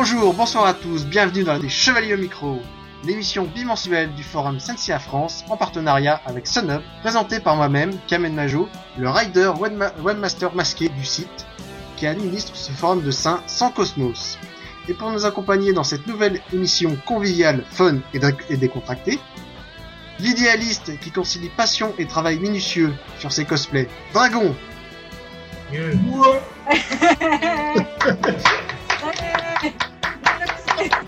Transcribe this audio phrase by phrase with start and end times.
[0.00, 2.62] Bonjour, bonsoir à tous, bienvenue dans les Chevaliers au micro,
[3.02, 8.68] l'émission bimensuelle du forum Sensia France en partenariat avec Sunup, présentée par moi-même, Kamen Majo,
[8.96, 9.50] le rider
[10.00, 11.48] webmaster masqué du site
[11.96, 14.38] qui administre ce forum de Saint sans Cosmos.
[14.86, 19.18] Et pour nous accompagner dans cette nouvelle émission conviviale, fun et, décontractée,
[20.20, 24.54] l'idéaliste qui concilie passion et travail minutieux sur ses cosplays, Dragon.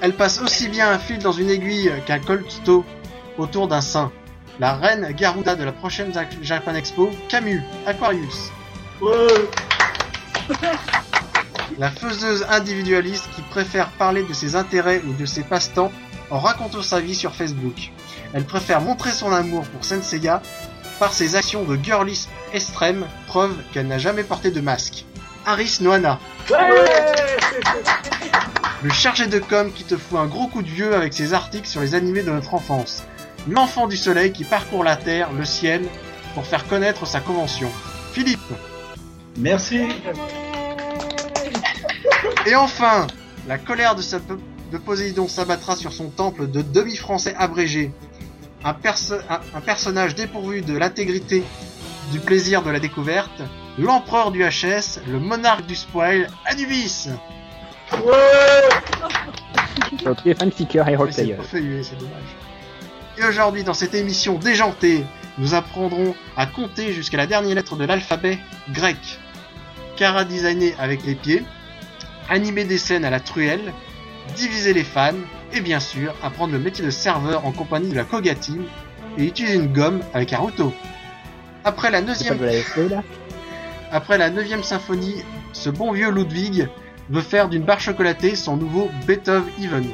[0.00, 2.84] Elle passe aussi bien un fil dans une aiguille qu'un colto
[3.36, 4.10] autour d'un sein.
[4.58, 8.50] La reine Garuda de la prochaine Japan Expo, Camus, Aquarius.
[11.78, 15.92] La faiseuse individualiste qui préfère parler de ses intérêts ou de ses passe-temps
[16.30, 17.90] en racontant sa vie sur Facebook.
[18.32, 20.42] Elle préfère montrer son amour pour Senseiya
[20.98, 25.04] par ses actions de girlisme extrême, preuve qu'elle n'a jamais porté de masque.
[25.46, 26.18] Aris Noana.
[28.82, 31.66] le chargé de com qui te fout un gros coup de vieux avec ses articles
[31.66, 33.04] sur les animés de notre enfance.
[33.48, 35.82] L'enfant du soleil qui parcourt la terre, le ciel,
[36.34, 37.70] pour faire connaître sa convention.
[38.12, 38.40] Philippe.
[39.38, 39.86] Merci.
[42.46, 43.06] Et enfin,
[43.48, 44.02] la colère de,
[44.72, 47.92] de Poséidon s'abattra sur son temple de demi-français abrégé.
[48.62, 51.42] Un, un, personnage dépourvu de l'intégrité,
[52.12, 53.42] du plaisir de la découverte,
[53.78, 57.08] l'empereur du HS, le monarque du spoil, Anubis
[57.92, 58.68] Ouais
[60.06, 61.36] Ok, fanficker et roleplayer.
[61.50, 62.36] c'est dommage.
[63.18, 65.04] Et aujourd'hui, dans cette émission déjantée,
[65.38, 68.38] nous apprendrons à compter jusqu'à la dernière lettre de l'alphabet
[68.72, 68.96] grec.
[69.96, 71.42] Cara designé avec les pieds,
[72.28, 73.72] animer des scènes à la truelle,
[74.36, 75.12] diviser les fans,
[75.52, 78.64] et bien sûr, apprendre le métier de serveur en compagnie de la Koga Team,
[79.18, 80.72] et utiliser une gomme avec un routeau.
[81.64, 82.38] Après la neuvième...
[83.92, 85.22] Après la neuvième symphonie,
[85.52, 86.68] ce bon vieux Ludwig
[87.08, 89.86] veut faire d'une barre chocolatée son nouveau Beethoven Even.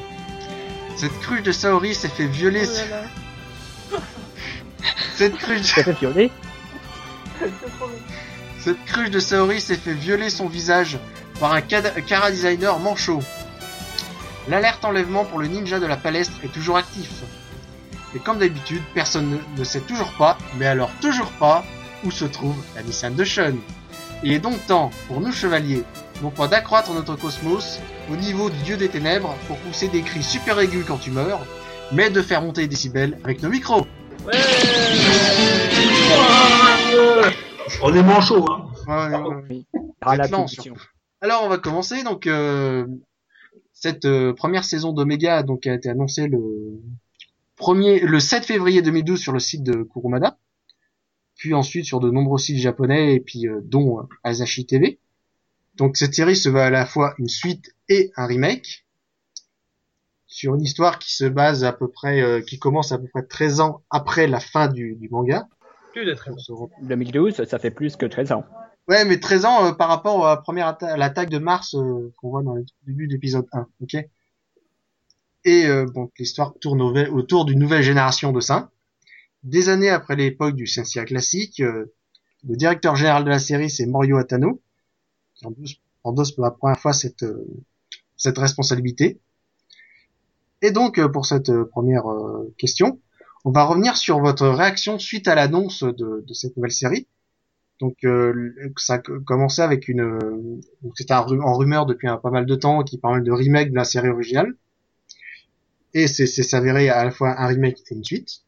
[0.97, 2.67] Cette cruche de Saori s'est fait violer.
[3.93, 3.97] Oh
[5.15, 5.73] Cette cruche.
[5.73, 6.31] fait violer.
[8.59, 10.99] Cette cruche de Saori s'est fait violer son visage
[11.41, 13.23] par un cara designer manchot.
[14.49, 17.11] L'alerte enlèvement pour le ninja de la palestre est toujours actif.
[18.15, 21.65] Et comme d'habitude, personne ne, sait toujours pas, mais alors toujours pas,
[22.05, 23.57] où se trouve la Nissan de Shun.
[24.27, 25.85] Il est donc temps, pour nous chevaliers,
[26.21, 27.79] non pas d'accroître notre cosmos
[28.13, 31.47] au niveau du dieu des ténèbres pour pousser des cris super aigus quand tu meurs,
[31.93, 33.87] mais de faire monter les décibels avec nos micros.
[34.27, 34.33] Ouais
[37.85, 38.67] On est manchot, hein.
[38.89, 39.63] Ouais,
[41.21, 42.03] Alors on va commencer.
[42.03, 42.85] Donc euh,
[43.73, 46.41] cette euh, première saison d'Omega donc a été annoncée le
[47.55, 50.37] premier le 7 février 2012 sur le site de Kurumada
[51.37, 54.99] puis ensuite sur de nombreux sites japonais et puis euh, dont euh, Asashi TV.
[55.77, 58.87] Donc cette série se veut à la fois une suite et un remake
[60.27, 63.23] sur une histoire qui se base à peu près, euh, qui commence à peu près
[63.23, 65.47] 13 ans après la fin du, du manga.
[65.93, 66.71] Plus de 13 ans.
[66.83, 68.45] 2012, ça fait plus que 13 ans.
[68.89, 72.55] Ouais, mais 13 ans par rapport à la première l'attaque de Mars qu'on voit dans
[72.55, 73.97] le début de l'épisode 1, ok?
[75.45, 78.71] Et donc l'histoire tourne autour d'une nouvelle génération de saints
[79.43, 81.93] des années après l'époque du Sensia classique, euh,
[82.49, 84.61] le directeur général de la série, c'est Morio Atano,
[85.35, 85.47] qui
[86.05, 87.47] endosse pour la première fois cette, euh,
[88.17, 89.21] cette responsabilité.
[90.63, 92.05] Et donc, euh, pour cette première
[92.59, 93.01] question,
[93.45, 97.07] on va revenir sur votre réaction suite à l'annonce de, de, cette nouvelle série.
[97.79, 97.99] Donc,
[98.79, 100.61] ça a commencé avec une...
[100.95, 103.85] C'était en rumeur depuis un, pas mal de temps qui parlait de remake de la
[103.85, 104.57] série originale.
[105.93, 108.46] Et c'est s'avéré à la fois un remake et une suite.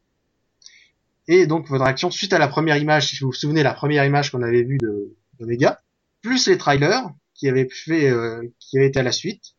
[1.31, 4.03] Et donc votre action suite à la première image, si vous vous souvenez, la première
[4.03, 5.79] image qu'on avait vue de d'Omega,
[6.23, 7.03] plus les trailers
[7.35, 9.53] qui avaient fait, euh, qui avaient été à la suite,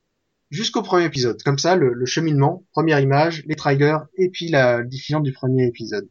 [0.51, 1.41] jusqu'au premier épisode.
[1.45, 6.09] Comme ça, le, cheminement, première image, les trailers et puis la diffusion du premier épisode.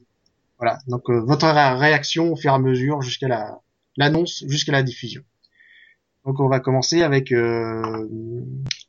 [0.60, 0.80] Voilà.
[0.88, 3.60] Donc euh, votre réaction au fur et à mesure jusqu'à la
[3.98, 5.24] l'annonce, jusqu'à la diffusion.
[6.25, 8.07] Donc on va commencer avec euh,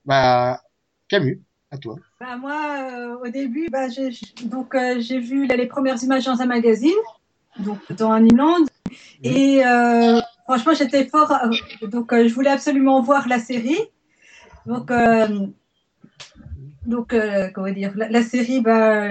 [0.04, 0.62] bah,
[1.08, 1.96] Camus à toi.
[2.20, 4.10] Bah, moi, euh, au début, bah, j'ai,
[4.44, 6.90] donc euh, j'ai vu les premières images dans un magazine,
[7.58, 8.64] donc dans Animeland,
[9.22, 11.32] et euh, franchement, j'étais fort.
[11.82, 13.78] donc, je voulais absolument voir la série.
[14.66, 14.92] Donc,
[16.86, 17.14] donc
[17.54, 19.08] comment dire, la, série, bah,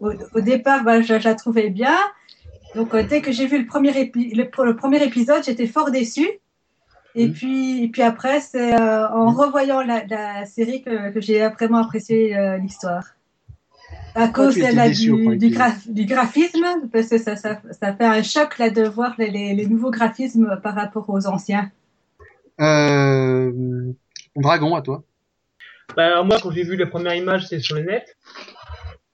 [0.00, 1.96] au, départ, bah, je, la trouvais bien.
[2.74, 6.41] Donc, dès que j'ai vu le premier, le premier épisode, j'étais fort déçue.
[7.14, 7.32] Et mm.
[7.32, 9.36] puis, et puis après, c'est euh, en mm.
[9.36, 13.04] revoyant la, la série que, que j'ai vraiment apprécié euh, l'histoire.
[14.14, 14.62] À cause du,
[15.38, 15.48] du,
[15.88, 19.66] du, graphisme, parce que ça, ça, ça, fait un choc là de voir les, les,
[19.66, 21.70] nouveaux graphismes par rapport aux anciens.
[22.60, 23.90] Euh,
[24.36, 25.02] Dragon, à toi.
[25.96, 28.16] Bah, alors moi, quand j'ai vu les premières images, c'est sur le net.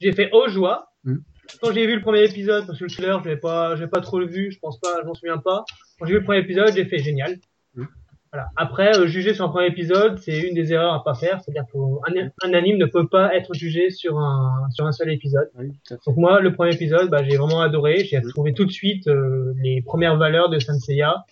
[0.01, 0.91] J'ai fait oh joie.
[1.05, 1.19] Mm.
[1.63, 4.01] Quand j'ai vu le premier épisode, parce que le trailer, je l'ai pas, j'ai pas
[4.01, 5.65] trop le vu, je pense pas, je m'en souviens pas.
[5.99, 7.39] Quand j'ai vu le premier épisode, j'ai fait génial.
[7.75, 7.85] Mm.
[8.31, 8.49] Voilà.
[8.57, 11.41] Après, euh, juger sur un premier épisode, c'est une des erreurs à pas faire.
[11.41, 15.49] C'est-à-dire qu'un un anime ne peut pas être jugé sur un, sur un seul épisode.
[15.59, 15.73] Oui.
[16.07, 18.05] Donc moi, le premier épisode, bah, j'ai vraiment adoré.
[18.05, 18.29] J'ai Mm.
[18.29, 21.25] trouvé tout de suite euh, les premières valeurs de Senseiya.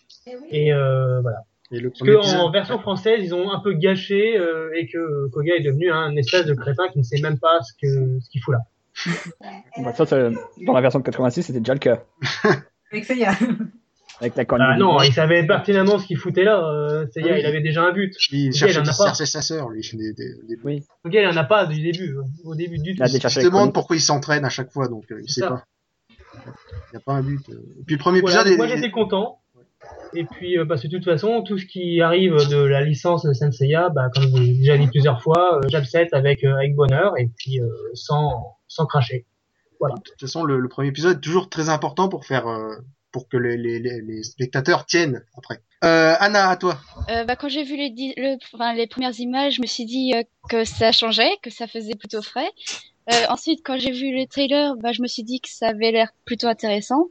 [0.50, 1.40] Et euh, voilà.
[1.70, 4.86] Et le Parce que épisode- en version française, ils ont un peu gâché euh, et
[4.88, 8.20] que Koga est devenu un espèce de crétin qui ne sait même pas ce que
[8.20, 8.60] ce qu'il fout là.
[9.82, 12.02] Bah, ça, dans la version de 86, c'était déjà le cas.
[12.92, 13.32] Avec Seiya.
[14.20, 14.62] Avec la corne.
[14.62, 16.66] Ah non, il savait pertinemment ce qu'il foutait là.
[16.66, 17.40] Euh, c'est Ah oui.
[17.40, 18.14] il avait déjà un but.
[18.32, 19.14] Il Ok, cherchait il en a pas.
[19.14, 19.82] sa sœur, lui.
[19.92, 20.82] Des, des, des- Oui.
[21.06, 23.02] Gars, il en a pas du début, euh, au début du tout.
[23.04, 25.48] Il se demande pourquoi il s'entraîne à chaque fois, donc euh, il sait ça.
[25.48, 25.64] pas.
[26.34, 27.40] Il n'y a pas un but.
[27.50, 27.54] euh.
[27.80, 29.40] Et puis le premier Voilà, épisode moi j'étais content.
[30.14, 33.22] Et puis euh, parce que de toute façon, tout ce qui arrive de la licence
[33.24, 36.74] de Senseiya, bah, comme je l'ai déjà dit plusieurs fois, euh, j'accepte avec euh, avec
[36.74, 39.26] bonheur et puis euh, sans sans cracher.
[39.78, 42.74] De toute façon, le, le premier épisode est toujours très important pour faire, euh,
[43.12, 45.60] pour que les, les, les, les spectateurs tiennent après.
[45.84, 46.78] Euh, Anna, à toi.
[47.10, 50.12] Euh, bah, quand j'ai vu les, le, enfin, les premières images, je me suis dit
[50.14, 52.50] euh, que ça changeait, que ça faisait plutôt frais.
[53.12, 55.92] Euh, ensuite, quand j'ai vu les trailers, bah, je me suis dit que ça avait
[55.92, 57.08] l'air plutôt intéressant.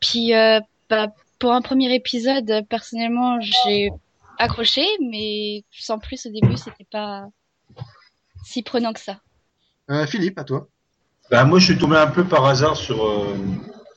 [0.00, 1.08] Puis, euh, bah,
[1.38, 3.90] pour un premier épisode, personnellement, j'ai
[4.38, 7.26] accroché, mais sans plus au début, c'était pas
[8.44, 9.20] si prenant que ça.
[9.90, 10.68] Euh, Philippe, à toi.
[11.30, 13.36] Bah, moi, je suis tombé un peu par hasard sur, euh,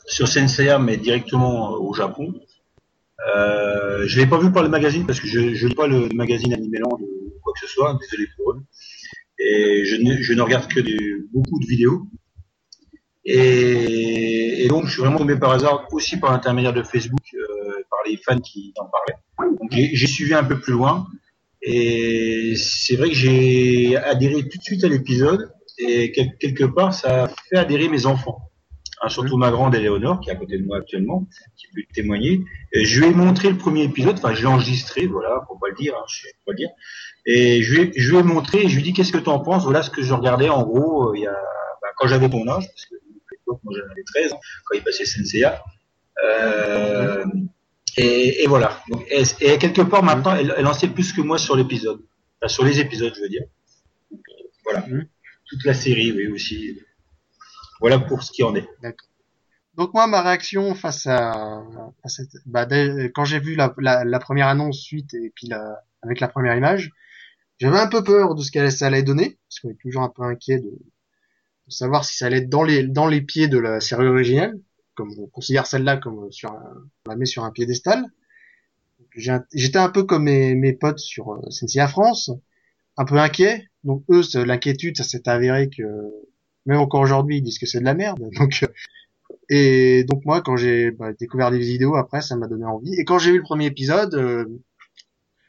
[0.07, 2.33] sur Senseiya, mais directement euh, au Japon.
[3.35, 6.07] Euh, je l'ai pas vu par le magazine parce que je je lis pas le
[6.13, 8.61] magazine Animeland ou quoi que ce soit, désolé pour eux.
[9.39, 10.79] Et je ne, je ne regarde que
[11.33, 12.07] beaucoup de vidéos.
[13.25, 17.83] Et, et donc, je suis vraiment tombé par hasard aussi par l'intermédiaire de Facebook, euh,
[17.89, 19.55] par les fans qui en parlaient.
[19.59, 21.07] Donc, j'ai suivi un peu plus loin.
[21.61, 25.51] Et c'est vrai que j'ai adhéré tout de suite à l'épisode.
[25.77, 28.49] Et quel- quelque part, ça a fait adhérer mes enfants.
[29.01, 32.43] Hein, surtout ma grande Éléonore, qui est à côté de moi actuellement, qui peut témoigner.
[32.73, 35.69] Et je lui ai montré le premier épisode, enfin, je l'ai enregistré, voilà, faut pas
[35.69, 36.69] le dire, hein, je sais pas le dire.
[37.27, 39.19] Et je lui ai, je lui ai montré, et je lui ai dit, qu'est-ce que
[39.19, 39.63] tu en penses?
[39.65, 41.31] Voilà ce que je regardais, en gros, euh, il y a,
[41.81, 44.77] bah, quand j'avais ton âge, parce que à l'époque, moi j'en avais 13, hein, quand
[44.77, 45.63] il passait Senseiya.
[46.25, 47.23] Euh,
[47.97, 48.81] et, et voilà.
[48.89, 52.01] Donc, et, et quelque part, maintenant, elle, elle en sait plus que moi sur l'épisode.
[52.41, 53.43] Enfin, sur les épisodes, je veux dire.
[54.09, 54.21] Donc,
[54.63, 54.85] voilà.
[54.87, 55.07] Mhm.
[55.49, 56.79] Toute la série, oui, aussi.
[57.79, 58.67] Voilà pour ce qui en est.
[59.75, 62.07] Donc moi, ma réaction face à, à
[62.47, 62.65] bah,
[63.13, 63.69] quand j'ai vu la,
[64.19, 66.91] première annonce suite et puis la, avec la première image,
[67.59, 70.09] j'avais un peu peur de ce qu'elle ça allait donner, parce qu'on est toujours un
[70.09, 70.71] peu inquiet de,
[71.69, 74.53] savoir si ça allait être dans les dans les pieds de la série originelle,
[74.95, 76.51] comme on considère celle-là comme sur
[77.05, 78.05] on la met sur un piédestal.
[79.15, 82.31] J'étais un peu comme mes, mes potes sur euh, Senseiya France,
[82.97, 83.67] un peu inquiet.
[83.83, 85.83] Donc eux, l'inquiétude, ça s'est avéré que
[86.67, 88.19] même encore aujourd'hui, ils disent que c'est de la merde.
[88.37, 88.67] Donc euh,
[89.49, 92.93] et donc moi, quand j'ai bah, découvert des vidéos après, ça m'a donné envie.
[92.95, 94.45] Et quand j'ai vu le premier épisode, euh,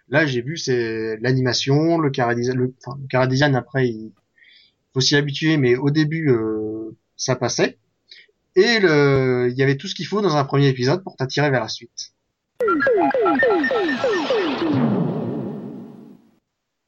[0.09, 4.13] là j'ai vu c'est l'animation, le chara le, enfin, le après il
[4.95, 7.79] faut s'y habituer, mais au début euh, ça passait.
[8.55, 11.51] Et le, il y avait tout ce qu'il faut dans un premier épisode pour t'attirer
[11.51, 12.13] vers la suite.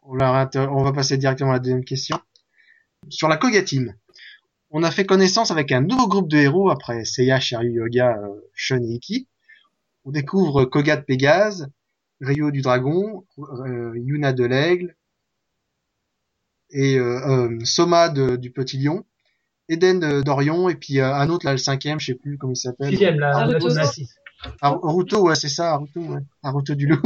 [0.02, 0.16] On,
[0.82, 2.18] va passer directement à la deuxième question.
[3.08, 3.62] Sur la Koga
[4.70, 8.40] on a fait connaissance avec un nouveau groupe de héros après Seiya, Shiryu Yoga, euh,
[8.54, 9.26] Shun et Iki.
[10.04, 11.68] On découvre Koga de Pégase,
[12.20, 14.94] Ryo du Dragon, euh, Yuna de l'Aigle,
[16.70, 19.04] et euh, euh, Soma de- du Petit Lion,
[19.68, 22.52] Eden de- d'Orion, et puis euh, un autre là, le cinquième, je sais plus comment
[22.52, 22.90] il s'appelle.
[22.90, 23.68] Sixième, la, la, Naruto.
[24.62, 26.20] Naruto, ouais, c'est ça, Naruto, ouais.
[26.44, 27.00] Naruto du loup.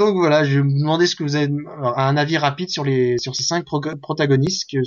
[0.00, 1.52] Donc voilà, je vais me demandais ce que vous avez
[1.82, 4.78] un avis rapide sur les sur ces cinq pro- protagonistes que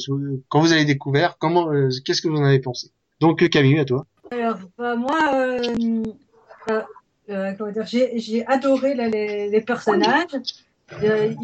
[0.49, 2.89] quand vous avez découvert, comment euh, qu'est-ce que vous en avez pensé?
[3.19, 4.07] Donc euh, Camille, à toi.
[4.31, 5.59] Alors, bah, moi, euh,
[7.29, 7.53] euh,
[8.15, 10.35] j'ai adoré là, les, les personnages.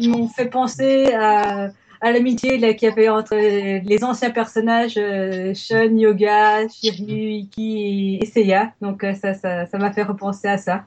[0.00, 1.68] Ils m'ont fait penser à,
[2.00, 8.26] à l'amitié qu'il y avait entre les anciens personnages euh, Shun, Yoga, Shiryu, Iki et,
[8.26, 8.72] Seiya.
[8.82, 10.84] Donc ça, ça, ça m'a fait repenser à ça.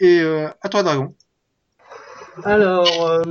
[0.00, 1.14] Et euh, à toi Dragon.
[2.44, 3.22] Alors, euh,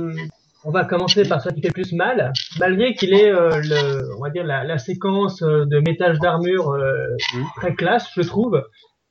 [0.64, 4.14] on va commencer par ce qui fait le plus mal, malgré qu'il ait, euh, le,
[4.18, 6.92] on va dire, la, la séquence euh, de métage d'armure euh,
[7.34, 7.44] Mhm.
[7.56, 8.62] très classe, je trouve.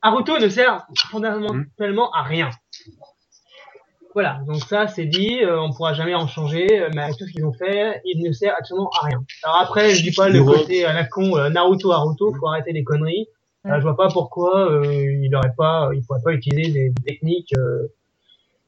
[0.02, 2.50] Haruto ne sert fondamentalement à rien.
[4.14, 7.26] Voilà, donc ça c'est dit, euh, on pourra jamais en changer, euh, mais avec tout
[7.26, 9.24] ce qu'ils ont fait, il ne sert absolument à rien.
[9.44, 12.74] Alors après, je dis pas le côté à la con euh, Naruto Haruto, faut arrêter
[12.74, 13.28] les conneries.
[13.68, 14.84] Euh, je vois pas pourquoi euh,
[15.24, 17.54] il aurait pas, il pourrait pas utiliser des, des techniques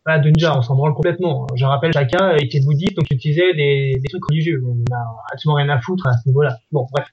[0.06, 1.48] Voilà, Dunja, on s'en branle complètement.
[1.56, 4.62] Je rappelle, Chaka était bouddhiste, donc il utilisait des, des trucs religieux.
[4.66, 6.58] On a absolument rien à foutre à ce niveau-là.
[6.72, 7.08] Bon, bref.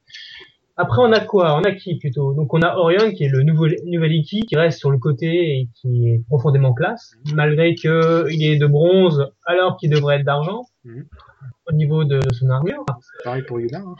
[0.77, 1.57] Après, on a quoi?
[1.57, 2.33] On a qui plutôt?
[2.35, 5.27] Donc, on a Orion, qui est le nouveau, nouvel Iki, qui reste sur le côté
[5.29, 10.25] et qui est profondément classe, malgré que il est de bronze alors qu'il devrait être
[10.25, 11.05] d'argent Mhm.
[11.69, 12.85] au niveau de son armure.
[13.25, 13.81] Pareil pour Yuna.
[13.81, 13.95] Hein.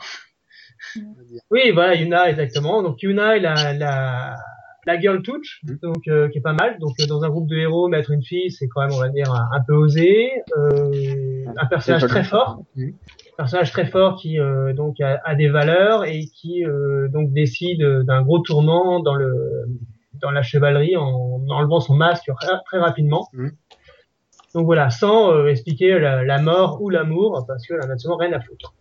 [1.51, 2.81] Oui, voilà, Yuna, exactement.
[2.81, 4.35] Donc Yuna, elle a la,
[4.85, 5.77] la girl touch, Mhm.
[5.83, 6.77] donc euh, qui est pas mal.
[6.79, 9.09] Donc euh, dans un groupe de héros, mettre une fille, c'est quand même, on va
[9.09, 10.31] dire, un, un peu osé.
[10.57, 12.93] Euh, un personnage très fort, Mhm.
[13.37, 17.83] personnage très fort qui euh, donc a, a des valeurs et qui euh, donc décide
[18.03, 19.33] d'un gros tourment dans le
[20.21, 22.29] dans la chevalerie en enlevant son masque
[22.65, 23.27] très rapidement.
[23.33, 23.51] Mhm.
[24.53, 28.33] Donc voilà, sans expliquer la, la mort ou l'amour, parce qu'elle en a absolument rien
[28.33, 28.73] à foutre.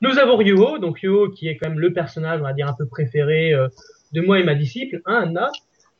[0.00, 2.72] Nous avons Ryuho, donc Ryuho qui est quand même le personnage, on va dire, un
[2.74, 3.68] peu préféré euh,
[4.12, 5.50] de moi et ma disciple, hein, Anna,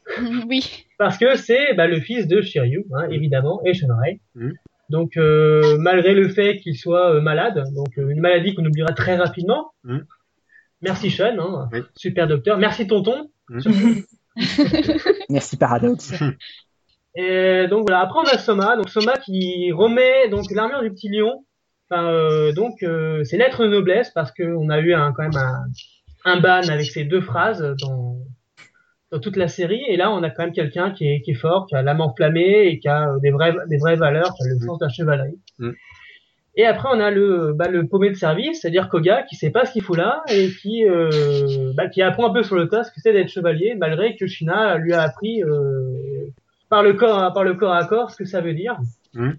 [0.48, 0.86] oui.
[0.98, 4.20] parce que c'est bah, le fils de Shiryu, hein, évidemment, et Shunrei.
[4.34, 4.54] Mhm.
[4.90, 8.92] Donc euh, malgré le fait qu'il soit euh, malade, donc euh, une maladie qu'on oubliera
[8.92, 9.72] très rapidement.
[9.84, 10.06] Mhm.
[10.80, 11.80] Merci Sean, hein, Oui.
[11.94, 12.56] super docteur.
[12.58, 13.30] Merci tonton.
[13.50, 14.04] Mhm.
[15.28, 16.14] Merci Paradox.
[17.14, 18.00] Et donc voilà.
[18.00, 21.44] Après on a Soma, donc Soma qui remet donc l'armure du petit lion.
[21.90, 25.22] Enfin euh, donc euh, c'est lettre de noblesse parce que on a eu un, quand
[25.22, 25.64] même un,
[26.28, 28.18] un ban avec ces deux phrases dans
[29.10, 31.34] dans toute la série et là on a quand même quelqu'un qui est qui est
[31.34, 34.42] fort, qui a l'âme enflammée et qui a euh, des vraies des vraies valeurs, qui
[34.42, 35.38] a le sens de la chevalerie.
[35.58, 35.70] Mm.
[36.56, 39.64] Et après on a le bah, le paumé de service, c'est-à-dire Koga qui sait pas
[39.64, 42.84] ce qu'il fout là et qui euh, bah, qui apprend un peu sur le tas
[42.84, 46.26] ce que c'est d'être chevalier malgré que Shina lui a appris euh,
[46.68, 48.78] par le corps par le corps à corps ce que ça veut dire.
[49.14, 49.30] Mm.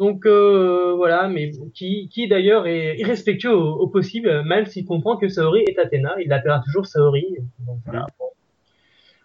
[0.00, 5.16] Donc euh, voilà, mais qui, qui d'ailleurs est irrespectueux au, au possible, même s'il comprend
[5.16, 7.26] que Saori est Athéna, il l'appellera toujours Saori.
[7.66, 8.06] Donc, voilà.
[8.18, 8.26] Bon.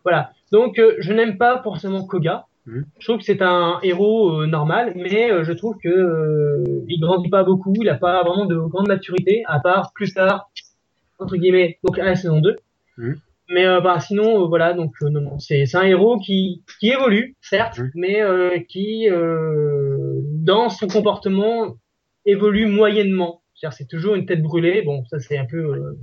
[0.03, 0.31] Voilà.
[0.51, 2.45] Donc euh, je n'aime pas forcément Koga.
[2.67, 2.85] Mhm.
[2.99, 6.99] Je trouve que c'est un héros euh, normal, mais euh, je trouve que euh, il
[6.99, 10.49] grandit pas beaucoup, il a pas vraiment de grande maturité, à part plus tard
[11.17, 12.57] entre guillemets, donc à la saison 2.
[12.97, 13.15] Mhm.
[13.51, 17.91] Mais bah, sinon, voilà, donc non, non, c'est un héros qui qui évolue, certes, Mhm.
[17.95, 19.98] mais euh, qui euh,
[20.43, 21.77] dans son comportement
[22.25, 23.41] évolue moyennement.
[23.55, 24.81] C'est-à-dire c'est toujours une tête brûlée.
[24.81, 25.97] Bon, ça c'est un peu euh,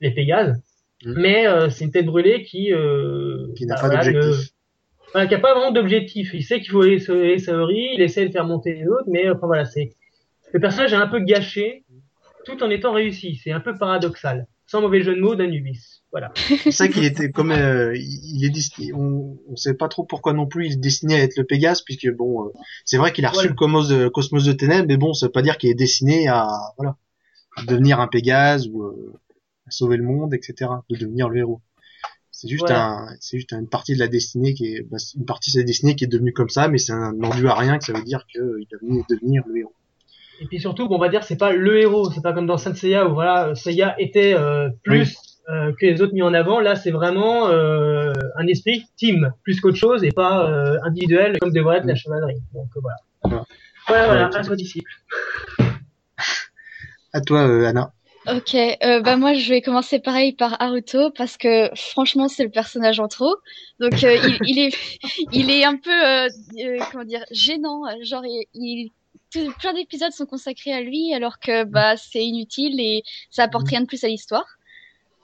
[0.00, 0.60] les Pégases,
[1.04, 1.14] Mhm.
[1.16, 4.50] mais euh, c'est une tête brûlée qui euh, Qui n'a bah, pas voilà, d'objectif.
[5.28, 6.30] qui pas vraiment d'objectif.
[6.34, 7.36] Il sait qu'il faut aller sauver
[7.94, 9.90] il essaie de faire monter les autres, mais enfin voilà, c'est
[10.52, 11.84] le personnage est un peu gâché,
[12.44, 13.36] tout en étant réussi.
[13.36, 14.46] C'est un peu paradoxal.
[14.70, 16.00] Sans mauvais jeu de mots d'Anubis.
[16.12, 16.32] Voilà.
[16.62, 20.32] C'est ça qu'il était comme euh, il est destiné, on, on sait pas trop pourquoi
[20.32, 22.50] non plus il est destiné à être le Pégase puisque bon euh,
[22.84, 25.32] c'est vrai qu'il a reçu le cosmos de, cosmos de ténèbres mais bon ça veut
[25.32, 26.46] pas dire qu'il est destiné à
[26.78, 26.96] voilà
[27.56, 29.12] à devenir un Pégase ou euh,
[29.66, 31.60] à sauver le monde etc de devenir le héros
[32.30, 32.90] c'est juste Voilà.
[32.90, 35.64] un c'est juste une partie de la destinée qui est bah, une partie de sa
[35.64, 38.04] destinée qui est devenue comme ça mais c'est un endu à rien que ça veut
[38.04, 39.74] dire qu'il va devenir le héros
[40.40, 42.10] Et puis surtout, bon, on va dire, c'est pas le héros.
[42.10, 45.16] C'est pas comme dans Saint Seiya où voilà, Seiya était euh, plus
[45.50, 46.60] euh, que les autres mis en avant.
[46.60, 51.52] Là, c'est vraiment euh, un esprit team plus qu'autre chose et pas euh, individuel comme
[51.52, 52.40] devrait être la chevalerie.
[52.54, 52.96] Donc voilà.
[53.22, 53.44] Voilà.
[53.86, 54.90] Voilà, à toi disciple.
[57.12, 57.92] à toi euh, Anna
[58.28, 62.50] Ok, euh, bah moi je vais commencer pareil par Haruto parce que franchement c'est le
[62.50, 63.34] personnage en trop.
[63.80, 64.76] Donc euh, il, il est
[65.32, 66.28] il est un peu euh,
[66.62, 67.82] euh, comment dire gênant.
[68.02, 68.22] Genre
[68.54, 68.90] il,
[69.58, 73.80] plein d'épisodes sont consacrés à lui alors que bah c'est inutile et ça apporte rien
[73.82, 74.46] de plus à l'histoire.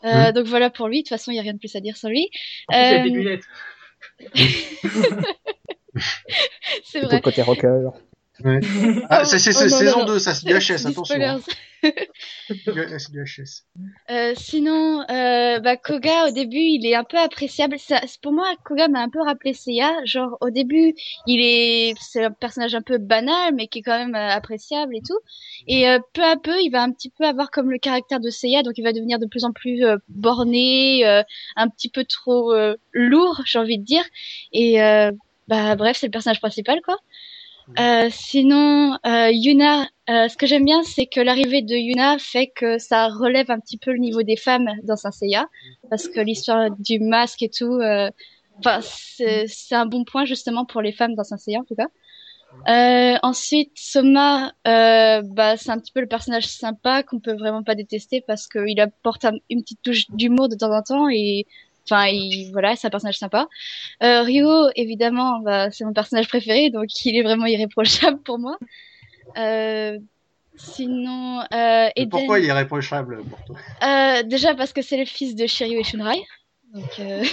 [0.05, 0.99] Euh, Donc voilà pour lui.
[0.99, 2.29] De toute façon il y a rien de plus à dire sur lui.
[2.69, 3.45] Ensuite, il y a des Euh, lunettes.
[6.85, 7.17] c'est vrai.
[7.17, 7.91] le côté rocker.
[8.45, 8.61] Ouais.
[9.11, 10.13] ah, c'est oh, non, saison non, non.
[10.15, 11.41] 2 ça c'est du HS attention hein.
[11.83, 13.65] c'est du HS
[14.09, 17.77] Euh, sinon, euh, bah, Koga, au début, il est un peu appréciable.
[17.79, 19.93] Ça, pour moi, Koga m'a un peu rappelé Seiya.
[20.05, 20.95] Genre, au début,
[21.27, 24.95] il est, c'est un personnage un peu banal, mais qui est quand même euh, appréciable
[24.97, 25.19] et tout.
[25.67, 28.31] Et euh, peu à peu, il va un petit peu avoir comme le caractère de
[28.31, 31.05] Seiya, donc il va devenir de plus en plus borné,
[31.57, 32.55] un petit peu trop
[32.93, 34.05] lourd, j'ai envie de dire.
[34.53, 34.79] Et
[35.49, 36.97] bah, bref, c'est le personnage principal, quoi.
[37.79, 42.47] Euh, sinon, euh, Yuna, euh, ce que j'aime bien, c'est que l'arrivée de Yuna fait
[42.47, 45.49] que ça relève un petit peu le niveau des femmes dans Saint Seiya,
[45.91, 48.11] parce que l'histoire du masque et tout, euh,
[48.59, 51.89] enfin, c'est un bon point justement pour les femmes dans Saint Seiya en tout cas.
[52.69, 57.75] Euh, ensuite, Soma, bah, c'est un petit peu le personnage sympa qu'on peut vraiment pas
[57.75, 61.47] détester parce qu'il apporte un- une petite touche d'humour de temps en temps et
[61.89, 63.49] enfin, il, voilà, c'est un personnage sympa.
[64.03, 68.59] Euh, Ryo, évidemment, bah, c'est mon personnage préféré, donc il est vraiment irréprochable pour moi.
[69.37, 69.99] Euh,
[70.57, 73.57] sinon, euh, Eden, pourquoi il est irréprochable pour toi?
[73.83, 76.23] Euh, déjà parce que c'est le fils de Shiryu et Shunrai.
[76.73, 77.25] Donc, euh,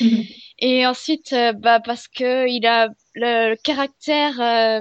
[0.58, 4.80] et ensuite, euh, bah, parce que il a le, le caractère euh,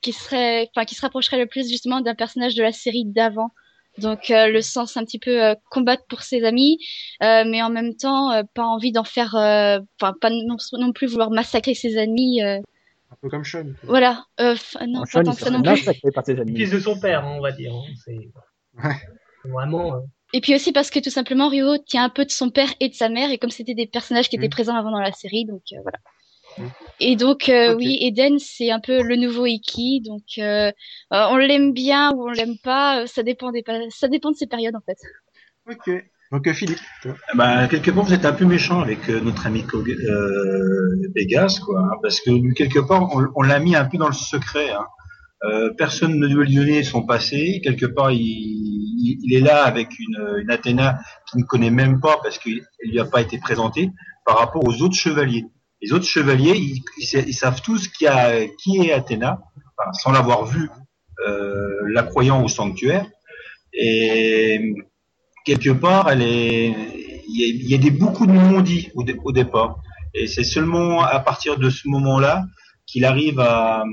[0.00, 3.50] qui serait, enfin, qui se rapprocherait le plus justement d'un personnage de la série d'avant.
[4.00, 6.78] Donc, euh, le sens un petit peu euh, combattre pour ses amis,
[7.22, 10.92] euh, mais en même temps, euh, pas envie d'en faire, euh, enfin, pas non, non
[10.92, 12.42] plus vouloir massacrer ses amis.
[12.42, 12.58] euh,
[13.10, 13.64] Un peu comme Sean.
[13.64, 13.88] quoi.
[13.88, 14.24] voilà.
[14.40, 14.54] Euh,
[14.88, 15.84] non, En pas Sean, tant il que ça non plus.
[16.14, 16.56] par ses Le amis.
[16.56, 17.72] fils de son père, hein, on va dire.
[17.74, 17.82] hein.
[18.04, 18.18] C'est
[18.82, 18.94] Ouais.
[19.44, 19.94] vraiment.
[19.96, 20.00] euh,
[20.32, 22.88] Et puis aussi parce que tout simplement Ryo tient un peu de son père et
[22.88, 24.50] de sa mère et comme c'était des personnages qui étaient Mm.
[24.50, 25.98] présents avant dans la série donc euh, voilà.
[26.58, 26.64] Mm.
[27.00, 30.70] Et donc euh, oui Eden c'est un peu le nouveau Iki donc euh,
[31.12, 34.36] euh, on l'aime bien ou on l'aime pas ça dépend des pa- ça dépend de
[34.36, 34.98] ses périodes en fait.
[35.70, 36.04] Ok.
[36.32, 37.14] Donc Philippe, toi.
[37.34, 41.58] Bah, quelque part, vous êtes un peu méchant avec euh, notre ami Kog- euh, Vegas,
[41.64, 44.12] quoi, hein, parce que lui, quelque part, on, on l'a mis un peu dans le
[44.14, 44.70] secret.
[44.70, 44.86] Hein.
[45.42, 47.60] Euh, personne ne doit lui donner son passé.
[47.64, 51.98] Quelque part, il, il, il est là avec une, une Athéna qu'il ne connaît même
[51.98, 53.90] pas parce qu'elle lui a pas été présentée
[54.24, 55.46] par rapport aux autres chevaliers.
[55.82, 58.06] Les autres chevaliers, ils, ils sa- ils savent tous qui,
[58.62, 59.40] qui est Athéna,
[59.94, 60.68] sans l'avoir vu,
[61.26, 63.06] euh, la croyant au sanctuaire.
[63.72, 64.74] Et
[65.44, 66.74] quelque part, elle est,
[67.28, 69.76] il y a, des beaucoup de non-dits au, dé- au départ.
[70.14, 72.44] Et c'est seulement à partir de ce moment-là
[72.86, 73.84] qu'il arrive à,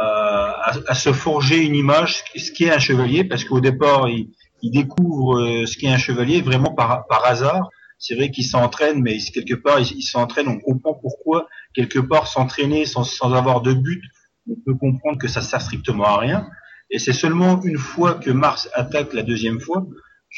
[0.00, 4.28] à, se forger une image, ce qu'est un chevalier, parce qu'au départ, il,
[4.62, 7.70] découvre euh, ce qu'est un chevalier vraiment par hasard.
[7.98, 11.98] C'est vrai qu'il s'entraîne, mais il- quelque part, il, il s'entraîne, on comprend pourquoi, quelque
[11.98, 14.02] part, s'entraîner sans, sans avoir de but,
[14.50, 16.46] on peut comprendre que ça sert strictement à rien.
[16.90, 19.86] Et c'est seulement une fois que Mars attaque la deuxième fois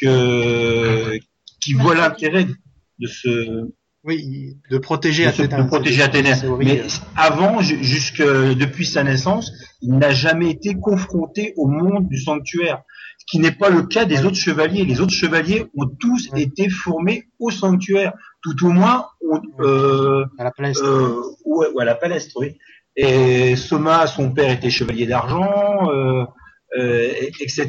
[0.01, 1.17] que
[1.61, 3.69] qui voit l'intérêt de ce
[4.03, 6.35] Oui, de protéger de, se- de protéger Athéna.
[6.65, 6.81] Mais
[7.15, 9.51] avant, ju- jusque depuis sa naissance,
[9.81, 12.81] il n'a jamais été confronté au monde du sanctuaire,
[13.31, 14.83] qui n'est pas le cas des autres chevaliers.
[14.85, 18.13] Les autres chevaliers ont tous été formés au sanctuaire,
[18.43, 19.05] tout au moins
[19.61, 20.77] euh, à la place.
[20.83, 22.57] euh, ouais, ouais, à la palestre, oui.
[22.97, 26.25] Et Soma, son père était chevalier d'argent, euh,
[26.77, 27.67] euh, et- etc.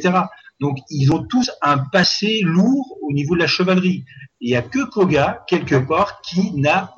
[0.61, 4.05] Donc ils ont tous un passé lourd au niveau de la chevalerie.
[4.40, 6.92] Il y a que Koga quelque part qui n'a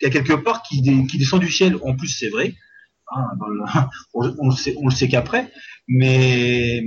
[0.00, 1.76] quelque part qui, dé- qui descend du ciel.
[1.84, 2.54] En plus, c'est vrai.
[3.14, 3.64] Hein, le-
[4.14, 5.50] on, on le sait, on le sait qu'après,
[5.88, 6.82] mais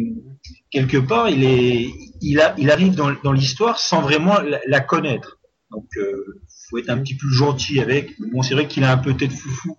[0.72, 1.90] quelque part, il est,
[2.22, 5.40] il il arrive dans, l'histoire sans vraiment la, connaître.
[5.72, 8.20] Donc, euh, faut être un petit peu gentil avec.
[8.32, 9.78] Bon, c'est vrai qu'il a un peu tête foufou.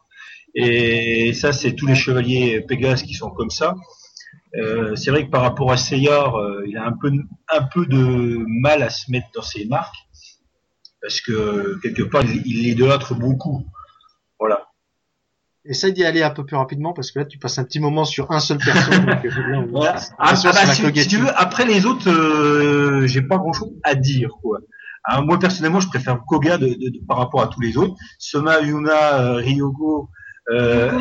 [0.55, 3.77] Et ça, c'est tous les chevaliers Pégase qui sont comme ça.
[4.57, 7.13] Euh, c'est vrai que par rapport à Seyar, euh, il a un peu,
[7.53, 9.95] un peu de mal à se mettre dans ses marques.
[11.01, 13.65] Parce que, quelque part, il, il l'idolâtre beaucoup.
[15.67, 18.05] Essaye d'y aller un peu plus rapidement parce que là tu passes un petit moment
[18.07, 18.91] sur un seul perso.
[18.91, 19.97] donc, euh, là, Voilà.
[20.19, 23.95] Ah, ah bah, si, tu veux, après les autres, euh, j'ai pas grand chose à
[23.95, 24.59] dire, quoi.
[25.05, 27.95] Hein, moi, personnellement, je préfère Koga de, de- de- par rapport à tous les autres.
[28.19, 30.09] Soma, Yuna, euh, Ryogo,
[30.51, 30.99] euh,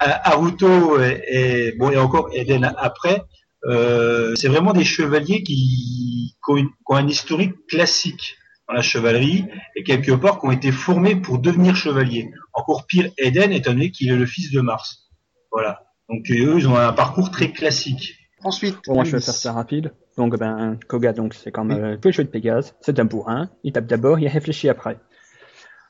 [0.00, 3.22] Haruto et, et- bon, et encore Eden après.
[3.66, 8.36] Euh, c'est vraiment des chevaliers qui, qui ont, une- qui ont un historique classique
[8.70, 12.30] dans la chevalerie et quelque part qui ont été formés pour devenir chevaliers.
[12.52, 15.10] Encore pire, Eden, étant donné qu'il est le fils de Mars.
[15.50, 15.82] Voilà.
[16.08, 18.16] Donc eux, ils ont un parcours très classique.
[18.44, 19.92] Ensuite, Bon, moi, je vais faire ça rapide.
[20.16, 21.78] Donc, ben, Koga, donc, c'est comme Oui.
[21.78, 22.74] euh, tous les jeux de Pégase.
[22.80, 23.50] C'est un bourrin.
[23.64, 24.98] Il tape d'abord, il réfléchit après.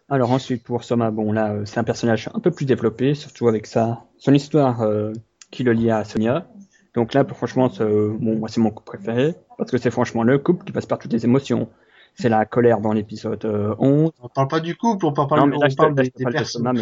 [0.08, 3.46] Alors, ensuite, pour Soma, bon, là, euh, c'est un personnage un peu plus développé, surtout
[3.46, 5.12] avec sa, son histoire euh,
[5.52, 6.48] qui le lie à Sonia.
[6.94, 9.34] Donc là, franchement, c'est, euh, bon, moi, c'est mon couple préféré.
[9.56, 11.68] Parce que c'est franchement le couple qui passe par toutes les émotions.
[12.14, 14.10] C'est la colère dans l'épisode euh, 11.
[14.20, 16.02] On parle pas du couple, on parle, non, mais là, on je te, parle là,
[16.02, 16.34] des, des parle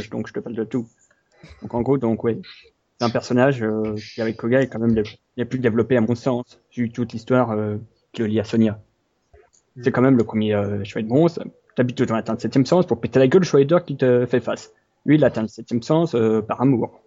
[0.02, 0.86] je- donc je te parle de tout.
[1.62, 2.40] Donc, en gros, donc, oui.
[2.98, 5.04] C'est un personnage euh, qui, avec Koga, est quand même le,
[5.44, 7.76] plus développé à mon sens, vu toute l'histoire euh,
[8.12, 8.80] qui le lie à Sonia.
[9.82, 11.38] C'est quand même le premier euh, chevalier de bronze.
[11.76, 13.44] D'habitude, on atteint le septième sens pour péter la gueule au
[13.84, 14.72] qui te fait face.
[15.06, 16.98] Lui, il atteint le septième sens euh, par amour.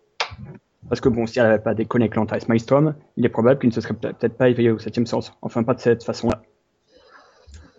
[0.88, 3.68] Parce que bon, si elle n'avait pas déconné avec l'Antares Maelstrom, il est probable qu'il
[3.70, 5.34] ne se serait peut- peut-être pas éveillé au septième sens.
[5.42, 6.31] Enfin, pas de cette façon-là.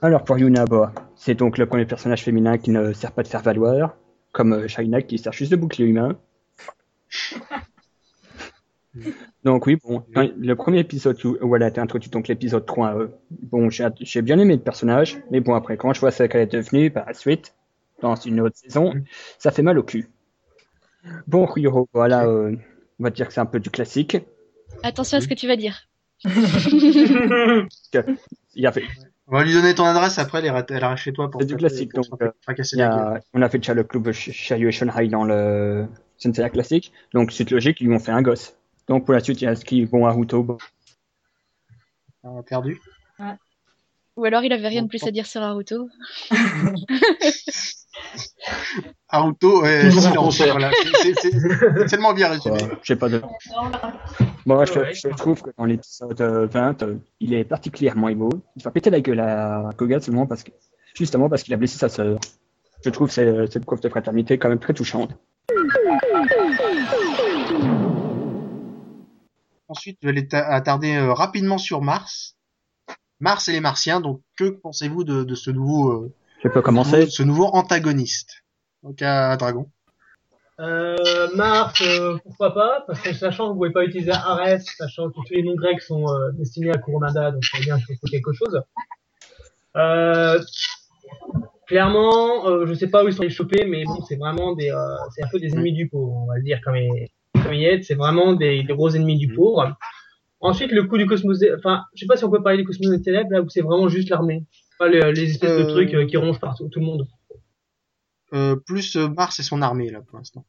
[0.05, 3.29] Alors, pour Yuna, bah, c'est donc le premier personnage féminin qui ne sert pas de
[3.29, 3.95] faire valoir,
[4.33, 6.19] comme euh, Shaina qui sert juste de bouclier humain.
[9.45, 12.95] Donc oui, bon, le premier épisode où, où elle a été introduite, donc l'épisode 3,
[12.95, 16.25] euh, bon, j'ai j'ai bien aimé le personnage, mais bon, après, quand je vois ce
[16.25, 17.55] qu'elle est devenue par la suite,
[18.03, 18.93] dans une autre saison,
[19.39, 20.11] ça fait mal au cul.
[21.27, 22.55] Bon, Ryuro, voilà, euh,
[23.01, 24.19] on va dire que c'est un peu du classique.
[24.83, 25.89] Attention à ce que tu vas dire.
[28.55, 28.85] Il y avait,
[29.35, 31.47] On va lui donner ton adresse après, elle ira- elle ira chez toi pour C'est
[31.47, 32.31] du classique, donc, euh,
[32.75, 35.87] y a, on a fait déjà le club Sh- Shiryu et Shonhai dans le
[36.19, 38.55] Sensei classique, donc suite logique, ils lui ont fait un gosse.
[38.89, 40.59] Donc pour la suite, il y a ce qui, bon, Haruto, bon,
[42.25, 42.79] On a perdu.
[44.17, 45.89] Ou alors il avait rien de plus à dire sur Naruto.
[49.13, 50.41] Naruto, en silence.
[50.43, 50.71] Voilà,
[51.03, 52.63] c'est- tellement bien résumé.
[52.63, 53.21] Ouais, je sais pas de.
[54.47, 54.95] Bon, je, Ouais.
[54.95, 58.31] je trouve que dans l'épisode euh, 20, euh, il est particulièrement beau.
[58.57, 60.51] Il va péter la gueule à Koga seulement parce que,
[60.97, 62.19] justement parce qu'il a blessé sa sœur.
[62.85, 65.11] Je trouve cette preuve de fraternité quand même très touchante.
[69.69, 72.37] Ensuite, je vais attarder euh, rapidement sur Mars.
[73.21, 74.01] Mars et les Martiens.
[74.01, 76.13] Donc, que pensez-vous de, de ce nouveau,
[76.43, 77.07] Je peux commencer.
[77.07, 78.43] ce nouveau antagoniste
[78.83, 79.69] Donc, à Dragon.
[80.61, 82.85] Euh, Mars, euh, pourquoi pas?
[82.87, 85.81] Parce que sachant que vous pouvez pas utiliser Ares, sachant que tous les noms grecs
[85.81, 88.61] sont euh, destinés à Kurumada, donc veut bien qu'il faut quelque chose.
[89.77, 90.41] Euh,
[91.67, 94.71] clairement, euh, je sais pas où ils sont allés choper, mais bon, c'est vraiment des,
[94.71, 97.09] euh, c'est un peu des ennemis du pauvre, on va le dire comme il,
[97.43, 97.83] comme il est.
[97.83, 99.77] C'est vraiment des, des gros ennemis du pauvre.
[100.41, 102.91] Ensuite, le coup du cosmos, enfin, je sais pas si on peut parler du cosmos
[102.91, 104.45] des ténèbres là où c'est vraiment juste l'armée,
[104.83, 107.07] pas les espèces de Euh, trucs euh, qui rongent partout tout le monde.
[108.35, 110.45] Euh, plus Mars et son armée, là, pour l'instant.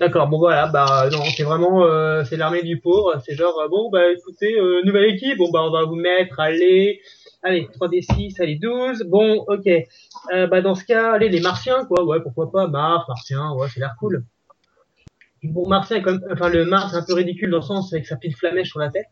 [0.00, 3.68] D'accord, bon voilà, bah non, c'est vraiment euh, c'est l'armée du pauvre, c'est genre euh,
[3.68, 7.00] bon bah écoutez, euh, nouvelle équipe, bon bah on va vous mettre allez
[7.42, 9.66] allez 3d6, allez 12, bon OK.
[9.66, 13.66] Euh, bah dans ce cas, allez les martiens quoi, ouais, pourquoi pas Mars, martien, ouais,
[13.72, 14.24] c'est l'air cool.
[15.42, 17.92] Bon, Martien est quand même enfin le Mars est un peu ridicule dans le sens
[17.92, 19.06] avec sa petite flamèche sur la tête.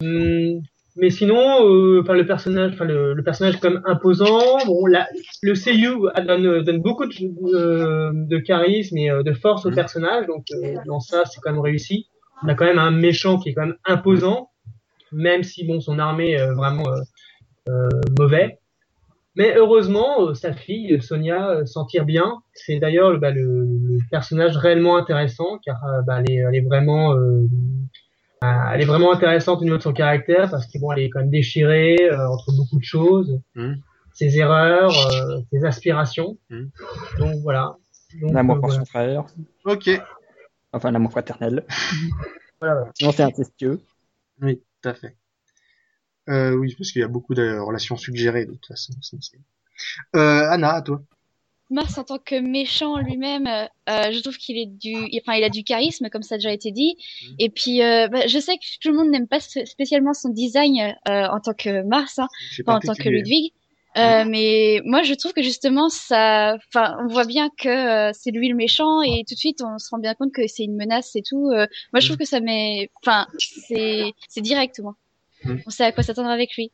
[0.00, 0.62] Hum,
[0.96, 4.58] mais sinon euh, enfin le personnage enfin le, le personnage est quand même imposant.
[4.66, 5.06] Bon la,
[5.42, 7.14] le seiyuu donne, donne beaucoup de,
[7.54, 9.74] euh, de charisme et euh, de force au Mhm.
[9.76, 10.26] personnage.
[10.26, 12.06] Donc euh, dans ça c'est quand même réussi.
[12.42, 14.50] On a quand même un méchant qui est quand même imposant
[15.12, 17.00] même si bon son armée est euh, vraiment euh,
[17.68, 18.58] euh, mauvais
[19.34, 22.34] mais heureusement euh, sa fille Sonia euh, s'en tire bien.
[22.52, 26.60] C'est d'ailleurs bah, le, le personnage réellement intéressant car euh, bah, elle, est, elle est
[26.66, 27.46] vraiment euh, euh,
[28.42, 31.20] elle est vraiment intéressante au niveau de son caractère parce que bon, elle est quand
[31.20, 33.80] même déchirée euh, entre beaucoup de choses, Mhm.
[34.12, 36.38] ses erreurs, euh, ses aspirations.
[36.50, 36.70] Mhm.
[37.18, 37.76] Donc voilà.
[38.20, 38.84] L'amour euh, pour voilà.
[38.84, 39.24] son frère.
[39.64, 39.90] Ok.
[40.72, 41.64] Enfin, l'amour fraternel.
[42.60, 42.92] Voilà, voilà.
[42.96, 43.80] Sinon, c'est incestueux.
[44.40, 45.16] Oui, tout à fait.
[46.28, 48.92] Euh, oui, parce qu'il y a beaucoup de relations suggérées, de toute façon.
[50.14, 51.02] Euh, Anna, à toi.
[51.70, 55.44] Mars en tant que méchant lui-même, euh, euh, je trouve qu'il est du, enfin il
[55.44, 56.96] a du charisme comme ça a déjà été dit.
[57.22, 57.34] Mhm.
[57.38, 60.28] Et puis euh, bah, je sais que tout le monde n'aime pas spé- spécialement son
[60.28, 62.28] design euh, en tant que Mars, hein,
[62.66, 63.08] pas en tant que.
[63.08, 63.52] Ludwig.
[63.98, 68.30] Euh, mais moi je trouve que justement ça, enfin on voit bien que euh, c'est
[68.30, 70.76] lui le méchant et tout de suite on se rend bien compte que c'est une
[70.76, 71.50] menace et tout.
[71.50, 74.94] Euh, moi je trouve que ça met, enfin c'est c'est direct moi.
[75.44, 75.62] Mhm.
[75.66, 76.70] On sait à quoi s'attendre avec lui.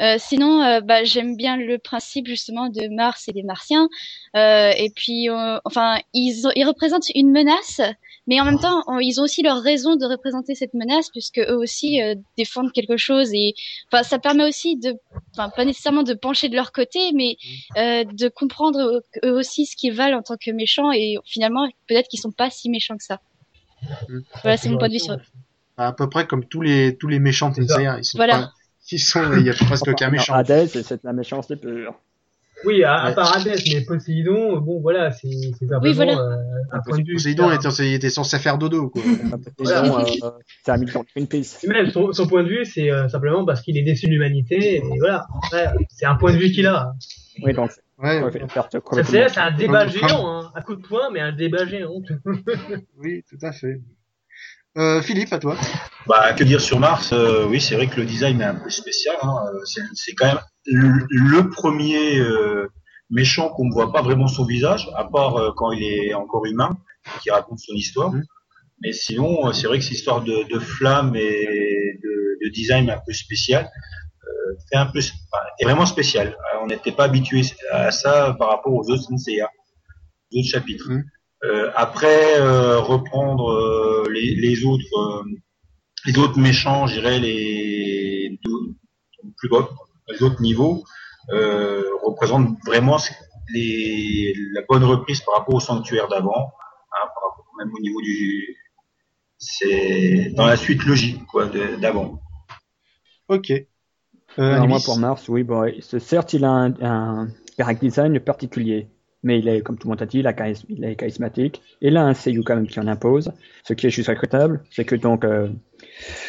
[0.00, 3.88] Euh, sinon, euh, bah, j'aime bien le principe justement de Mars et des Martiens.
[4.36, 5.28] Euh, et puis,
[5.64, 7.80] enfin, ils, ont- ils représentent une menace,
[8.26, 11.38] mais en même temps, on- ils ont aussi leur raison de représenter cette menace, puisque
[11.38, 12.00] eux aussi
[12.38, 13.30] défendent quelque chose.
[13.34, 13.54] Et
[13.92, 14.94] enfin, ça permet aussi de,
[15.32, 17.36] enfin, pas nécessairement de pencher de leur côté, mais
[17.76, 20.92] euh, de comprendre eux- aussi ce qu'ils valent en tant que méchants.
[20.92, 23.20] Et finalement, peut-être qu'ils sont pas si méchants que ça.
[24.08, 24.22] Mhm.
[24.42, 25.20] Voilà, c'est mon point de vue sur eux.
[25.76, 28.34] À peu près comme tous les tous les méchants de ils sont Voilà.
[28.34, 28.52] pas-
[28.92, 30.34] ils sont, il y a presque aucun Enfin, méchant.
[30.34, 31.94] Hades, c'est la méchanceté pure.
[32.66, 33.14] Oui, à, à Ouais.
[33.14, 36.18] part Hadès, mais Poséidon, bon voilà, c'est c'est simplement voilà.
[36.18, 36.36] euh,
[36.72, 37.14] un point de vue.
[37.14, 39.02] Poséidon était, censé faire dodo, quoi.
[39.58, 40.30] Poséidon, euh,
[40.64, 41.58] c'est un militant de Greenpeace.
[41.62, 44.12] Et même son, son point de vue, c'est euh, simplement parce qu'il est déçu de
[44.12, 44.76] l'humanité.
[44.76, 45.26] Et voilà,
[45.90, 46.92] c'est un point de vue qu'il a.
[47.42, 48.22] Oui, donc, Ouais,
[49.04, 50.52] C'est un débat géant, hein.
[50.54, 52.00] un coup de poing, mais un débat géant.
[52.98, 53.80] oui, tout à fait.
[54.76, 55.56] Euh, Philippe, à toi.
[56.06, 58.70] Bah, que dire sur Mars euh, Oui, c'est vrai que le design est un peu
[58.70, 59.16] spécial.
[59.22, 59.36] Hein.
[59.54, 59.60] Euh,
[59.94, 62.68] C'est, quand même le, le premier euh,
[63.10, 66.44] méchant qu'on ne voit pas vraiment son visage, à part euh, quand il est encore
[66.46, 66.76] humain,
[67.22, 68.12] qui raconte son histoire.
[68.12, 68.24] Mhm.
[68.82, 73.00] Mais sinon, c'est vrai que cette histoire de, de flamme et de, de design un
[73.06, 73.70] peu spécial
[74.26, 76.36] euh, fait un peu, est vraiment spécial.
[76.62, 79.48] On n'était pas habitué à ça par rapport aux autres Senseiya,
[80.32, 80.90] aux autres chapitres.
[80.90, 81.04] Mhm.
[81.44, 85.24] Euh, après, euh, reprendre euh, les, les autres, euh,
[86.06, 88.74] les autres méchants, je dirais les deux-
[89.36, 89.68] plus bas,
[90.08, 90.84] les autres niveaux,
[91.32, 92.98] euh, représentent vraiment
[93.52, 96.52] les, la bonne reprise par rapport au sanctuaire d'avant,
[96.92, 98.56] hein, par rapport même au niveau du,
[99.38, 102.20] c'est dans la suite logique quoi d'avant.
[103.28, 103.50] Ok.
[103.50, 103.62] Euh,
[104.38, 108.88] Alors, moi, pour Mars, oui, bon, certes, il a un, un character design particulier,
[109.24, 111.60] mais il est, comme tout le monde a dit, il, a charisme- il est charismatique.
[111.80, 113.32] Et là, un seiyuu quand même qui en impose.
[113.64, 115.48] Ce qui est juste regrettable, c'est que donc euh,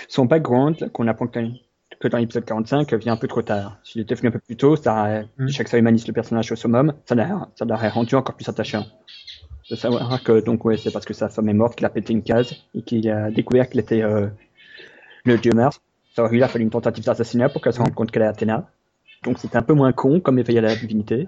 [0.08, 3.78] son background, qu'on apprend que, dans l'épisode 45, vient un peu trop tard.
[3.84, 5.48] S'il était venu un peu plus tôt, ça Mm.
[5.50, 8.86] chaque fois humanise le personnage au summum, ça l'aurait, rendu encore plus attachant.
[9.70, 12.14] De savoir que donc ouais, c'est parce que sa femme est morte qu'il a pété
[12.14, 14.28] une case et qu'il a découvert qu'il était euh,
[15.26, 15.80] le dieu Mars.
[16.16, 18.28] Ça aurait il a fallu une tentative d'assassinat pour qu'elle se rende compte qu'elle est
[18.28, 18.70] Athéna.
[19.24, 21.28] donc c'est un peu moins con comme éveil à la divinité.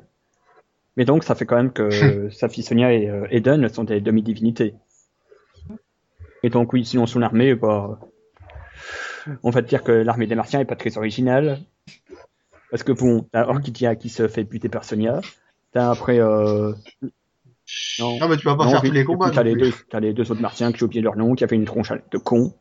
[0.97, 4.01] Mais donc ça fait quand même que sa fille Sonia et euh, Eden sont des
[4.01, 4.75] demi-divinités.
[6.43, 7.99] Et donc oui, sinon son armée, bah,
[9.43, 11.59] on va dire que l'armée des Martiens est pas très originale.
[12.69, 15.21] Parce que bon, t'as Orchidea qui se fait buter par Sonia.
[15.71, 16.19] T'as après...
[16.19, 16.73] Euh...
[17.99, 19.29] Non, mais tu vas pas non, faire oui, tous les combats.
[19.29, 21.55] T'as les, deux, t'as les deux autres Martiens que j'ai oublié leur nom, qui avaient
[21.55, 22.53] une tronche de con.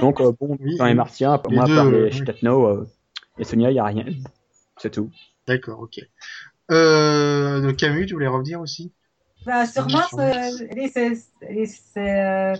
[0.00, 0.96] Donc euh, bon, Oui, dans les oui.
[0.96, 2.22] Martiens, Les moi, deux, euh, les oui.
[2.22, 2.88] Stetno euh,
[3.38, 4.04] et Sonia, il y a rien.
[4.76, 5.10] C'est tout.
[5.46, 6.00] D'accord, ok.
[6.70, 8.92] Euh, de Camus, tu voulais revenir aussi?
[9.44, 10.24] Bah, sur Mars, sur euh,
[11.98, 12.56] euh,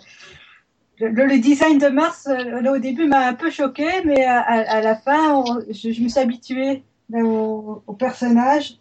[0.98, 4.80] le, le design de Mars, là, au début, m'a un peu choqué, mais à, à-
[4.82, 8.78] la fin, on- je, je me suis habituée là, au, au personnage.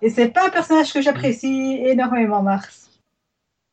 [0.00, 2.90] Et c'est pas un personnage que j'apprécie énormément, Mars.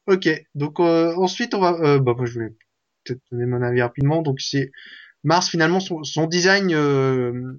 [0.08, 1.74] Ok, donc euh, ensuite on va...
[1.82, 2.54] Euh, bah, moi, je voulais
[3.04, 4.22] peut-être donner mon avis rapidement.
[4.22, 4.72] Donc c'est
[5.24, 6.74] Mars finalement son, son design...
[6.74, 7.58] euh,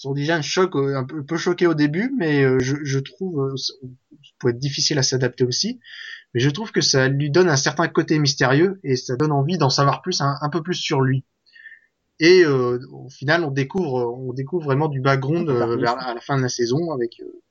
[0.00, 3.40] son design choque, euh, un peu, peut choquer au début, mais euh, je, je trouve...
[3.40, 3.74] euh, ça
[4.40, 5.80] peut être difficile à s'adapter aussi.
[6.34, 9.58] Mais je trouve que ça lui donne un certain côté mystérieux et ça donne envie
[9.58, 11.24] d'en savoir plus, un, un peu plus sur lui.
[12.20, 16.20] Et euh, au final, on découvre, on découvre vraiment du background euh, vers à la
[16.20, 17.42] fin de la saison avec euh,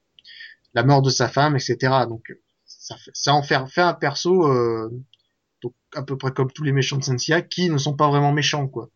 [0.74, 2.08] la mort de sa femme, etc.
[2.08, 2.34] Donc
[2.66, 4.90] ça, fait- ça en fait, fait un perso euh,
[5.64, 8.34] donc à peu près comme tous les méchants de Sensia qui ne sont pas vraiment
[8.34, 8.90] méchants quoi.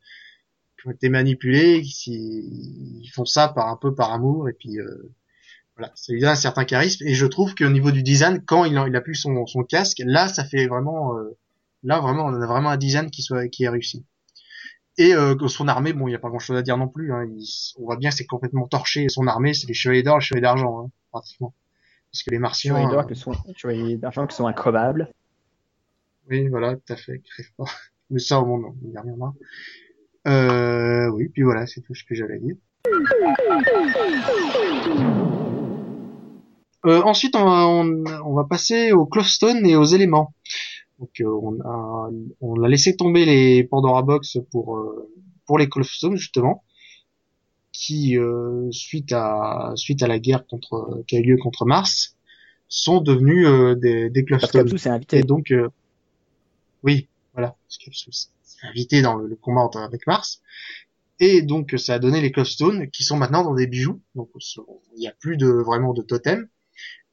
[0.83, 4.79] Qui ont été manipulés, qui ils font ça par un peu par amour et puis
[4.79, 5.13] euh,
[5.77, 8.65] voilà, ça lui donne un certain charisme et je trouve qu'au niveau du design, quand
[8.65, 11.37] il a, il a plus son, son casque, là ça fait vraiment euh,
[11.83, 14.05] là vraiment on a vraiment un design qui soit qui est réussi.
[14.97, 17.13] Et euh, son armée, bon, il y a pas grand-chose à dire non plus.
[17.13, 17.25] Hein.
[17.25, 19.09] Il- on voit bien que c'est complètement torché.
[19.09, 21.55] Son armée, c'est les chevaliers d'or, les chevaliers d'argent, hein, pratiquement.
[22.11, 25.09] Parce que les martiens, Chevaliers euh, d'or qui sont, chevaliers d'argent qui sont increvables.
[26.29, 27.23] oui, voilà, tout à fait.
[28.11, 29.33] Mais ça, au monde, il n'y a rien là.
[30.27, 32.55] Euh, oui, puis voilà, c'est tout ce que j'avais à dire.
[36.85, 40.33] Euh, ensuite, on va, on, on va passer au Clovestone et aux éléments.
[40.99, 42.09] Donc, euh, on a,
[42.41, 45.09] on a laissé tomber les Pandora Box pour euh,
[45.45, 46.63] pour les Clovestone justement,
[47.71, 52.15] qui euh, suite à suite à la guerre contre qui a eu lieu contre Mars,
[52.67, 53.47] sont devenus
[53.79, 54.61] des, des Parce Clovestone.
[54.61, 55.23] qu'Abzu s'est Et invité.
[55.23, 55.69] donc, euh,
[56.83, 57.91] oui, voilà, parce que
[58.63, 60.41] invité dans le, combat avec Mars.
[61.19, 64.01] Et donc, ça a donné les Clovestones, qui sont maintenant dans des bijoux.
[64.15, 66.47] Donc, il n'y a plus de vraiment de totem.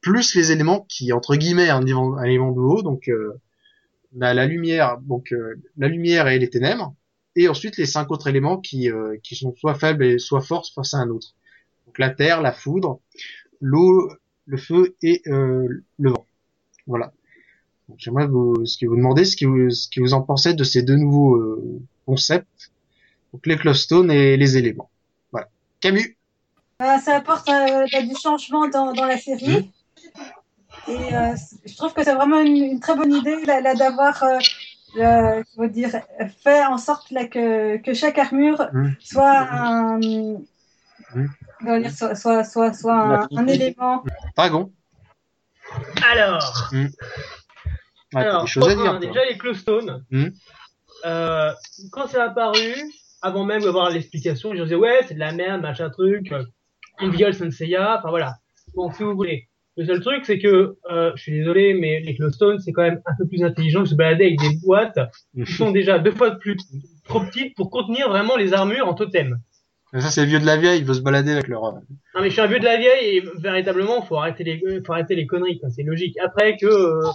[0.01, 2.81] Plus les éléments qui, entre guillemets, un élément, de haut.
[2.81, 3.39] Donc, euh,
[4.15, 6.95] on a la lumière, donc euh, la lumière et les ténèbres.
[7.35, 10.67] Et ensuite, les cinq autres éléments qui, euh, qui sont soit faibles et soit forts
[10.73, 11.33] face à un autre.
[11.85, 12.99] Donc, la terre, la foudre,
[13.61, 14.11] l'eau,
[14.45, 16.25] le feu et euh, le vent.
[16.87, 17.13] Voilà.
[17.89, 20.53] Donc, J'aimerais vous, ce que vous demander ce que vous, ce que vous en pensez
[20.53, 22.71] de ces deux nouveaux euh, concepts,
[23.33, 24.89] donc les Clovestones et les éléments.
[25.31, 25.47] Voilà.
[25.81, 26.17] Camus.
[26.79, 29.71] Bah, ça apporte euh, bah, du changement dans, dans la série.
[30.87, 33.75] Et euh, c- je trouve que c'est vraiment une, une très bonne idée là, là,
[33.75, 34.39] d'avoir euh,
[34.97, 35.89] euh, je veux dire,
[36.43, 38.89] fait en sorte là, que, que chaque armure Mm.
[38.99, 39.99] soit un,
[41.59, 44.03] comment dire, soit, soit, soit, soit un, un élément.
[44.35, 44.71] Dragon.
[46.09, 46.71] Alors,
[48.13, 48.91] Ouais, alors des choses à point dire.
[48.91, 49.07] un, toi.
[49.07, 50.03] déjà les Clowstones.
[50.11, 50.27] Hmm.
[51.05, 51.51] Euh,
[51.91, 52.73] quand c'est apparu,
[53.21, 56.43] avant même d'avoir l'explication, je disais ouais, c'est de la merde, machin truc, euh,
[56.99, 58.35] on viole Senseiya, enfin voilà.
[58.75, 59.47] Bon, si vous voulez.
[59.77, 63.01] Le seul truc, c'est que, euh, je suis désolé, mais les Clowstones, c'est quand même
[63.05, 64.99] un peu plus intelligent que se balader avec des boîtes
[65.45, 66.57] qui sont déjà deux fois plus
[67.05, 69.39] trop petites pour contenir vraiment les armures en totem.
[69.93, 71.65] Ça, c'est vieux de la vieille, ils veulent se balader avec leur...
[71.65, 71.71] euh,
[72.15, 74.93] Non mais je suis un vieux de la vieille et véritablement faut arrêter les faut
[74.93, 76.17] arrêter les conneries c'est logique.
[76.23, 77.09] Après que euh,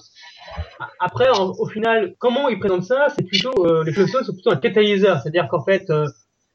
[1.00, 4.50] après en- au final comment ils présentent ça c'est plutôt euh, les Clowstones sont plutôt
[4.50, 6.06] un catalyseur c'est-à-dire qu'en fait euh,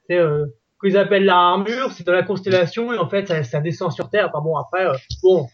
[0.07, 0.45] c'est euh,
[0.81, 3.91] ce qu'ils appellent la armure c'est dans la constellation et en fait ça, ça descend
[3.91, 4.29] sur Terre.
[4.33, 5.47] Enfin bon après euh, bon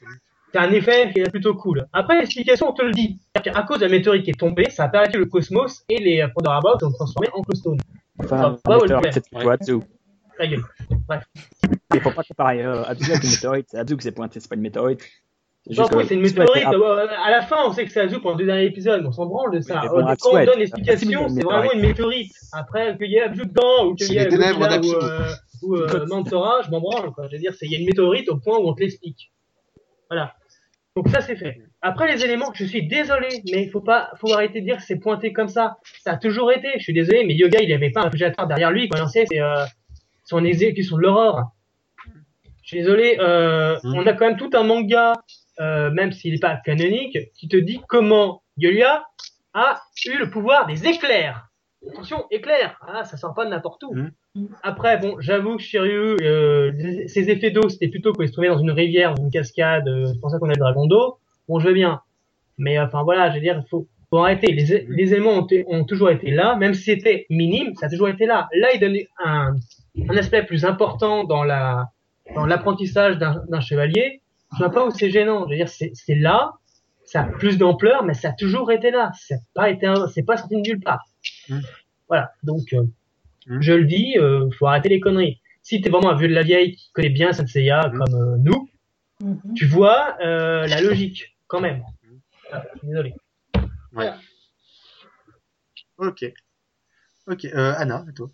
[0.54, 1.86] c'est un effet qui est plutôt cool.
[1.94, 4.86] Après l'explication on te le dit qu'à cause de la météorite qui est tombée ça
[4.86, 7.78] a perdu le cosmos et les Pandora Box ont transformé en Clowstone.
[8.20, 9.24] Enfin, Ah, ouais, c'est
[10.48, 10.64] gueule.
[11.94, 13.68] Il faut pas comparer euh, avec une météorite.
[13.70, 15.02] C'est qui s'est pointé, c'est pas une météorite.
[15.70, 16.66] Non, oui, que c'est une météorite.
[16.68, 19.26] Euh, À la fin, on sait que c'est pour le deux derniers épisodes, on s'en
[19.26, 19.82] branle de ça.
[19.84, 22.32] Oui, mais bon, quand on donne l'explication, c'est vraiment une météorite.
[22.54, 25.30] Après, qu'il y ait Abzu dedans, ou qu'il y ait ténèbres ou, euh,
[25.64, 27.12] ou euh, Mantora, je m'en branle.
[27.12, 27.28] Quoi.
[27.28, 29.32] Je veux dire, c'est- il y a une météorite au point où on te l'explique.
[30.10, 30.34] Voilà.
[30.96, 31.58] Donc ça, c'est fait.
[31.82, 34.84] Après, les éléments, je suis désolé, mais il faut pas, faut arrêter de dire que
[34.84, 35.78] c'est pointé comme ça.
[36.02, 36.70] Ça a toujours été.
[36.78, 38.90] Je suis désolé, mais Yoga, il avait pas un projecteur derrière lui.
[38.90, 39.64] Quand on sait, c'est euh,
[40.24, 41.52] son exécution de l'aurore.
[42.64, 43.94] Je suis désolé, euh, Mhm.
[43.96, 45.14] on a quand même tout un manga,
[45.60, 49.06] euh, même s'il n'est pas canonique, qui te dit comment Yulia
[49.54, 51.48] a eu le pouvoir des éclairs.
[51.90, 53.94] Attention, éclairs, ah, ça sort pas de n'importe où.
[53.94, 54.12] Mhm.
[54.64, 56.72] Après, bon, j'avoue que Shiryu, euh,
[57.08, 60.06] ses effets d'eau, c'était plutôt qu'il se trouvait dans une rivière, dans une cascade, euh,
[60.06, 61.18] c'est pour ça qu'on a le dragon d'eau.
[61.48, 62.02] Bon, je veux bien.
[62.58, 64.52] Mais enfin voilà, je veux dire, il faut, faut arrêter.
[64.52, 68.26] Les, les éléments ont, toujours été là, même si c'était minime, ça a toujours été
[68.26, 68.48] là.
[68.54, 69.56] Là, il donne un,
[70.10, 71.90] un aspect plus important dans la
[72.36, 74.22] dans l'apprentissage d'un chevalier.
[74.54, 75.46] Je vois pas où c'est gênant.
[75.46, 76.54] Je veux dire, c'est là,
[77.06, 79.12] ça a plus d'ampleur, mais ça a toujours été là.
[79.20, 81.04] C'est pas été, c'est pas sorti de nulle part.
[81.50, 81.60] Mm.
[82.08, 82.32] Voilà.
[82.44, 82.84] Donc, euh,
[83.48, 83.62] Mm.
[83.62, 85.40] je le dis, euh, faut arrêter les conneries.
[85.64, 87.98] Si t'es vraiment un vieux de la vieille qui connaît bien Senseiya Mm.
[87.98, 88.70] comme euh, nous,
[89.22, 89.54] Mhm.
[89.56, 91.82] tu vois euh, la logique quand même.
[92.52, 93.14] Ah, je suis désolé.
[95.98, 96.26] Ok.
[97.28, 97.46] Ok.
[97.46, 98.28] Euh, Anna, et toi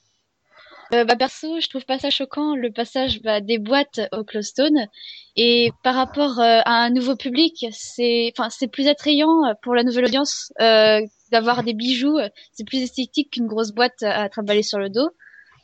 [0.93, 4.87] Euh, bah perso, je trouve pas ça choquant le passage bah, des boîtes au Clostone
[5.35, 8.33] et par rapport euh, à un nouveau public, c'est
[8.71, 10.99] plus attrayant pour la nouvelle audience euh,
[11.31, 12.17] d'avoir des bijoux,
[12.51, 15.09] c'est plus esthétique qu'une grosse boîte à trimballer sur le dos.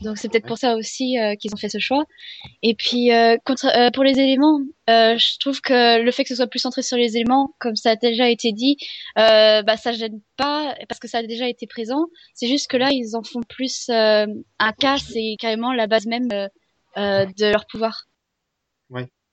[0.01, 0.47] Donc c'est peut-être Ouais.
[0.47, 2.05] pour ça aussi euh, qu'ils ont fait ce choix.
[2.63, 4.59] Et puis euh, contre, euh, pour les éléments,
[4.89, 7.75] euh, je trouve que le fait que ce soit plus centré sur les éléments, comme
[7.75, 8.77] ça a déjà été dit,
[9.17, 12.05] euh, bah ça gêne pas parce que ça a déjà été présent.
[12.33, 14.25] C'est juste que là ils en font plus euh,
[14.59, 16.47] un cas, c'est carrément la base même euh,
[16.97, 18.05] euh, de leur pouvoir.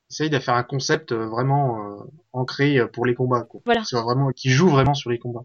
[0.08, 3.60] Essaye de faire un concept vraiment euh, ancré pour les combats, quoi.
[3.64, 3.82] Voilà.
[3.90, 5.44] Vraiment, qui joue vraiment sur les combats.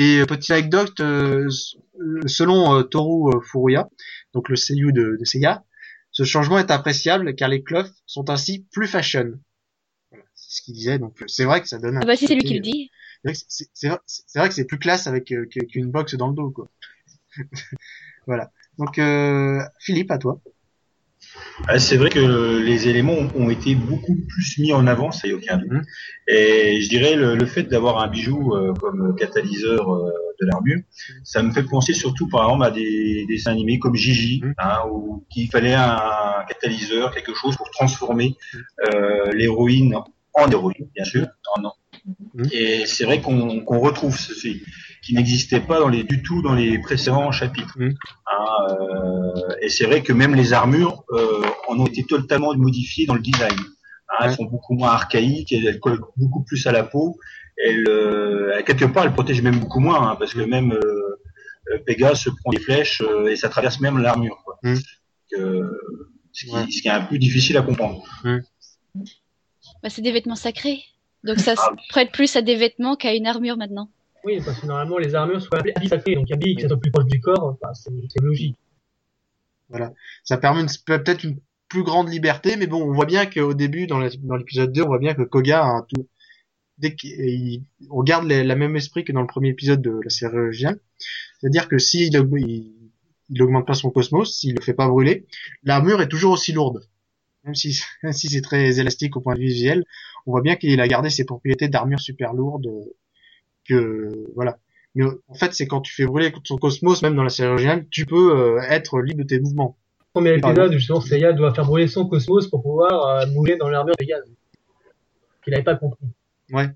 [0.00, 1.46] Et euh, petite anecdote, euh,
[2.26, 3.86] selon euh, Toru Furuya,
[4.32, 5.62] donc le seiyuu de, de Seiya,
[6.10, 9.38] ce changement est appréciable car les cloths sont ainsi plus fashion.
[10.10, 10.98] Voilà, c'est ce qu'il disait.
[10.98, 11.98] Donc c'est vrai que ça donne.
[11.98, 12.90] un Ah bah si c'est lui qui le dit.
[13.74, 13.88] C'est
[14.38, 16.70] vrai que c'est- plus classe avec euh, qu'une box dans le dos, quoi.
[18.26, 18.50] voilà.
[18.78, 20.40] Donc euh, Philippe, à toi.
[21.68, 25.32] Ah, C'est vrai que les éléments ont- été beaucoup plus mis en avant, ça y
[25.32, 25.70] a aucun doute.
[25.70, 25.82] Mhm.
[26.28, 30.78] Et je dirais le, le fait d'avoir un bijou euh, comme catalyseur euh, de l'armure,
[31.24, 34.54] ça me fait penser surtout par exemple à des, des dessins animés comme Gigi, Mhm.
[34.58, 38.36] hein, où qu'il fallait un catalyseur, quelque chose pour transformer
[38.94, 39.94] euh, l'héroïne
[40.34, 41.26] en héroïne, bien sûr.
[41.56, 41.72] en-
[42.34, 42.46] Mhm.
[42.52, 44.62] Et c'est vrai qu'on qu'on retrouve ceci,
[45.02, 47.74] qui n'existait pas dans les, du tout dans les précédents chapitres.
[47.78, 47.94] Mhm.
[48.26, 53.06] Hein, euh, et c'est vrai que même les armures euh, en ont été totalement modifiées
[53.06, 53.56] dans le design.
[54.10, 57.18] Hein, Elles sont beaucoup moins archaïques, elles, elles collent beaucoup plus à la peau.
[57.64, 62.20] Elles, euh, quelque part, elles protègent même beaucoup moins, hein, parce que même euh, Pégase
[62.20, 64.38] se prend des flèches euh, et ça traverse même l'armure.
[64.44, 64.58] quoi.
[64.62, 65.70] Que-
[66.32, 66.64] ce, qui, Ouais.
[66.70, 68.02] ce qui est un peu difficile à comprendre.
[69.82, 70.82] Bah, c'est des vêtements sacrés.
[71.24, 71.74] Donc ça se Ah.
[71.90, 73.90] prête plus à des vêtements qu'à une armure maintenant.
[74.24, 77.20] Oui, parce que normalement les armures sont appelées habits donc qui sont plus proches du
[77.20, 78.56] corps, bah, c'est logique.
[80.24, 84.00] ça permet peut-être une plus grande liberté, mais bon, on voit bien qu'au début, dans
[84.00, 86.08] l'épisode 2, on voit bien que Koga a un tout,
[86.78, 90.36] dès qu'il, on garde la même esprit que dans le premier épisode de la série
[90.36, 90.80] originale.
[91.38, 95.26] C'est-à-dire que s'il il, augmente pas son cosmos, s'il le fait pas brûler,
[95.62, 96.88] l'armure est toujours aussi lourde.
[97.44, 97.80] Même si,
[98.10, 99.84] si c'est très élastique au point de vue visuel,
[100.26, 102.68] on voit bien qu'il a gardé ses propriétés d'armure super lourde,
[103.64, 104.58] que, voilà.
[104.94, 107.86] Mais en fait, c'est quand tu fais brûler son cosmos, même dans la série originale,
[107.90, 109.76] tu peux euh, être libre de tes mouvements.
[110.12, 113.94] Premier épisode, justement, Seiya doit faire brûler son cosmos pour pouvoir euh, mouler dans l'armure
[113.98, 114.24] de gaz.
[115.44, 116.06] Qu'il n'avait pas compris.
[116.52, 116.68] Ouais.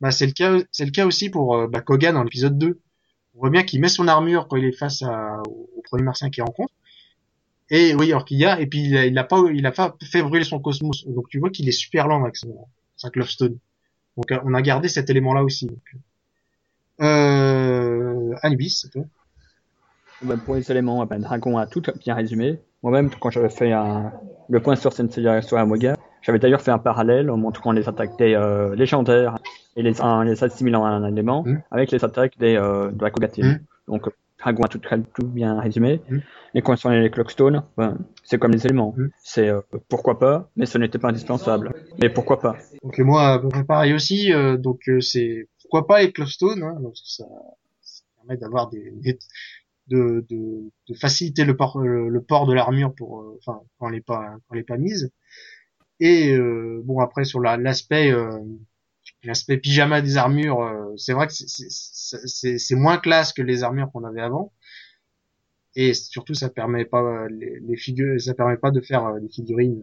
[0.00, 2.80] Bah, c'est le cas, c'est le cas aussi pour euh, bah, Koga dans l'épisode 2.
[3.36, 6.30] On voit bien qu'il met son armure quand il est face à, au, premier martien
[6.30, 6.72] qu'il rencontre.
[7.70, 9.72] Et oui, alors qu'il y a, et puis il a, il a pas, il a
[9.72, 11.06] pas fait brûler son cosmos.
[11.06, 13.58] Donc tu vois qu'il est super lent avec son, sa Clovestone.
[14.16, 15.66] Donc on a gardé cet élément-là aussi.
[15.66, 15.80] Donc.
[17.00, 19.00] Euh, Anubis, c'est.
[20.22, 22.58] Ben, pour les éléments, ben, Dragon a tout bien résumé.
[22.82, 24.12] Moi-même, quand j'avais fait un...
[24.48, 28.16] le point sur Sensei sur Amoga, j'avais d'ailleurs fait un parallèle en montrant les attaques
[28.18, 29.38] des euh, légendaires
[29.76, 31.62] et les, en les assimilant à un élément Mm.
[31.70, 33.46] avec les attaques des, euh, de la Kogatine.
[33.88, 33.92] Mm.
[33.92, 34.80] Donc, Dragon a tout,
[35.14, 36.00] tout bien résumé.
[36.08, 36.18] Mm.
[36.54, 38.94] Et concernant les Clockstone, ben, c'est comme les éléments.
[38.96, 39.08] Mm.
[39.22, 41.74] C'est euh, pourquoi pas, mais ce n'était pas indispensable.
[42.00, 44.32] Mais pourquoi pas Donc moi, pareil aussi.
[44.32, 47.24] euh, donc euh, c'est pourquoi pas les Clovestone, hein, parce ça,
[47.82, 48.92] ça permet d'avoir des,
[49.88, 53.96] de, de, de faciliter le port, le, port de l'armure pour, euh, enfin quand elle
[53.96, 55.10] est pas quand elle est pas mise.
[56.00, 58.38] Et euh, bon après sur la- l'aspect euh,
[59.24, 64.04] l'aspect pyjama des armures, euh, c'est vrai que c'est- moins classe que les armures qu'on
[64.04, 64.52] avait avant.
[65.76, 69.82] Et surtout ça permet pas les, les figures, ça permet pas de faire des figurines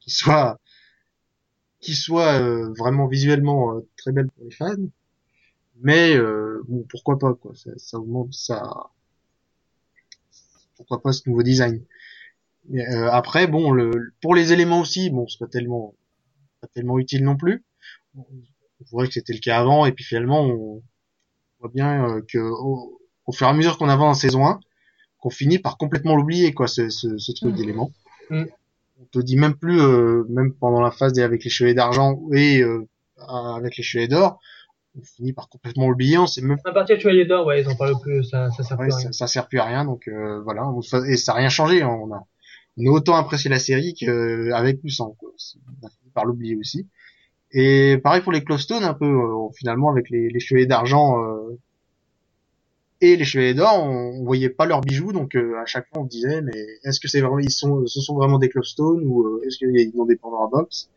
[0.00, 0.58] qui soient
[1.80, 4.74] qui soit euh, vraiment visuellement euh, très belle pour les fans,
[5.82, 8.90] mais euh, bon, pourquoi pas quoi, ça, ça augmente ça,
[10.76, 11.82] pourquoi pas ce nouveau design.
[12.68, 15.94] Mais, euh, après bon, le, pour les éléments aussi, bon c'est pas tellement
[16.60, 17.64] pas tellement utile non plus.
[18.16, 18.24] On
[18.90, 20.82] voit que c'était le cas avant et puis finalement on
[21.60, 24.60] voit bien euh, que au, au fur et à mesure qu'on avance en saison 1,
[25.18, 27.56] qu'on finit par complètement l'oublier, quoi, ce, ce, ce truc Mm.
[27.56, 27.92] d'élément.
[28.30, 28.44] Mm.
[29.00, 32.62] On te dit même plus, euh, même pendant la phase avec les chevaliers d'argent et
[32.62, 32.86] euh,
[33.28, 34.38] avec les chevaliers d'or,
[34.98, 36.16] on finit par complètement l'oublier.
[36.18, 38.62] On sait même À partir de Chevalier d'Or, ouais, ils en parlent plus, ça, ça
[38.62, 39.12] sert Ouais, plus à rien.
[39.12, 40.66] ça sert plus à rien, donc euh, voilà.
[40.68, 41.82] On Et ça n'a rien changé.
[41.82, 41.88] hein.
[41.88, 42.22] On a,
[42.78, 45.10] on a autant apprécié la série qu'avec ou sans.
[45.18, 45.30] Quoi.
[45.82, 46.88] On a fini par l'oublier aussi.
[47.52, 51.58] Et pareil pour les Clovestone, un peu euh, finalement avec les, les chevaliers d'argent euh,
[53.12, 56.02] et les chevaliers d'or, on, on voyait pas leurs bijoux, donc euh, à chaque fois
[56.02, 59.02] on se disait mais est-ce que c'est vraiment ils sont ce sont vraiment des Clovestone
[59.04, 60.88] ou euh, est-ce qu'ils ont des Pandora Box?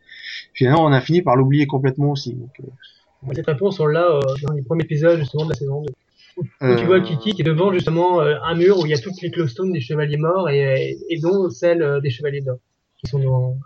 [0.54, 2.34] Finalement, on a fini par l'oublier complètement aussi.
[2.34, 5.82] Donc, euh, Cette réponse, on l'a euh, dans les premiers épisodes justement de la saison
[5.82, 5.92] 2.
[6.36, 8.94] Où euh, tu vois Kiki qui est devant justement euh, un mur où il y
[8.94, 12.58] a toutes les clostones des chevaliers morts et, et dont celles euh, des chevaliers d'or
[12.98, 13.56] qui sont dans,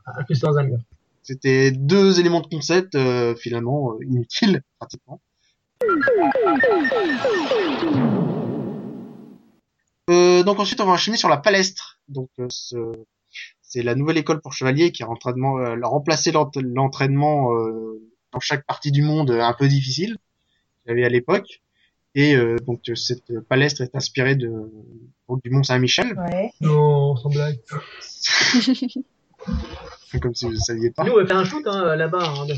[0.43, 0.79] dans un mur.
[1.23, 5.21] C'était deux éléments de concept euh, finalement euh, inutiles pratiquement.
[5.83, 5.89] Euh,
[10.09, 11.99] donc ensuite on va enchaîner sur la palestre.
[12.09, 12.93] Donc euh, ce-
[13.63, 18.01] c'est la nouvelle école pour chevaliers qui a entraînement, euh, a remplacé l'ent- l'entraînement euh,
[18.33, 20.17] dans chaque partie du monde euh, un peu difficile
[20.83, 21.63] qu'il y avait à l'époque.
[22.15, 24.71] Et euh, donc euh, cette palestre est inspirée de
[25.29, 26.53] donc, du Mont Saint-Michel, Ouais.
[26.61, 27.59] Non, sans blague.
[30.23, 31.03] comme si vous ne saviez pas.
[31.05, 32.55] Nous, on va faire un shoot hein, là-bas, hein, de.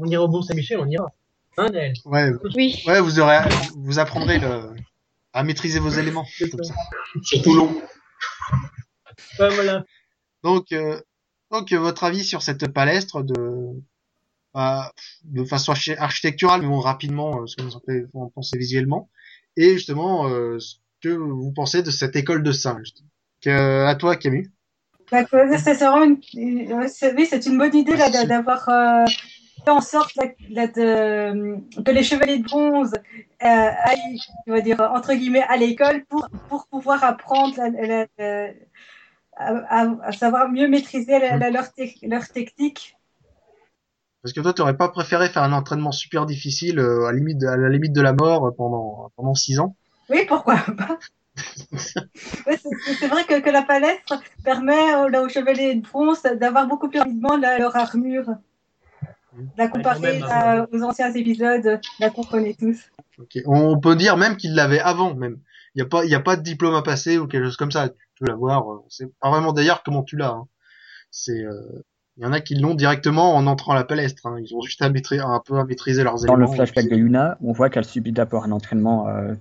[0.00, 1.06] On ira au Bon Saint-Michel, on ira.
[1.58, 2.82] Hein, Naël Ouais, Oui.
[2.86, 3.40] ouais, vous aurez,
[3.76, 4.70] vous apprendrez le,
[5.32, 6.26] à maîtriser vos éléments.
[6.50, 6.74] comme ça.
[7.22, 7.80] Surtout.
[9.38, 9.84] Ouais, voilà.
[10.42, 11.00] Donc, euh,
[11.50, 13.80] donc euh, votre avis sur cette palestre de,
[14.54, 14.92] bah,
[15.24, 18.28] de façon archi- architecturale, mais bon, rapidement, euh, ce que vous en pensez- vous en
[18.30, 19.10] pensez visuellement,
[19.56, 22.78] et justement euh, ce que vous pensez de cette école de Saint.
[22.78, 23.08] justement.
[23.40, 24.48] Que, à toi, Camille.
[25.10, 25.24] Bah,
[25.58, 26.20] c'est vraiment une,
[26.74, 29.04] oui, c'est une bonne idée là d'a- d'avoir euh,
[29.68, 35.44] en sorte de- que les chevaliers de bronze euh, aillent, on va dire entre guillemets,
[35.48, 38.52] à l'école pour pour pouvoir apprendre la-
[39.38, 42.96] à, savoir mieux maîtriser leur, leur technique.
[44.22, 47.56] Parce que toi, tu pas préféré faire un entraînement super difficile euh, à, limite, à
[47.56, 49.76] la limite de la mort euh, pendant pendant six ans?
[50.10, 50.98] Oui, pourquoi pas?
[51.76, 56.98] C'est- vrai que, que la palestre permet aux, aux chevaliers de bronze d'avoir beaucoup plus
[56.98, 58.28] rapidement leur armure.
[59.56, 62.78] La comparer là, aux anciens épisodes, là qu'on connaît tous.
[63.18, 63.38] Ok.
[63.46, 65.38] On peut dire même qu'il l'avait avant, même.
[65.74, 67.56] Il y a pas, il y a pas de diplôme à passer ou quelque chose
[67.56, 67.88] comme ça.
[67.88, 68.70] Tu peux l'avoir.
[68.72, 70.30] euh, C'est pas vraiment d'ailleurs comment tu l'as.
[70.30, 70.46] hein.
[71.10, 71.84] C'est, euh,
[72.16, 74.26] il y en a qui l'ont directement en entrant à la palestre.
[74.26, 74.36] hein.
[74.42, 76.52] Ils ont juste à maîtriser, un peu à maîtriser leurs Dans le éléments.
[76.56, 79.34] flashback et de puis- Yuna, on voit qu'elle subit d'abord un entraînement euh,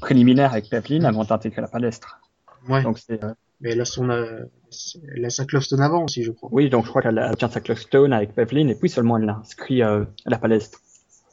[0.00, 2.20] préliminaire avec Pevlin avant d'intégrer la palestre.
[2.68, 2.82] Ouais.
[2.82, 4.44] Donc c'est euh, Mais elle a son, euh,
[5.14, 5.44] elle a sa
[5.80, 6.48] avant aussi, je crois.
[6.52, 9.18] oui, donc je crois qu'elle a- elle tient sa Clockstone avec Pevlin et puis seulement
[9.18, 10.80] elle l'inscrit euh, à la palestre.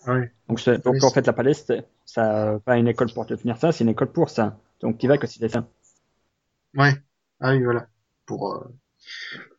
[0.07, 0.32] Ouais.
[0.47, 3.89] Donc, donc en fait la palestre, ça pas une école pour devenir ça, c'est une
[3.89, 4.57] école pour ça.
[4.82, 5.67] Donc tu vas que si t'es ça.
[6.75, 6.93] Ouais.
[7.39, 7.88] Ah oui, voilà.
[8.25, 8.73] Pour, euh,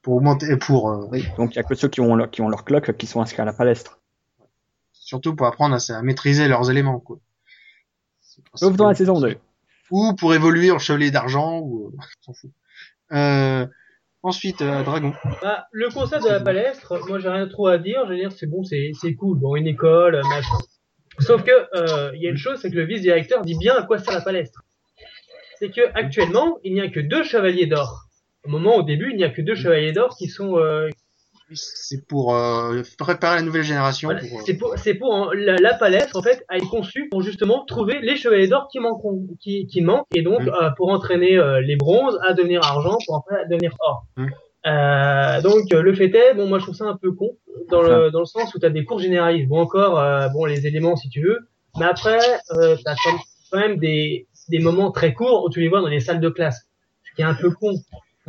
[0.03, 1.25] pour augmenter, pour, euh, Oui.
[1.37, 3.21] Donc il y a que ceux qui ont leur, qui ont leur clock qui sont
[3.21, 3.99] inscrits à la palestre.
[4.93, 7.19] surtout pour apprendre à, à maîtriser leurs éléments, quoi.
[8.55, 9.37] Sauf dans la saison 2.
[9.91, 12.51] Ou pour évoluer en chevalier d'argent, ou, euh, s'en fout.
[13.13, 13.67] Euh,
[14.23, 15.15] ensuite, euh, Dragon.
[15.43, 18.03] Bah, le concept de la palestre, moi j'ai rien trop à dire.
[18.05, 19.39] Je veux dire, c'est bon, c'est c'est cool.
[19.39, 20.59] Bon, une école, machin.
[21.21, 23.99] Sauf que il y a une chose, c'est que le vice-directeur dit bien à quoi
[23.99, 24.63] sert la palestre.
[25.59, 28.05] C'est que actuellement, il n'y a que deux chevaliers d'or.
[28.45, 30.57] Au moment au début, il n'y a que deux chevaliers d'or qui sont.
[31.53, 34.09] C'est pour euh, préparer la nouvelle génération.
[34.09, 36.67] voilà, pour, euh, c'est pour, c'est pour en- la, la palestre en fait a été
[36.67, 39.03] conçue pour justement trouver les chevaliers d'or qui manquent,
[39.41, 40.49] qui, qui manquent, et donc Mm.
[40.49, 44.05] euh, pour entraîner euh, les bronzes à devenir argent, pour après devenir or.
[44.17, 44.27] Mm.
[44.67, 47.31] Euh, donc euh, le fait est, bon moi je trouve ça un peu con
[47.71, 49.49] dans le dans le sens où tu as des cours généralistes.
[49.49, 51.39] Bon encore, euh, bon les éléments si tu veux,
[51.79, 52.19] mais après
[52.53, 53.17] euh, t'as quand
[53.51, 56.29] quand même des des moments très courts où tu les vois dans les salles de
[56.29, 56.67] classe,
[57.09, 57.73] ce qui est un peu con.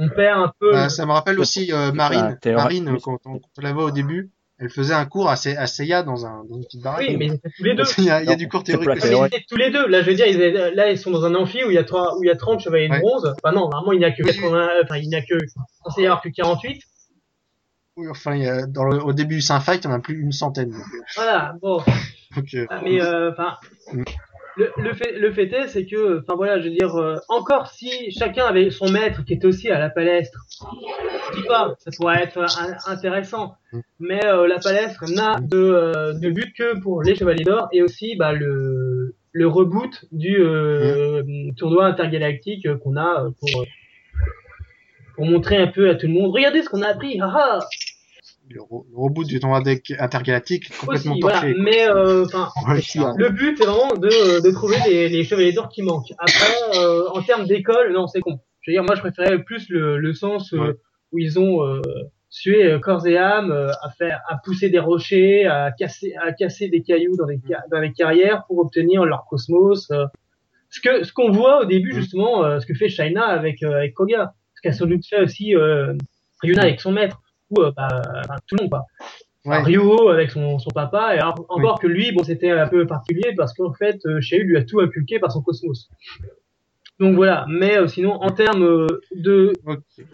[0.01, 0.71] On perd un peu.
[0.71, 2.29] Bah, ça me rappelle aussi euh, Marine.
[2.31, 5.29] Ah, t'es- Marine, quand on, quand on la voit au début, elle faisait un cours
[5.29, 7.05] à, Se- à Seiya dans, un, dans une petite baraque.
[7.07, 7.83] oui, mais ils étaient tous les deux.
[7.97, 9.07] il y a, il y a du cours théorique aussi.
[9.11, 9.87] Ils étaient tous les deux.
[9.87, 11.77] Là, je veux dire, ils étaient- là, ils sont dans un amphi où il y
[11.77, 12.99] a trois, où il y a 30 chevaliers de Ouais.
[13.01, 13.25] bronze.
[13.43, 15.35] Enfin, non, normalement, il n'y a que 80, enfin, il n'y a que,
[15.83, 16.81] censé y avoir que 48.
[17.97, 20.31] Oui, enfin, il y a- dans le- au début du Saint-Fight, on a plus une
[20.31, 20.69] centaine.
[20.71, 20.81] Donc,
[21.15, 21.77] Voilà, bon.
[22.37, 23.57] donc, euh, Ah, Mais, euh, enfin,
[23.93, 24.03] Mm.
[24.77, 28.69] Le, fait, est, c'est que, enfin, voilà, je veux dire, euh, encore si chacun avait
[28.69, 30.45] son maître qui était aussi à la palestre,
[31.31, 33.55] je dis pas, ça pourrait être euh, intéressant.
[33.99, 38.33] Mais euh, la palestre n'a de, but que pour les chevaliers d'or et aussi, bah,
[38.33, 40.37] le, reboot du
[41.55, 43.65] tournoi intergalactique qu'on a pour,
[45.15, 46.33] pour montrer un peu à tout le monde.
[46.33, 47.59] Regardez ce qu'on a appris, haha
[48.49, 48.61] le,
[48.95, 51.43] reboot du tournoi deck intergalactique complètement Aussi, voilà.
[51.57, 52.25] Mais euh,
[52.67, 52.81] Ouais,
[53.17, 56.13] le but c'est vraiment de, de trouver les, les chevaliers d'or qui manquent.
[56.17, 58.39] Après, euh, en termes d'école, non, c'est con.
[58.61, 60.73] Je veux dire, moi, je préférais plus le, le sens euh, Ouais.
[61.13, 61.81] où ils ont euh,
[62.29, 66.33] sué euh, corps et âme euh, à faire, à pousser des rochers, à casser, à
[66.33, 67.39] casser des cailloux dans les
[67.71, 69.89] dans les carrières pour obtenir leur cosmos.
[69.91, 70.05] euh.
[70.71, 73.77] Ce que ce qu'on voit au début justement, euh, ce que fait Shaina avec euh,
[73.77, 75.93] avec Koga, ce qu'a sans doute fait aussi euh,
[76.43, 77.19] Ryuna avec son maître
[77.57, 77.87] euh, bah,
[78.23, 78.85] enfin, tout le monde quoi.
[79.45, 79.61] Ouais.
[79.61, 83.33] Ryuho avec son, son papa, et alors, encore que lui, bon, c'était un peu particulier
[83.37, 85.89] parce qu'en fait, euh, Sheu lui a tout inculqué par son cosmos.
[86.99, 89.53] Donc voilà, mais euh, sinon, en termes euh, de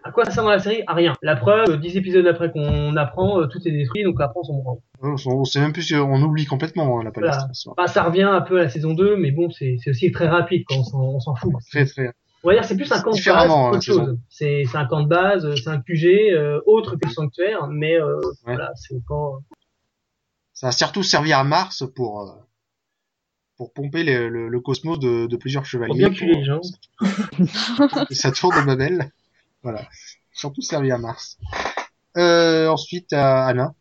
[0.03, 1.15] à quoi ça sert dans la série, à rien.
[1.23, 4.53] La preuve, euh, 10 épisodes après qu'on apprend, tout est détruit, donc après on s'en
[4.53, 4.77] branle.
[5.01, 7.09] On, sait même plus, on oublie complètement hein, la.
[7.09, 7.47] Voilà.
[7.53, 7.73] soir.
[7.75, 10.63] Bah, ça revient un peu à la saison 2, mais bon, c'est aussi très rapide
[10.69, 11.53] s'en- on s'en fout.
[11.71, 12.11] Très très.
[12.45, 14.05] On va dire c'est plus un camp de base qu'autre hein, saison.
[14.05, 14.19] chose.
[14.29, 17.99] C'est un camp de base, euh, c'est un QG euh, autre que le sanctuaire, mais
[17.99, 19.39] euh, voilà, c'est quand
[20.53, 22.31] Ça a surtout servi à Mars pour euh,
[23.57, 25.89] pour pomper le, le, le cosmos de, de plusieurs chevaliers.
[25.89, 26.61] pour bien culer les gens.
[28.11, 29.11] Ça tourne de Babel.
[29.63, 29.81] Voilà.
[30.31, 31.37] Surtout servi à Mars.
[32.17, 33.73] Euh, ensuite, à Anna.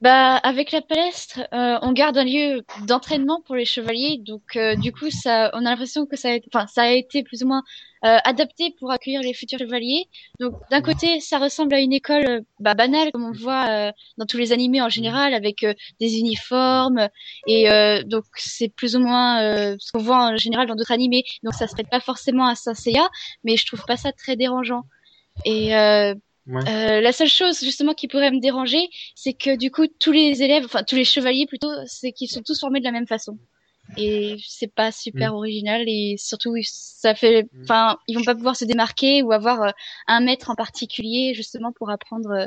[0.00, 4.74] Bah, avec la palestre, euh, on garde un lieu d'entraînement pour les chevaliers, donc euh,
[4.74, 7.48] du coup, ça, on a l'impression que ça a, été, ça a été plus ou
[7.48, 7.62] moins
[8.06, 10.06] euh, adapté pour accueillir les futurs chevaliers.
[10.38, 13.92] Donc, d'un côté, ça ressemble à une école euh, bah, banale, comme on voit euh,
[14.16, 17.10] dans tous les animés en général, avec euh, des uniformes,
[17.46, 20.92] et euh, donc c'est plus ou moins euh, ce qu'on voit en général dans d'autres
[20.92, 21.24] animés.
[21.42, 23.06] Donc, ça se prête pas forcément à Saint Seiya,
[23.44, 24.84] mais je trouve pas ça très dérangeant.
[25.44, 26.14] Et euh,
[26.46, 26.68] Ouais.
[26.68, 30.42] euh, la seule chose justement qui pourrait me déranger, c'est que du coup tous les
[30.42, 33.38] élèves, enfin tous les chevaliers plutôt, c'est qu'ils sont tous formés de la même façon.
[33.96, 38.64] Et c'est pas super original et surtout ça fait, enfin ils vont pas pouvoir se
[38.64, 39.70] démarquer ou avoir euh,
[40.06, 42.46] un maître en particulier justement pour apprendre euh,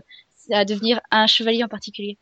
[0.52, 2.18] à devenir un chevalier en particulier.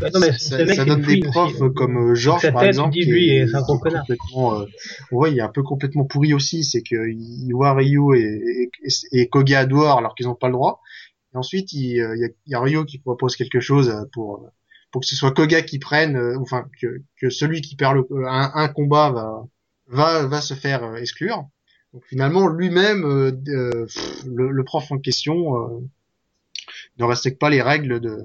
[0.00, 1.72] Bah, non, mais ça, ça donne des profs aussi, hein.
[1.74, 2.96] comme euh, Georges par exemple.
[2.96, 4.66] lui, est- c'est un complètement, euh,
[5.12, 6.64] ouais, il est un peu complètement pourri aussi.
[6.64, 10.54] C'est que il voit Ryu et, et, et Koga dehors alors qu'ils n'ont pas le
[10.54, 10.80] droit.
[11.34, 14.48] Et ensuite, il, euh, y, a, y a Ryu qui propose quelque chose euh, pour
[14.90, 18.06] pour que ce soit Koga qui prenne, euh, enfin que, que celui qui perd le,
[18.26, 19.46] un, un combat va
[19.88, 21.44] va va se faire euh, exclure.
[21.94, 23.86] Donc finalement, lui-même, euh, euh,
[24.24, 25.80] le, le prof en question euh,
[26.98, 28.18] ne respecte pas les règles de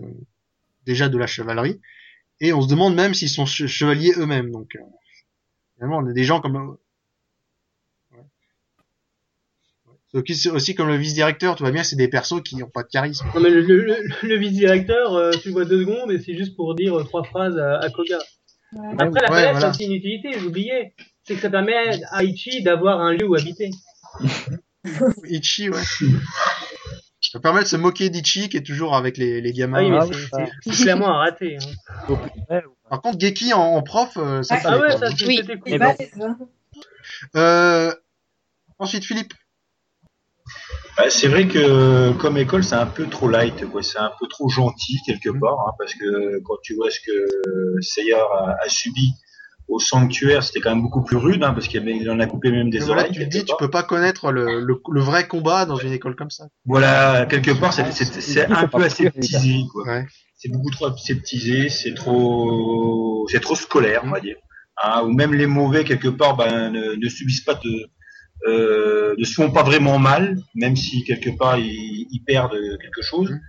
[0.87, 1.79] déjà de la chevalerie.
[2.39, 4.51] Et on se demande même s'ils sont che- chevaliers eux-mêmes.
[4.51, 4.79] Donc euh,
[5.75, 8.17] finalement, on a des gens comme ouais.
[8.17, 8.23] Ouais.
[10.11, 12.83] C'est aussi- c'est comme le vice-directeur, tu vois bien, c'est des persos qui n'ont pas
[12.83, 13.25] de charisme.
[13.35, 16.35] Non mais le, le, le, le vice-directeur, euh, tu le vois deux secondes et c'est
[16.37, 18.19] juste pour dire euh, trois phrases à, à Koga.
[18.73, 18.87] Ouais.
[18.99, 19.67] Après la Ouais, palette voilà.
[19.67, 21.73] a aussi une utilité, j'oubliais, c'est que ça permet
[22.11, 23.69] à Ichi d'avoir un lieu où habiter.
[25.25, 25.81] Ichi, ouais.
[27.31, 29.79] Ça permet de se moquer d'Ichi qui est toujours avec les, les gamins.
[29.79, 31.57] Ah oui, mais Ah c'est- c'est c'est clairement un raté.
[31.57, 32.15] Hein.
[32.89, 35.37] Par contre, Geki en, en prof, euh, ça, Ah, ça Ah ouais, ça Oui.
[35.41, 35.73] c'était cool.
[35.73, 36.37] Et bah, c'est ça.
[37.35, 37.93] Euh,
[38.79, 39.33] ensuite, Philippe.
[40.95, 43.83] Bah, c'est vrai que comme école, c'est un peu trop light, quoi.
[43.83, 47.81] C'est un peu trop gentil quelque part, hein, parce que quand tu vois ce que
[47.81, 49.13] Seiya a, a subi
[49.67, 52.19] au sanctuaire, c'était quand même beaucoup plus rude, hein, parce qu'il y avait- il en
[52.19, 53.11] a coupé même des voilà, oreilles.
[53.13, 53.57] tu dis, tu part.
[53.57, 56.45] peux pas connaître le, le, le vrai combat dans une école comme ça.
[56.65, 59.83] Voilà, quelque part, c'est c'est- c'est Il faut un peu aseptisé, quoi.
[59.85, 60.05] Ouais.
[60.37, 64.37] C'est beaucoup trop aseptisé, c'est trop, c'est trop scolaire, on va dire.
[64.83, 67.89] Hein, ou même les mauvais quelque part, ben, ne, ne subissent pas de,
[68.47, 72.51] euh, ne se font pas vraiment mal, même si quelque part ils, ils perdent
[72.81, 73.31] quelque chose.
[73.31, 73.39] Mhm.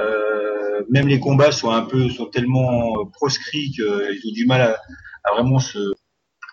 [0.00, 3.84] Euh, même les combats sont un peu, sont tellement proscrits qu'ils
[4.30, 4.76] ont du mal à,
[5.24, 5.78] à vraiment se,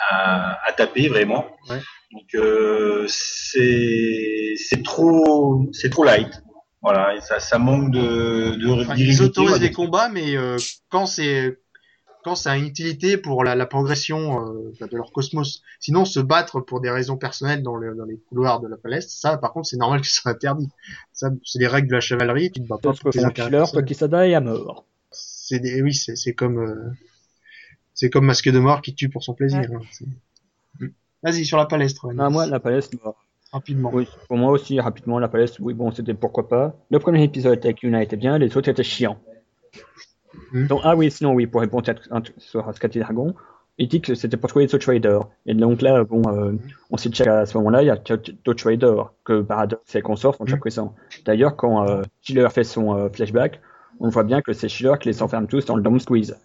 [0.09, 1.45] à, à taper vraiment.
[1.70, 1.80] Ouais.
[2.11, 6.41] Donc euh, c'est, c'est trop, c'est trop light.
[6.82, 9.74] Voilà, et ça, ça manque de, de Enfin, ils on autorisent dire.
[9.74, 10.57] combats, mais euh,
[10.89, 11.57] quand c'est
[12.24, 15.61] quand ça a une utilité pour la, la progression euh, de leur cosmos.
[15.80, 19.13] Sinon, se battre pour des raisons personnelles dans, le, dans les couloirs de la palestre,
[19.13, 20.68] ça, par contre, c'est normal que ce soit interdit.
[21.13, 22.51] Ça, c'est les règles de la chevalerie.
[22.51, 24.86] Tu te bats pas pour que tes intérêts killer, à mort.
[25.11, 26.89] C'est des, oui, c'est c'est comme euh,
[27.96, 29.62] c'est comme masque de mort qui tue pour son plaisir.
[29.62, 29.80] hein.
[30.80, 30.88] Mm.
[31.24, 32.08] Vas-y sur la palestre.
[32.20, 33.16] Ah, moi, la palestre, bah,
[33.52, 33.89] rapidement.
[33.91, 36.76] oui, pour moi aussi, rapidement, la palestre, oui, bon, c'était pourquoi pas.
[36.91, 39.18] Le premier épisode avec Yuna était bien, les autres étaient chiants.
[40.54, 43.34] Donc, ah oui, sinon, oui, pour répondre à, sur Scotty Dragon,
[43.78, 45.22] il dit que c'était pour trouver les autres traders.
[45.46, 46.54] Et donc là, bon, euh,
[46.91, 50.36] on s'est check à ce moment-là, il y a d'autres traders que Paradox et Consort
[50.36, 50.96] sont déjà présents.
[51.26, 53.60] D'ailleurs, quand euh, Schiller fait son euh, flashback,
[54.00, 56.38] on voit bien que c'est Schiller qui les enferme tous dans le Dome Squeeze.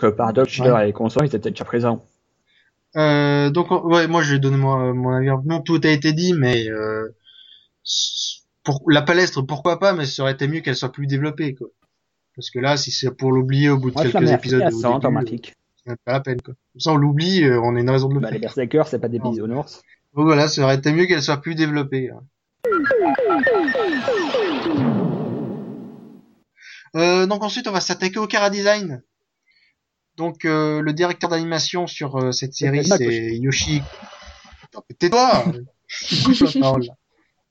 [0.00, 2.04] Donc, Paradox, Schiller et Consort, ils étaient déjà présents.
[2.96, 5.28] Euh, donc ouais, moi je vais donner mon, mon avis.
[5.44, 7.14] Non, tout a été dit, mais euh,
[8.64, 11.68] pour la palestre, pourquoi pas, mais ça aurait été mieux qu'elle soit plus développée, quoi.
[12.34, 14.70] Parce que là, si c'est pour l'oublier au bout de Moi, quelques épisodes, à au
[14.70, 15.54] 100 dans ma début, fiche.
[15.86, 16.54] c'est pas la peine, quoi.
[16.72, 18.34] Comme ça, on l'oublie, euh, on a une raison de le Bah, faire.
[18.34, 19.82] les Berserkers, c'est pas des bisounours.
[20.14, 22.10] Donc voilà, ça aurait été mieux qu'elle soit plus développée.
[22.10, 22.20] hein.
[26.96, 29.02] Euh, donc ensuite, on va s'attaquer au Kara Design.
[30.18, 33.80] Donc euh, le directeur d'animation sur euh, cette série, c'est Yoshi.
[34.98, 35.44] Tais-toi là.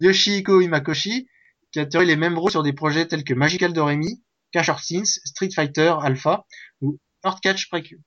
[0.02, 1.28] Yoshihiko Imakoshi,
[1.72, 4.82] qui a tiré les mêmes rôles sur des projets tels que Magical Doremi, Cash or
[4.82, 6.46] Sins, Street Fighter Alpha
[6.82, 8.00] ou Earth Catch Precure.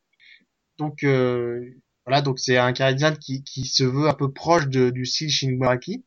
[0.76, 1.64] Donc euh,
[2.04, 5.30] voilà, donc c'est un Design qui, qui se veut un peu proche de, du style
[5.30, 6.04] Shinbaraki,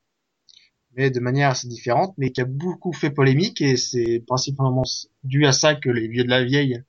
[0.95, 4.84] mais de manière assez différente, mais qui a beaucoup fait polémique et c'est principalement
[5.24, 6.84] dû à ça que les vieux de la vieille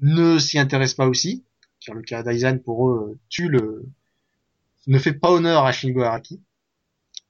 [0.00, 1.44] ne s'y intéressent pas aussi,
[1.84, 3.84] car le Kara Design pour eux tue le
[4.86, 6.40] ne fait pas honneur à Shingo Araki.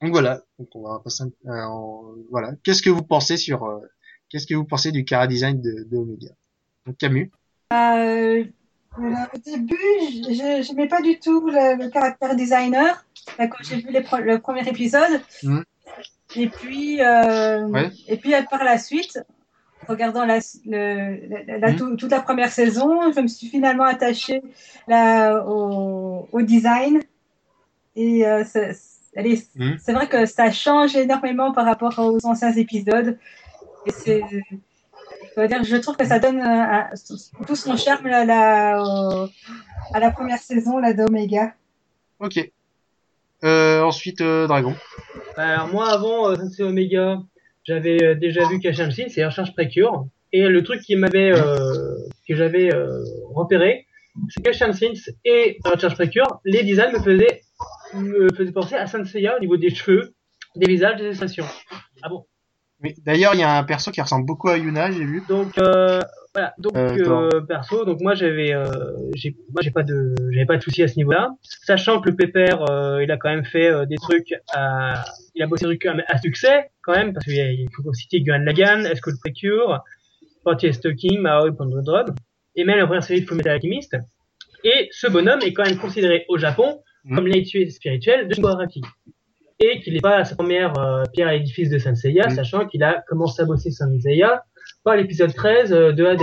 [0.00, 2.52] Donc voilà, donc on va passer un- euh, voilà.
[2.62, 3.80] Qu'est-ce que vous pensez sur euh,
[4.28, 6.30] qu'est-ce que vous pensez du Kara Design de, de Omega?
[6.86, 7.30] Donc Camus.
[7.72, 8.44] Euh,
[8.96, 13.04] voilà, au début, je n'aimais pas du tout le, le caractère designer
[13.38, 15.20] là, quand j'ai vu les pro- le premier épisode.
[15.42, 15.64] Mhm.
[16.36, 17.90] Et puis, euh, Ouais.
[18.08, 19.18] et puis euh, par la suite,
[19.90, 24.40] regardant la, le, la- la- tout- toute la première saison, je me suis finalement attachée
[24.88, 27.00] là, au, au design.
[27.96, 28.72] Et euh, c'est
[29.16, 29.76] allez, Mhm.
[29.78, 33.18] c'est vrai que ça change énormément par rapport aux anciens épisodes.
[33.86, 36.44] Et c'est, je, veux dire, je trouve que ça donne euh,
[36.78, 36.90] un-
[37.46, 39.28] tout son charme là, là, au-
[39.92, 41.54] à la première saison là, d'Omega.
[42.20, 42.36] Ok.
[43.42, 44.74] Euh, ensuite euh, Dragon.
[45.36, 47.22] Alors moi avant euh, Sensei Omega,
[47.70, 50.06] j'avais euh, déjà vu Kashan Shin, c'est Recharge Precure.
[50.32, 51.96] Et le truc qui m'avait euh,
[52.26, 53.86] que j'avais euh, repéré,
[54.28, 57.42] c'est que Sins et Recharge Precure, les designs me faisaient
[57.94, 60.14] me faisaient penser à Senseiya au niveau des cheveux,
[60.56, 61.46] des visages, des expressions.
[62.02, 62.24] Ah bon?
[62.82, 62.94] Oui.
[63.04, 65.22] D'ailleurs, il y a un perso qui ressemble beaucoup à Yuna, j'ai vu.
[65.28, 66.00] Donc euh,
[66.34, 66.96] voilà, donc Euh,
[67.34, 68.64] euh, perso, donc moi j'avais, euh,
[69.14, 72.16] j'ai, moi j'ai pas de, j'avais pas de soucis à ce niveau-là, sachant que le
[72.16, 75.04] pépère, euh, il a quand même fait euh, des trucs, à,
[75.34, 78.44] il a bossé des trucs à, succès quand même, parce qu'il il faut citer Guan
[78.44, 79.82] Lagan, Escort Precure,
[80.44, 82.14] Portier Stocking, Maori Pandrodrome,
[82.56, 83.96] et même la première série de Fullmetal Alchemist.
[84.64, 87.16] Et ce bonhomme est quand même considéré au Japon Mhm.
[87.16, 88.82] comme l'héritier spirituel de Shingo Araki.
[89.62, 92.34] Et qu'il n'est pas à sa première euh, pierre à l'édifice de Senseiya, Mhm.
[92.34, 94.44] sachant qu'il a commencé à bosser Senseiya
[94.84, 96.22] par l'épisode 13 euh, de Hades.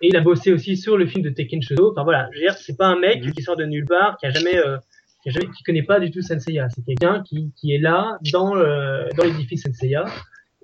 [0.00, 1.90] Et il a bossé aussi sur le film de Tekken Shodo.
[1.92, 3.32] Enfin voilà, je veux dire, c'est pas un mec Mhm.
[3.32, 4.78] qui sort de nulle part, qui a jamais, euh,
[5.22, 6.68] qui a jamais, qui connaît pas du tout Senseiya.
[6.70, 10.06] C'est quelqu'un qui, qui est là dans le, dans l'édifice Senseiya.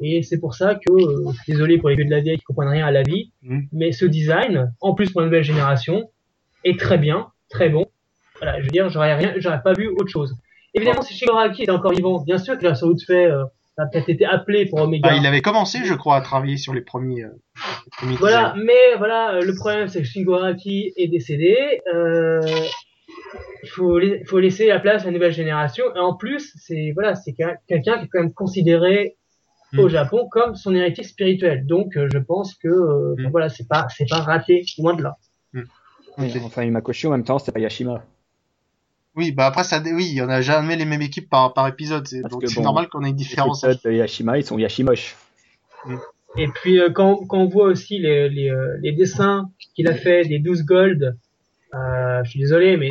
[0.00, 2.68] Et c'est pour ça que, euh, désolé pour les vieux de la vieille qui comprennent
[2.70, 3.68] rien à la vie, Mhm.
[3.72, 6.10] mais ce design, en plus pour la nouvelle génération,
[6.64, 7.86] est très bien, très bon.
[8.40, 10.34] Voilà, je veux dire, j'aurais rien, j'aurais pas vu autre chose.
[10.74, 13.44] Évidemment, si Shingo Araki était encore vivant, bien sûr qu'il a sans doute fait, euh,
[13.76, 15.08] a peut-être été appelé pour Omega.
[15.10, 17.24] Bah, il avait commencé, je crois, à travailler sur les premiers.
[17.24, 17.28] euh,
[17.86, 18.64] les premiers Voilà, designs.
[18.66, 21.80] mais voilà, le problème c'est que Shingo Araki est décédé.
[21.94, 22.40] Euh,
[23.62, 25.84] il faut, la- faut laisser la place à la nouvelle génération.
[25.94, 29.16] Et en plus, c'est voilà, c'est quel- quelqu'un qui est quand même considéré
[29.72, 29.78] Mm.
[29.80, 31.66] au Japon comme son héritier spirituel.
[31.66, 33.30] Donc, euh, je pense que euh, enfin, Mm.
[33.32, 35.16] voilà, c'est pas c'est pas raté, loin de là.
[35.52, 35.62] Oui,
[36.36, 36.42] Ok.
[36.44, 38.04] Enfin, Imakoshi, en même temps, c'est pas Yashima.
[39.16, 42.22] Oui, bah après ça, oui, on a jamais les mêmes équipes par par épisode, c'est-
[42.22, 43.62] donc c'est bon, normal qu'on ait une Les différence.
[43.62, 45.16] épisodes de Yashima, ils sont Yashimosh.
[46.36, 49.94] Et puis euh, quand, quand on voit aussi les, les, euh, les dessins qu'il a
[49.94, 51.16] fait des 12 gold,
[51.74, 52.88] euh, je suis désolé, mais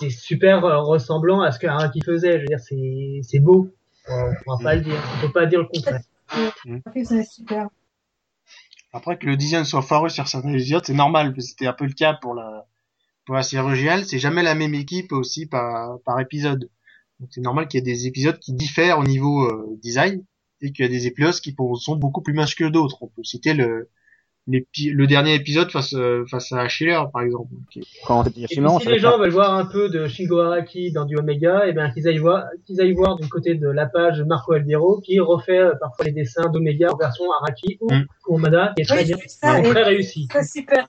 [0.00, 2.34] c'est super ressemblant à ce que Araki faisait.
[2.34, 3.70] Je veux dire, c'est c'est beau.
[4.10, 5.02] Euh, on va pas le dire.
[5.16, 6.00] On peut pas dire le contraire.
[6.84, 7.68] Après, c'est super.
[8.92, 11.92] Après que le design soit foireux sur certains épisodes, c'est normal, c'était un peu le
[11.92, 12.66] cas pour la
[13.26, 16.70] pour la série originale, c'est jamais la même équipe aussi par par épisode.
[17.20, 20.22] Donc c'est normal qu'il y ait des épisodes qui diffèrent au niveau euh, design
[20.62, 22.98] et qu'il y a des épisodes qui pour- sont beaucoup plus minces que d'autres.
[23.02, 23.88] On peut citer le
[24.48, 27.52] l'épi- le dernier épisode face euh, face à Schiller par exemple.
[28.06, 29.18] Quand c'était Et puis, Yashima, on si les gens pas.
[29.18, 32.44] veulent voir un peu de Shingo Araki dans du Omega, et bien qu'ils aillent voir,
[32.64, 36.12] qu'ils aillent voir du côté de la page Marco Aldiero qui refait euh, parfois les
[36.12, 38.04] dessins d'Omega en version Araki ou Mm.
[38.24, 40.28] Kurumada qui est très Oui, bien, j'ai vu ça, très réussi.
[40.32, 40.86] c'est super.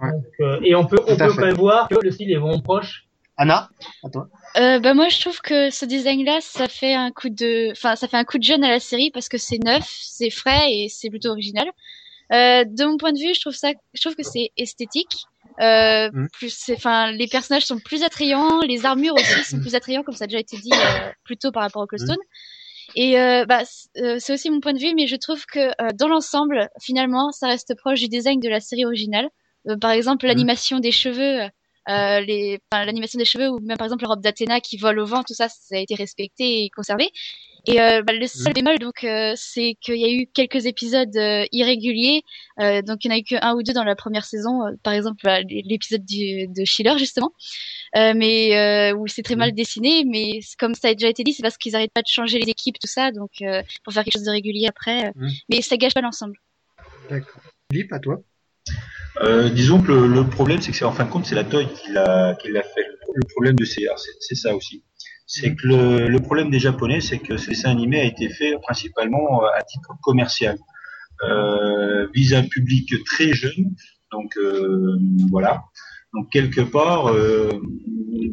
[0.00, 1.36] Donc, euh, et on peut, on peut fait.
[1.36, 3.04] quand même voir que le style est vraiment proche.
[3.36, 3.70] Anna,
[4.04, 4.28] à toi.
[4.58, 8.06] Euh, bah moi je trouve que ce design-là, ça fait un coup de, enfin ça
[8.08, 10.88] fait un coup de jeune à la série parce que c'est neuf, c'est frais et
[10.90, 11.66] c'est plutôt original.
[12.32, 15.14] Euh, de mon point de vue, je trouve ça, je trouve que c'est esthétique.
[15.60, 16.28] Euh, Mhm.
[16.32, 20.14] plus, c'est- enfin les personnages sont plus attrayants, les armures aussi sont plus attrayantes comme
[20.14, 22.16] ça a déjà été dit euh, plus tôt par rapport au Clostone.
[22.94, 23.62] Et euh, bah
[23.98, 27.30] euh, c'est aussi mon point de vue, mais je trouve que euh, dans l'ensemble, finalement,
[27.32, 29.28] ça reste proche du design de la série originale.
[29.68, 31.48] Euh, par exemple, l'animation des cheveux.
[31.88, 34.98] Euh, les, enfin, l'animation des cheveux ou même par exemple la robe d'Athéna qui vole
[35.00, 37.10] au vent, tout ça, ça a été respecté et conservé.
[37.66, 38.54] Et euh, bah, le seul Mhm.
[38.54, 42.22] bémol, donc, euh, c'est qu'il y a eu quelques épisodes euh, irréguliers.
[42.58, 44.62] Donc, il n'y en a eu que un ou deux dans la première saison.
[44.82, 47.32] par exemple, bah, l'épisode de Schiller, justement.
[47.94, 50.04] Mais où c'est très mal dessiné.
[50.04, 52.50] Mais comme ça a déjà été dit, c'est parce qu'ils n'arrêtent pas de changer les
[52.50, 53.12] équipes, tout ça.
[53.12, 53.30] Donc,
[53.84, 55.12] pour faire quelque chose de régulier après.
[55.14, 55.30] Mhm.
[55.50, 56.36] Mais ça gâche pas l'ensemble.
[57.08, 57.42] D'accord.
[57.70, 58.20] Philippe, à toi.
[59.20, 61.44] Euh, disons que le, le problème, c'est que c'est en fin de compte, c'est la
[61.44, 62.86] Toei qui l'a qui l'a fait.
[63.14, 64.84] Le problème de CR, c'est c'est ça aussi.
[65.26, 68.54] C'est que le, le problème des Japonais, c'est que ce dessin animé a été fait
[68.62, 70.58] principalement euh, à titre commercial,
[71.24, 73.74] euh, vise un public très jeune.
[74.10, 74.96] Donc euh,
[75.30, 75.64] voilà.
[76.14, 77.50] Donc quelque part, euh,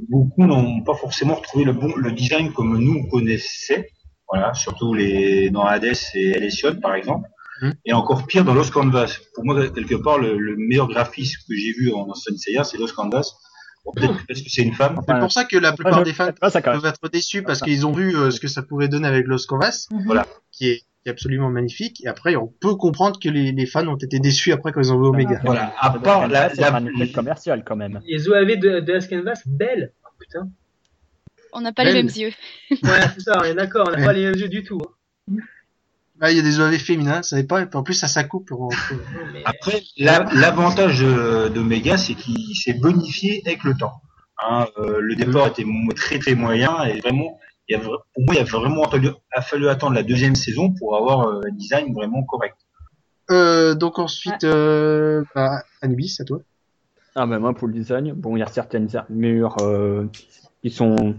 [0.10, 3.90] beaucoup n'ont pas forcément retrouvé le bon le design comme nous on connaissait.
[4.32, 7.28] Voilà, surtout les dans Hades et Elysion par exemple.
[7.62, 7.74] Mhm.
[7.86, 9.18] Et encore pire dans Lost Canvas.
[9.36, 12.94] Pour moi, quelque part, le, le meilleur graphisme que j'ai vu en Senseiya, c'est Lost
[12.96, 13.34] Canvas.
[13.86, 15.00] Bon, Peut-être parce que c'est une femme.
[15.08, 16.64] C'est pour ça que la plupart je- des fans ça même.
[16.82, 19.46] peuvent être déçus parce qu'ils ont vu euh, ce que ça pouvait donner avec Los
[19.48, 20.04] Canvas, Mhm.
[20.06, 20.26] Voilà.
[20.52, 22.04] qui est, qui est absolument magnifique.
[22.04, 24.92] Et après, on peut comprendre que les, les fans ont été déçus après quand ils
[24.92, 25.40] ont vu Omega.
[25.46, 25.74] Voilà.
[25.80, 28.02] À part la, c'est la, un effet commercial quand même.
[28.06, 29.94] Les OAV de, de Last Canvas, belles.
[30.06, 30.50] Oh, putain.
[31.54, 31.96] On n'a pas Belle.
[31.96, 32.32] les mêmes yeux.
[32.72, 32.78] Ouais,
[33.16, 34.80] c'est ça, on est d'accord, on n'a pas les mêmes yeux du tout.
[35.32, 35.36] hein.
[36.22, 37.64] Ah, il y a des OAV féminins, ça savait pas.
[37.74, 38.54] En plus, ça s'accouple.
[39.34, 44.02] mais- Après, la- l'avantage de- d'Omega, c'est qu'il s'est bonifié avec le temps.
[44.42, 45.66] Hein, euh, le départ était
[45.96, 49.10] très très moyen et vraiment, il y a, vra- pour moi, il a vraiment fallu,
[49.34, 52.56] a fallu attendre la deuxième saison pour avoir euh, un design vraiment correct.
[53.32, 56.40] Euh, donc ensuite, euh, bah, Anubis, à toi.
[57.16, 60.06] Ah ben moi pour le design, bon il y a certaines armures euh,
[60.62, 61.16] qui sont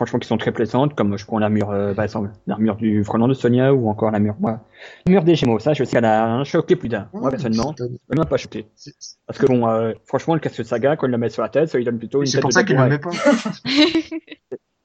[0.00, 3.28] franchement qui sont très plaisantes, comme je prends l'armure euh, par exemple l'armure du frelon
[3.28, 4.60] de Sonia ou encore l'armure moi
[5.04, 5.58] l'armure des Gémeaux.
[5.58, 7.08] Ça je sais qu'elle a choqué plus d'un.
[7.12, 8.66] Moi personnellement, C'est- elle m'a pas choqué.
[8.76, 8.94] c'est-
[9.26, 11.50] Parce que bon euh, franchement le casque de saga quand il le met sur la
[11.50, 13.10] tête, ça lui donne plutôt une C'est tête pour de ça qu'il le met pas.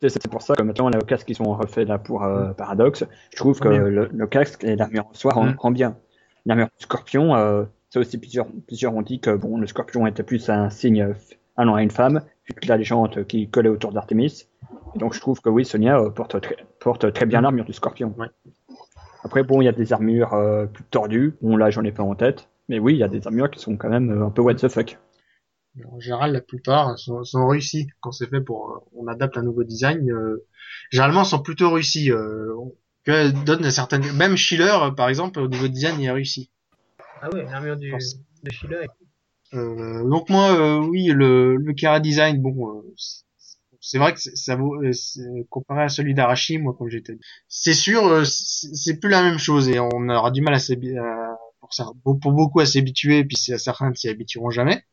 [0.01, 3.05] C'est c'est pour ça que maintenant le casque qu'ils ont refait là pour euh, Paradox,
[3.31, 5.55] je trouve que le, le casque et l'armure en soi rend, Mm.
[5.57, 5.95] rend bien.
[6.45, 10.23] L'armure du Scorpion, euh, ça aussi plusieurs plusieurs ont dit que bon le Scorpion était
[10.23, 11.13] plus un signe
[11.55, 14.43] allant à une femme, vu que la légende qui collait autour d'Artemis.
[14.95, 17.73] Et donc je trouve que oui Sonia euh, porte très porte très bien l'armure du
[17.73, 18.13] Scorpion.
[18.17, 18.27] Ouais.
[19.23, 22.03] Après bon il y a des armures euh, plus tordues, bon là j'en ai pas
[22.03, 24.29] en tête, mais oui il y a des armures qui sont quand même euh, un
[24.29, 24.97] peu what the fuck.
[25.91, 28.69] En général, la plupart sont, sont réussis quand c'est fait pour.
[28.69, 30.09] euh, on adapte un nouveau design.
[30.09, 30.45] euh,
[30.89, 32.11] généralement, sont plutôt réussis.
[32.11, 32.53] Euh,
[33.03, 34.09] que donne certaines.
[34.13, 36.49] Même Schiller, par exemple, au niveau design, il est réussi.
[37.21, 38.77] Ah ouais, l'armure du, de Sheila.
[39.53, 42.93] Euh, donc moi, euh, oui, le, le Kara design, bon, euh,
[43.87, 44.91] c'est- vrai que ça vaut, euh,
[45.49, 47.17] comparé à celui d'Arashi, moi, comme j'étais,
[47.47, 50.97] c'est sûr, euh, c'est plus la même chose et on aura du mal à s'habi-
[50.97, 54.83] à- pour, ça, pour beaucoup à s'habituer, puis c'est certains ne s'y habitueront jamais.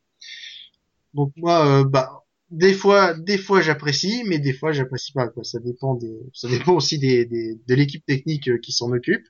[1.14, 5.28] Donc moi, euh, bah, des fois, des fois j'apprécie, mais des fois j'apprécie pas.
[5.28, 5.44] Quoi.
[5.44, 9.26] Ça dépend des, ça dépend aussi des, des de l'équipe technique euh, qui s'en occupe.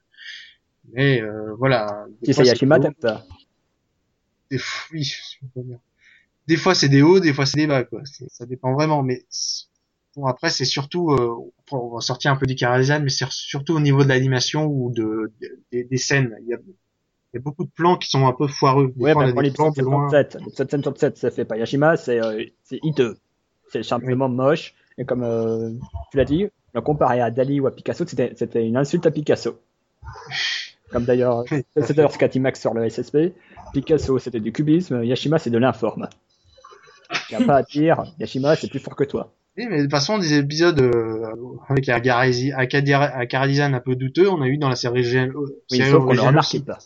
[0.92, 2.06] Mais euh, voilà.
[2.20, 2.94] Des Si fois, Yashima t'aimes.
[4.50, 4.58] Des,
[4.92, 5.12] oui,
[6.48, 8.00] Des fois c'est des hauts, des fois c'est des bas, quoi.
[8.28, 9.24] Ça dépend vraiment, mais
[10.16, 11.34] bon après c'est surtout, euh,
[11.70, 14.90] on va sortir un peu du Karazhan, mais c'est surtout au niveau de l'animation ou
[14.92, 16.36] de, de- des, des scènes.
[16.42, 18.92] Il y, a, il y a beaucoup de plans qui sont un peu foireux.
[18.96, 20.08] Des Ouais, fois, bah, on a des plans l'épisode de loin.
[20.10, 22.44] 77, l'épisode 77, c'est fait par Yashima, c'est euh,
[22.82, 23.16] hideux.
[23.72, 24.74] C'est simplement moche.
[24.98, 25.70] Et comme euh,
[26.10, 29.10] tu l'as dit, le comparer à Dali ou à Picasso, c'était c'était une insulte à
[29.10, 29.58] Picasso.
[30.90, 33.32] Comme d'ailleurs, c'est d'ailleurs ce qu'a dit Max sur le SSP.
[33.72, 36.08] Picasso, c'était du cubisme, Yashima, c'est de l'informe.
[37.32, 39.32] A pas à dire, Yashima, c'est plus fort que toi.
[39.58, 41.26] Oui, mais de toute façon, des épisodes euh,
[41.68, 42.52] avec Garasi-
[43.74, 45.30] un peu douteux, on a eu dans la série, euh,
[45.70, 46.60] Oui, sauf qu'on aussi.
[46.64, 46.78] pas.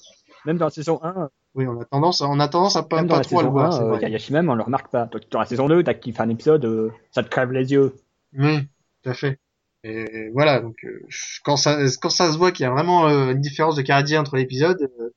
[0.45, 3.03] Même dans la saison 1, Oui, on a tendance, à- on a tendance à pas,
[3.05, 3.67] pas la trop à le saison voir.
[3.69, 5.09] 1, c'est euh, Yashima, on le remarque pas.
[5.31, 7.95] Dans la saison 2, t'as fait un épisode, euh, ça te crève les yeux.
[8.37, 8.61] Oui,
[9.03, 9.39] tout à fait.
[9.85, 11.01] Et voilà, donc euh,
[11.45, 14.21] quand ça quand ça se voit qu'il y a vraiment euh, une différence de Karadien
[14.21, 15.11] entre l'épisode, euh,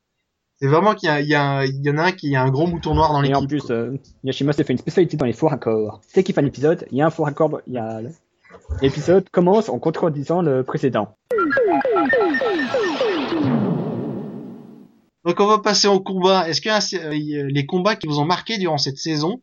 [0.62, 2.36] c'est vraiment qu'il y a il y, a un- il y en a un qui
[2.36, 3.50] a un gros mouton noir dans Et en l'équipe.
[3.50, 6.02] plus, euh, Yashima s'est fait une spécialité dans les faux raccords.
[6.08, 8.02] C'est qu'il fait un épisode, il y a un faux raccord, il y a
[8.82, 11.16] l'épisode commence en contredisant le précédent.
[15.26, 16.50] Donc on va passer au combat.
[16.50, 19.42] Est-ce que euh, y a les combats qui vous ont marqué durant cette saison?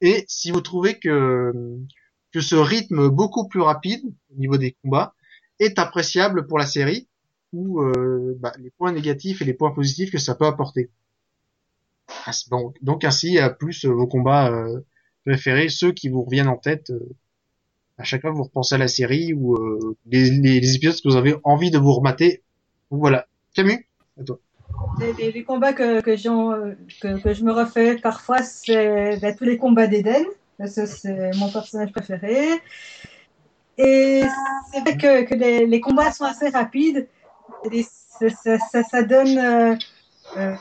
[0.00, 1.52] Et si vous trouvez que
[2.32, 4.00] que ce rythme beaucoup plus rapide
[4.34, 5.14] au niveau des combats
[5.60, 7.07] est appréciable pour la série?
[7.52, 10.90] Ou euh, bah, les points négatifs et les points positifs que ça peut apporter.
[12.26, 12.32] Ah.
[12.82, 14.80] Donc ainsi, à plus euh, vos combats euh,
[15.24, 16.92] préférés, ceux qui vous reviennent en tête
[17.98, 21.08] à chaque fois vous repensez à la série ou euh, les, les, les épisodes que
[21.08, 22.42] vous avez envie de vous remater.
[22.90, 23.26] Voilà.
[23.54, 23.86] Camus,
[24.18, 24.38] à toi.
[25.00, 26.10] Les, les- combats que, que,
[27.00, 30.24] que, que je me refais parfois, c'est ben, tous les combats d'Eden.
[30.64, 32.60] c'est mon personnage préféré.
[33.78, 34.22] Et
[34.72, 35.34] c'est vrai que,
[35.64, 37.08] les combats sont assez rapides.
[37.82, 39.38] Ça, ça, ça, ça donne.
[39.38, 39.76] euh,
[40.36, 40.54] euh,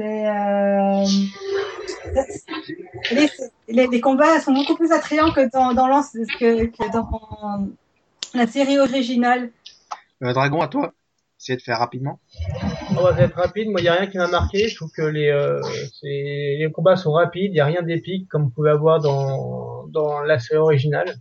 [0.00, 1.04] euh,
[3.12, 3.28] les,
[3.68, 6.02] les, les combats sont beaucoup plus attrayants que dans, dans, l'an-
[6.38, 7.68] que, que dans
[8.34, 9.50] la série originale.
[10.22, 10.92] Euh, Dragon, à toi.
[11.40, 12.18] Essayez de faire rapidement.
[12.96, 13.70] On va être rapide.
[13.70, 14.68] Moi, il y a rien qui m'a marqué.
[14.68, 15.60] Je trouve que les, euh,
[16.00, 17.52] c'est- les combats sont rapides.
[17.52, 21.14] Il y a rien d'épique comme vous pouvez avoir dans, dans la série originale.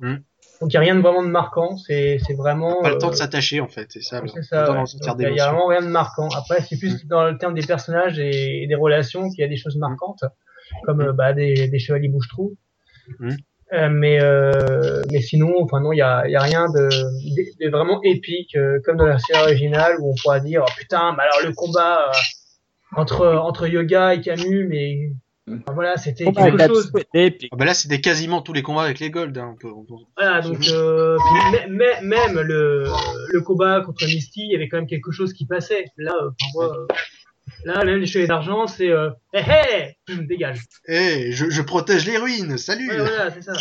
[0.00, 0.16] Hmm.
[0.60, 1.76] Donc, il y a rien de vraiment de marquant.
[1.76, 2.80] C'est, c'est vraiment.
[2.82, 3.86] Pas le temps euh, de s'attacher, en fait.
[3.90, 4.22] C'est ça.
[4.32, 4.74] C'est ça.
[5.18, 6.28] Il y a- vraiment rien de marquant.
[6.36, 9.48] Après, c'est plus dans le terme des personnages et, et des relations qu'il y a
[9.48, 10.24] des choses marquantes,
[10.84, 12.54] comme euh, bah, des, des chevaliers bouche-trou.
[13.18, 13.30] Mm.
[13.72, 17.64] Euh, mais euh, mais sinon, enfin non, il y a, y a rien de, de,
[17.64, 21.12] de vraiment épique euh, comme dans la série originale où on pourra dire oh, putain,
[21.16, 22.12] mais alors le combat euh,
[22.96, 25.10] entre entre Yoga et Camus, mais
[25.48, 26.92] enfin, voilà, c'était quelque chose.
[27.52, 29.36] Ah bah là, c'était quasiment tous les combats avec les Gold.
[29.38, 29.50] Hein.
[29.52, 32.84] On peut, on peut- Voilà, donc euh, puis même le,
[33.32, 35.84] le combat contre Misty, il y avait quand même quelque chose qui passait.
[35.96, 36.86] Là, euh, enfin, moi, euh,
[37.64, 40.60] là même les chevaliers d'argent, c'est euh, hé hé, je me dégage.
[40.88, 42.56] Eh, je, je protège les ruines.
[42.58, 42.88] Salut.
[42.90, 43.52] Ouais, voilà, c'est ça.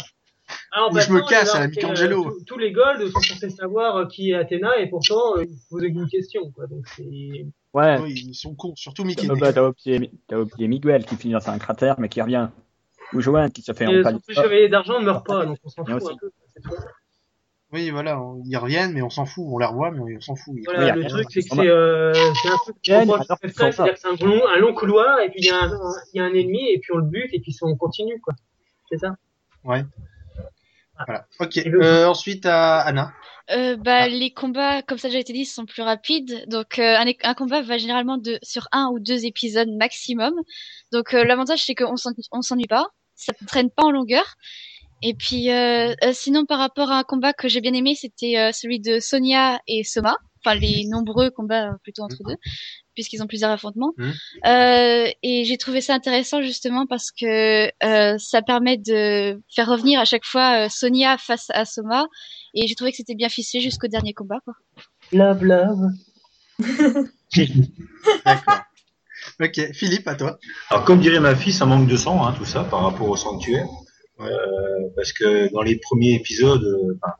[0.72, 2.28] Alors, Ou je me casse à la Michelangelo.
[2.28, 5.58] euh, tous- les Golds sont censés savoir euh, qui est Athéna et pourtant euh, ils
[5.70, 6.52] posent une question.
[6.52, 6.68] Quoi.
[6.68, 8.00] Donc c'est Ouais.
[8.10, 9.28] Ils sont cons, surtout Mickey.
[9.28, 12.50] Bah, t'as oublié, Miguel qui finit dans un cratère mais qui revient.
[13.14, 15.70] Ou Joanne qui se fait Et en les chevaliers d'argent ne meurent pas, donc on
[15.70, 16.14] s'en fout aussi.
[16.14, 16.18] un
[16.70, 16.76] peu.
[17.72, 19.44] Oui, voilà, ils reviennent, mais on s'en fout.
[19.48, 20.54] On les revoit, mais on s'en fout.
[20.66, 24.74] Voilà, Oui, le truc, c'est que euh, un c'est-à-dire que c'est un long, un long
[24.76, 26.92] couloir, et puis il y, a un, un- il y a un ennemi, et puis
[26.94, 28.36] on le bute, et puis on continue, quoi.
[28.92, 29.16] C'est ça?
[29.64, 31.26] Voilà.
[31.40, 31.58] Ok.
[31.58, 33.12] Et le- Euh, ensuite, à Anna.
[33.52, 36.46] Euh, bah, les combats, comme ça a déjà été dit, sont plus rapides.
[36.48, 40.34] Donc, euh, un, un combat va généralement de, sur un ou deux épisodes maximum.
[40.92, 42.88] Donc, euh, l'avantage, c'est qu'on s'ennuie- on s'ennuie pas.
[43.16, 44.36] Ça ne traîne pas en longueur.
[45.06, 48.38] Et puis, euh, euh, sinon, par rapport à un combat que j'ai bien aimé, c'était
[48.38, 50.16] euh, celui de Sonia et Soma.
[50.46, 52.38] Enfin, les nombreux combats plutôt entre deux,
[52.96, 53.94] puisqu'ils ont plusieurs affrontements.
[53.98, 54.14] Mhm.
[54.46, 60.00] Euh, et j'ai trouvé ça intéressant justement parce que euh, ça permet de faire revenir
[60.00, 62.08] à chaque fois euh, Sonia face à Soma.
[62.54, 64.40] Et j'ai trouvé que c'était bien ficelé jusqu'au dernier combat.
[64.46, 64.54] Quoi.
[65.12, 65.90] Love, love.
[68.26, 68.60] D'accord.
[69.42, 69.74] ok.
[69.74, 70.40] Philippe, à toi.
[70.70, 73.18] Alors, comme dirait ma fille, ça manque de sang, hein, tout ça, par rapport au
[73.18, 73.68] sanctuaire.
[74.26, 77.14] Euh, parce que dans les premiers épisodes, euh, enfin,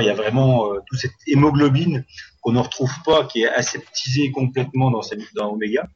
[0.00, 2.04] il y a vraiment euh, toute cette hémoglobine
[2.40, 5.86] qu'on ne retrouve pas, qui est aseptisée complètement dans, cette- dans Omega.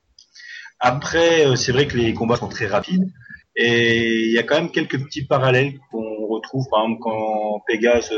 [0.79, 3.07] Après, c'est vrai que les combats sont très rapides.
[3.57, 8.11] Et il y a quand même quelques petits parallèles qu'on retrouve, par exemple, quand Pégase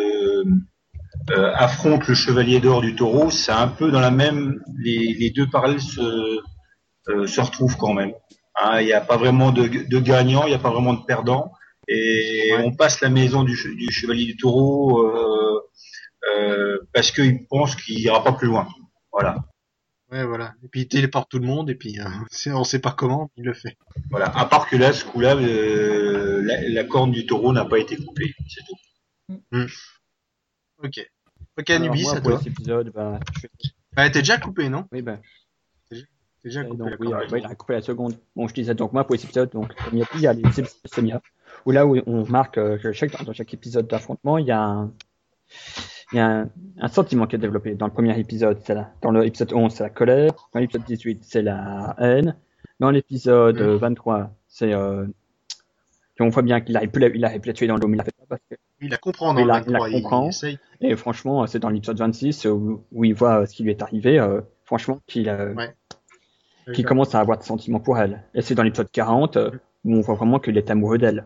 [1.54, 4.60] affronte le chevalier d'or du taureau, c'est un peu dans la même.
[4.78, 6.40] Les, les deux parallèles se,
[7.26, 8.12] se retrouvent quand même.
[8.56, 11.04] Hein, Il n'y a pas vraiment de, de gagnant, il n'y a pas vraiment de
[11.04, 11.52] perdant.
[11.88, 12.62] Et Ouais.
[12.64, 15.60] on passe la maison du, che- du chevalier du taureau euh,
[16.38, 18.68] euh, parce qu'il pense qu'il ira pas plus loin.
[19.10, 19.44] Voilà.
[20.10, 20.54] Ouais, voilà.
[20.62, 22.04] Et puis il téléporte tout le monde, et puis euh,
[22.54, 23.76] on sait pas comment, il le fait.
[24.10, 24.26] Voilà.
[24.36, 27.96] À part que là, ce coup-là, euh, la, la corne du taureau n'a pas été
[27.96, 28.32] coupée.
[28.48, 29.66] C'est tout.
[30.84, 31.10] Ok.
[31.58, 32.38] Ok, Alors, Anubis, moi, à pour toi.
[32.38, 33.46] cet épisode, bah, je...
[33.94, 34.86] Bah, t'es déjà coupé, non?
[34.92, 35.18] Oui, bah,
[35.90, 35.98] T'es
[36.44, 36.76] déjà coupé.
[36.78, 38.18] donc, oui, euh, ouais, il a coupé la seconde.
[38.34, 40.26] Bon, je disais donc moi pour cet épisode, donc comme il y a, il y
[40.26, 40.42] a les
[41.66, 44.60] où là où on marque euh, que chaque, dans chaque épisode d'affrontement, il y a
[44.62, 44.92] un,
[46.12, 46.50] il y a un,
[46.80, 47.74] un sentiment qui est développé.
[47.74, 50.32] Dans le premier épisode, c'est la, dans l'épisode 11, c'est la colère.
[50.52, 52.36] Dans l'épisode 18, c'est la haine.
[52.80, 53.62] Dans l'épisode Mhm.
[53.62, 55.06] euh, 23, c'est euh,
[56.20, 57.96] on voit bien qu'il arrive plus, la- il arrive plus à tuer dans l'eau, mais
[57.96, 60.28] il l'a fait pas parce que Il la comprend Il la- 23, il la comprend.
[60.28, 60.58] essaye.
[60.80, 63.82] et franchement, c'est dans l'épisode 26 où, où il voit euh, ce qui lui est
[63.82, 64.18] arrivé.
[64.20, 66.82] euh, franchement, qu'il euh, Ouais.
[66.84, 68.22] commence à avoir des sentiments pour elle.
[68.34, 69.50] Et c'est dans l'épisode 40 euh,
[69.84, 71.24] où on voit vraiment qu'il est amoureux d'elle.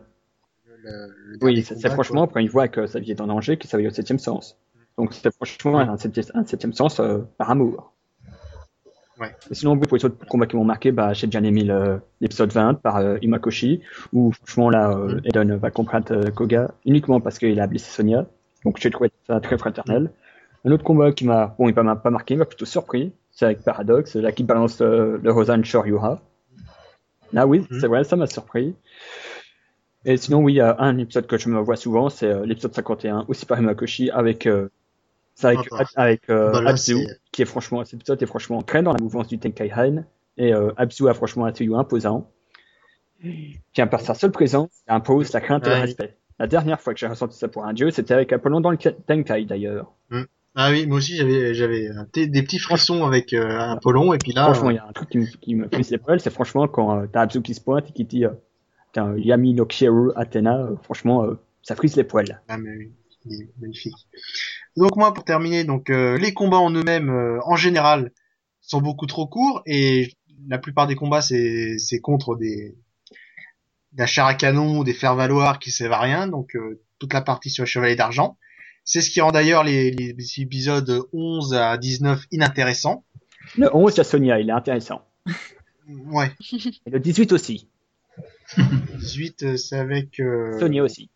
[0.87, 3.69] Le- le Oui, c'est franchement quand il voit que sa vie est en danger, qu'il
[3.69, 4.57] s'aveille au septième sens.
[4.97, 7.93] Donc c'est franchement un septième, un septième sens euh, par amour.
[9.19, 9.35] Ouais.
[9.49, 11.63] Et sinon, pour les autres combats qui m'ont marqué, bah, j'ai bien aimé
[12.21, 13.81] l'épisode 20 par euh, Imakoshi,
[14.13, 15.21] où franchement là, euh, Mm.
[15.25, 18.27] Eden va comprendre euh, Koga uniquement parce qu'il a blessé Sonia.
[18.63, 20.11] Donc j'ai trouvé ça très fraternel.
[20.65, 23.61] Un autre combat qui m'a, bon, il m'a pas marqué, m'a plutôt surpris, c'est avec
[23.63, 26.21] Paradox, là qui balance le Rosan Shoryuha.
[27.33, 27.79] Là oui, Mm.
[27.81, 28.75] c'est vrai, ça m'a surpris.
[30.05, 32.45] Et sinon, oui, il y a un épisode que je me vois souvent, c'est euh,
[32.45, 34.69] l'épisode 51, aussi par Himakoshi, avec, euh,
[35.43, 35.85] avec, Ah, bah.
[35.95, 38.93] avec euh, Bah, là, Abzu, c'est- qui est franchement, cet épisode est franchement très dans
[38.93, 40.03] la mouvance du Tenkaihan,
[40.37, 42.29] et euh, Abzu a franchement un tuyau imposant,
[43.21, 45.75] qui par sa seule présence impose la crainte et Ouais.
[45.77, 46.15] le respect.
[46.39, 48.77] La dernière fois que j'ai ressenti ça pour un dieu, c'était avec Apollon dans le
[48.77, 49.91] Tenkai d'ailleurs.
[50.59, 54.69] Ah oui, moi aussi j'avais des petits frissons avec euh, Apollon et puis là franchement,
[54.69, 57.05] euh, il y a un truc qui me, qui me les c'est franchement quand euh,
[57.11, 58.25] t'as Abzu qui se pointe et qui dit
[58.97, 62.41] putain, Yami no Kieru Athena, euh, franchement, euh, ça frise les poils.
[62.47, 62.91] Ah mais oui,
[63.25, 63.95] il est magnifique.
[64.75, 68.11] Donc moi pour terminer, donc euh, les combats en eux-mêmes en général
[68.61, 70.13] sont beaucoup trop courts et
[70.47, 72.75] la plupart des combats c'est contre des
[73.93, 77.13] des chars à canon ou des faire valoir qui servent à rien donc euh, toute
[77.13, 78.37] la partie sur le chevalier d'argent.
[78.83, 83.03] C'est ce qui rend d'ailleurs les, les épisodes 11 à 19 inintéressants.
[83.57, 85.01] Le 11, il y a Sonia, il est intéressant.
[86.05, 86.31] Ouais.
[86.85, 87.67] Et le 18 aussi.
[88.97, 91.09] 18 euh, c'est avec euh, Sonia aussi.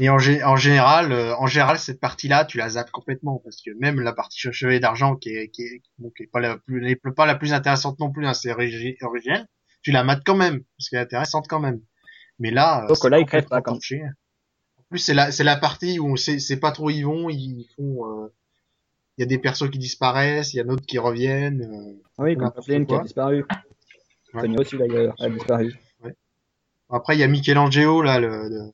[0.00, 3.60] Et en, gé- en général, euh, en général, cette partie-là, tu la zappes complètement parce
[3.62, 6.40] que même la partie che- chevalier d'argent, qui est, qui est, bon, qui est pas
[6.40, 9.46] la plus, n'est pas la plus intéressante non plus, hein, c'est origi- originel,
[9.82, 11.80] tu la mates quand même parce qu'elle est intéressante quand même.
[12.40, 13.78] Mais là, euh, Donc là, il crève complètement pas, quand.
[14.78, 17.28] En plus, c'est la, c'est la partie où on sait, c'est pas trop ils vont,
[17.28, 18.32] ils font, euh,
[19.16, 21.62] il y a des persos qui disparaissent, il y a d'autres qui reviennent.
[21.62, 22.02] euh.
[22.18, 23.44] Oui, comme Kathleen qui a disparu.
[24.34, 25.74] Aussi d'ailleurs, a disparu.
[26.90, 28.72] Après, il y a Michelangelo là, le, de,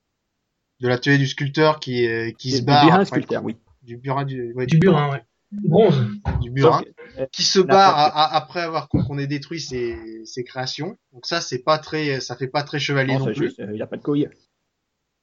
[0.81, 2.85] de l'atelier du sculpteur qui, est- qui se Du barre.
[2.85, 3.57] Birin après, sculpteur, oui.
[3.83, 5.23] Du burin du, ouais, Du burin, ouais.
[5.53, 5.95] Bronze.
[6.41, 6.83] du burin.
[6.83, 10.43] Que, euh, qui se barre partie- a- a- après avoir qu'on ait détruit ses, ses
[10.45, 10.97] créations.
[11.13, 13.49] Donc ça, c'est pas très, ça fait pas très chevalier non, non, c'est plus.
[13.49, 14.29] juste, euh, il a pas de couilles.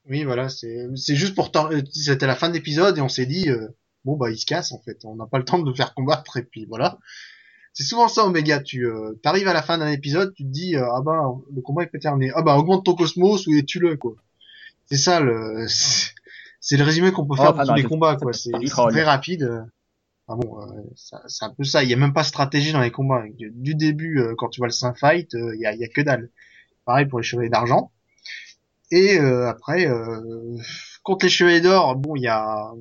[0.09, 3.25] Oui, voilà, c'est, c'est juste pour, euh, c'était la fin de l'épisode et on s'est
[3.25, 3.67] dit, euh,
[4.03, 5.93] bon bah il se casse en fait, on n'a pas le temps de le faire
[5.93, 6.97] combattre et puis voilà.
[7.73, 10.75] C'est souvent ça Omega, tu euh, t'arrives à la fin d'un épisode, tu te dis
[10.75, 11.21] euh, ah bah
[11.55, 14.13] le combat est pas terminé, ah bah augmente ton cosmos ou tue-le quoi.
[14.89, 15.65] C'est ça le,
[16.59, 18.33] c'est le résumé qu'on peut Oh, faire enfin, de tous les combats quoi.
[18.33, 19.43] C'est très rapide.
[19.43, 19.61] euh.
[20.27, 20.65] Ah bon, euh,
[20.95, 21.83] c'est un peu ça.
[21.83, 23.23] Il y a même pas de stratégie dans les combats.
[23.37, 25.87] Du début, euh, quand tu vois le Saint Fight, euh, il y, a, y a
[25.89, 26.29] que dalle.
[26.85, 27.91] Pareil pour les chevaliers d'argent.
[28.91, 30.55] Et euh, après, euh,
[31.03, 32.71] contre les chevaliers d'or, bon, il y a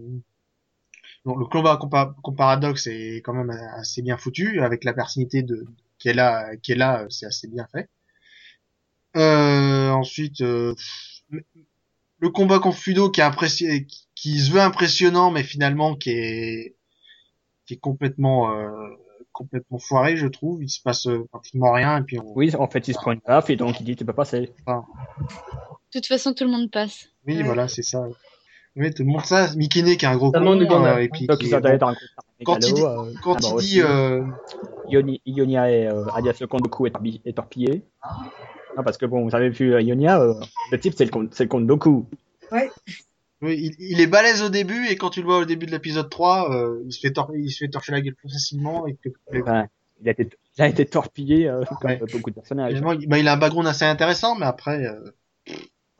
[1.24, 5.66] bon, le combat compa comparadoxe est quand même assez bien foutu avec la personnalité de
[5.98, 7.88] qui est là, qui est là, c'est assez bien fait.
[9.16, 10.74] Euh, ensuite, euh,
[12.18, 13.24] le combat contre Fudo qui est
[14.14, 16.76] se veut impressionnant, mais finalement qui est
[17.66, 18.70] qui est complètement euh,
[19.32, 20.62] complètement foiré, je trouve.
[20.62, 22.32] Il se passe euh, pratiquement rien et puis on...
[22.34, 24.52] Oui, en fait, il se prend une baffe et donc il dit tu peux passer.
[24.66, 27.08] De toute façon, tout le monde passe.
[27.26, 27.42] oui, Ouais.
[27.42, 28.06] voilà, c'est ça.
[28.76, 29.52] Oui, tout le monde ça.
[29.56, 31.08] Mikene qui est un gros con, de euh, et hein.
[31.12, 31.60] puis qui est- concert
[32.44, 34.22] quand il dit, euh, quand ah bah il aussi, dit euh,
[34.88, 37.82] Ioni- Ionia et euh, alias le Doku est, torbi- est torpillé.
[38.76, 40.34] Non, parce que bon, vous avez vu euh, Ionia, euh,
[40.70, 42.06] le type c'est le comte, c'est le Doku.
[42.52, 42.60] oui,
[43.42, 46.08] il, il est balèze au début et quand tu le vois au début de l'épisode
[46.08, 48.94] 3, euh, il se fait tor- il se fait torcher la gueule plus facilement et
[48.94, 49.08] que
[50.02, 52.00] il a été, il a été torpillé euh, comme Ouais.
[52.02, 52.80] euh, beaucoup de personnages.
[52.80, 55.10] Bah, il a un background assez intéressant, mais après, euh,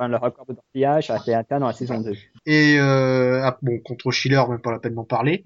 [0.01, 2.15] Enfin, le record de torpillage a été atteint dans la saison 2.
[2.47, 5.45] et euh, ah, bon, contre Schiller, même pas la peine d'en parler.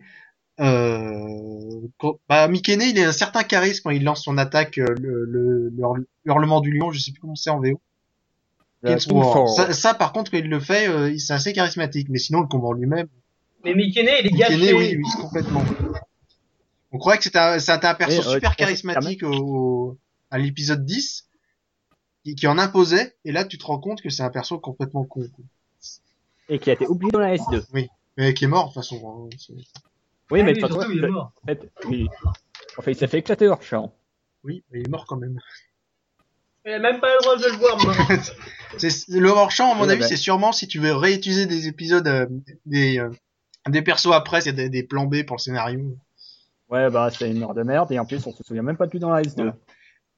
[0.61, 1.81] Euh,
[2.29, 5.71] bah, Mikene, il a un certain charisme quand il lance son attaque, euh, le, le,
[5.71, 7.81] le hurle- hurlement du lion, je sais plus comment c'est en VO.
[9.57, 12.47] Ça, ça, par contre, quand il le fait, euh, c'est assez charismatique, mais sinon, le
[12.47, 13.09] combat en lui-même,
[13.65, 14.57] Mais Mikene, il est gâché.
[14.57, 15.65] Mikene, oui, oui, complètement.
[16.93, 19.99] On croyait que c'était un, c'était un perso Oui, super charismatique au,
[20.31, 21.27] à l'épisode 10,
[22.25, 25.05] qui, qui en imposait, et là, tu te rends compte que c'est un perso complètement
[25.05, 25.27] con.
[25.35, 25.45] quoi.
[26.49, 27.65] Et qui a été oublié dans la S2.
[28.17, 29.29] Mais qui est mort, de toute façon.
[29.31, 29.37] hein,
[30.31, 31.33] Oui, Ah mais oui, de toute façon, il est mort.
[31.43, 32.09] en fait, il,
[32.79, 33.93] en fait, il s'est fait éclater hors champ.
[34.45, 35.39] Oui, mais il est mort quand même.
[36.67, 37.95] Il a même pas le droit de le voir, moi.
[38.79, 42.09] C'est le hors-champ, à mon Oui, avis, c'est sûrement si tu veux réutiliser des épisodes,
[42.09, 42.27] euh,
[42.67, 43.09] des, euh,
[43.69, 45.97] des persos après, c'est des, des plans B pour le scénario.
[46.71, 48.87] Ouais, bah, c'est une heure de merde, et en plus, on se souvient même pas
[48.87, 49.53] du tout dans la S2.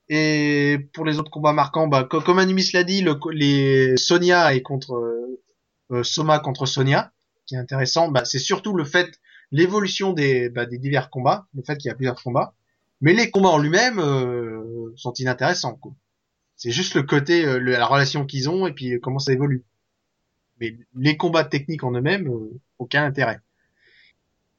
[0.08, 4.54] Et pour les autres combats marquants, bah, co- comme Animis l'a dit, le, les Sonia
[4.54, 5.42] est contre euh,
[5.90, 7.12] euh, Soma contre Sonia,
[7.46, 8.08] qui est intéressant.
[8.10, 9.18] Bah, c'est surtout le fait,
[9.50, 12.54] l'évolution des, bah, des divers combats, le fait qu'il y a plusieurs combats.
[13.00, 15.78] Mais les combats en lui-même euh, sont inintéressants.
[16.56, 19.64] C'est juste le côté, euh, la relation qu'ils ont et puis euh, comment ça évolue.
[20.60, 23.40] Mais les combats techniques en eux-mêmes, euh, aucun intérêt.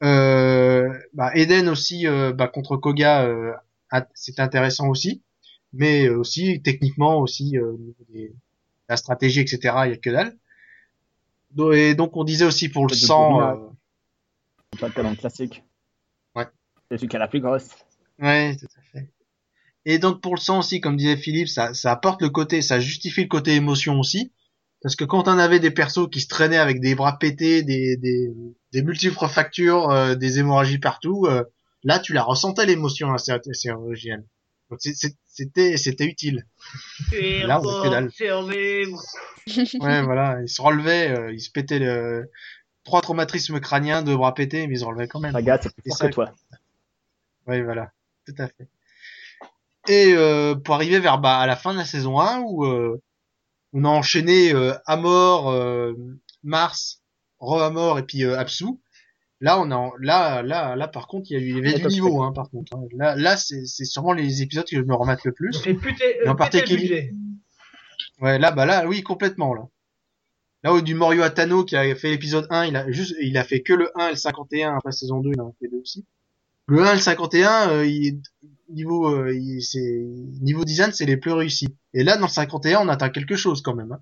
[0.04, 3.54] Euh, bah, Eden aussi euh, bah, contre Koga, euh,
[4.14, 5.24] c'est intéressant aussi,
[5.74, 7.74] mais aussi techniquement aussi euh,
[8.10, 8.34] des-
[8.90, 9.60] la stratégie etc.
[9.86, 10.38] Il y a que dalle.
[11.74, 13.56] Et donc on disait aussi pour le sang, euh,
[14.74, 15.64] C'est pas le talent classique.
[16.36, 16.46] Ouais.
[16.90, 17.70] C'est celui qui a la plus grosse.
[18.20, 19.10] Ouais, tout à fait.
[19.86, 22.80] Et donc pour le sang aussi, comme disait Philippe, ça, ça apporte le côté, ça
[22.80, 24.32] justifie le côté émotion aussi.
[24.82, 27.98] Parce que quand on avait des persos qui se traînaient avec des bras pétés, des,
[27.98, 28.30] des,
[28.74, 31.44] des multiples fractures, euh, des hémorragies partout, euh,
[31.84, 34.24] là tu la ressentais l'émotion à cette chirurgienne.
[34.70, 36.46] Donc c'est- c'est- c'était c'était utile.
[37.12, 38.10] Là, on que dalle.
[39.80, 42.30] Ouais, voilà, ils se relevaient, euh, ils se pétaient le...
[42.84, 45.36] trois traumatismes crâniens, deux bras pétés, mais ils se relevaient quand même.
[45.36, 46.08] Agathe, c'est plus ça.
[46.08, 46.32] que toi.
[47.48, 47.92] Oui, voilà,
[48.26, 48.68] tout à fait.
[49.88, 53.02] Et euh, pour arriver vers bah, à la fin de la saison 1 où euh,
[53.72, 55.94] on a enchaîné euh, Amor, euh,
[56.44, 57.02] Mars,
[57.40, 58.66] Rohamor et puis euh, Apsu.
[59.40, 61.70] Là on a là là là par contre il y a eu il y avait
[61.70, 62.76] Ouais, du top niveau hein, par contre.
[62.76, 62.82] hein.
[62.98, 65.52] Là là c'est c'est sûrement les épisodes que je me remette le plus.
[65.58, 67.14] On fait puter, Et en euh, le particulier-.
[68.20, 69.68] Ouais, là, bah là, oui, complètement, là.
[70.64, 73.44] Là, où du Morio Atano qui a fait l'épisode 1, il a juste, il a
[73.44, 75.78] fait que le 1 et le 51, après saison 2, il en a fait deux
[75.82, 76.04] aussi.
[76.68, 78.20] Le 1 et le 51, euh, il,
[78.70, 80.02] niveau, euh, il- c'est,
[80.42, 81.68] niveau design, c'est les plus réussis.
[81.94, 84.00] Et là, dans le 51, on atteint quelque chose, quand même, hein.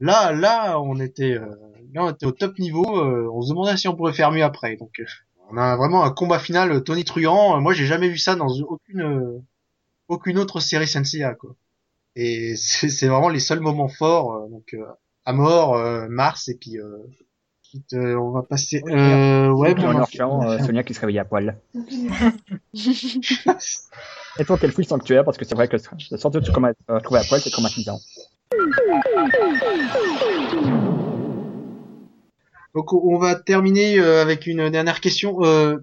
[0.00, 1.46] Là, là, on était, euh,
[1.94, 4.44] là, on était au top niveau, euh, on se demandait si on pourrait faire mieux
[4.44, 4.76] après.
[4.76, 5.04] Donc, euh,
[5.50, 7.60] on a vraiment un combat final euh, Tony Truant.
[7.60, 9.42] Moi, j'ai jamais vu ça dans aucune, euh,
[10.08, 11.54] aucune autre série Senseiya, quoi.
[12.16, 14.34] Et c'est c'est vraiment les seuls moments forts.
[14.34, 14.84] euh, donc euh,
[15.24, 16.98] Amor, euh, Mars et puis euh,
[17.62, 18.82] quitte, euh, on va passer.
[18.88, 21.58] Euh, ouais, bon, en chant, on a euh, Sonia qui se réveille à poil.
[24.38, 26.50] Et toi, qu'elle fouille le sanctuaire, parce que c'est vrai que le sortir de se
[26.50, 27.98] à poil, c'est traumatisant.
[32.74, 35.78] Donc on va terminer euh, avec une dernière question euh,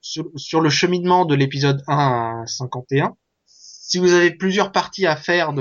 [0.00, 3.16] sur, le cheminement de l'épisode 1 à 51.
[3.46, 5.52] Si vous avez plusieurs parties à faire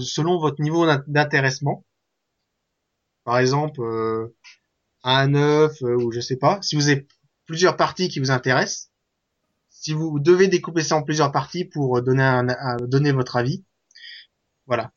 [0.00, 1.84] selon votre niveau d'in- d'intéressement,
[3.24, 4.34] par exemple euh,
[5.04, 7.06] 1 à 9 euh, ou je sais pas, si vous avez
[7.46, 8.90] plusieurs parties qui vous intéressent,
[9.70, 12.42] si vous devez découper ça en plusieurs parties pour donner
[12.82, 13.64] donner votre avis,
[14.66, 14.92] voilà.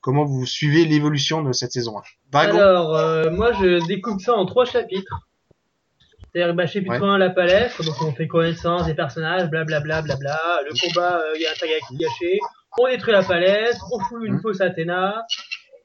[0.00, 2.02] Comment vous suivez l'évolution de cette saison 1
[2.34, 5.20] Alors, euh, moi, je découpe ça en trois chapitres.
[6.32, 7.06] C'est-à-dire, bah, chapitre Ouais.
[7.08, 10.38] 1, la palestre, donc on fait connaissance des personnages, blablabla, blabla.
[10.68, 12.38] Le combat, euh, il y a un Tagaki gâché.
[12.78, 14.40] On détruit la palestre, on fout une Mhm.
[14.42, 15.22] fausse Athéna.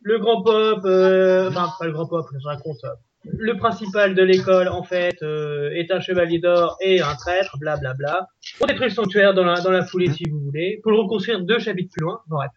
[0.02, 2.84] Le grand pop, euh, enfin, pas le grand pop, je raconte.
[2.84, 2.90] euh,
[3.26, 8.28] Le principal de l'école, en fait, euh, est un chevalier d'or et un traître, blablabla.
[8.60, 11.40] On détruit le sanctuaire dans la, dans la foulée, si vous voulez, pour le reconstruire
[11.40, 12.20] deux chapitres plus loin.
[12.28, 12.52] Bref.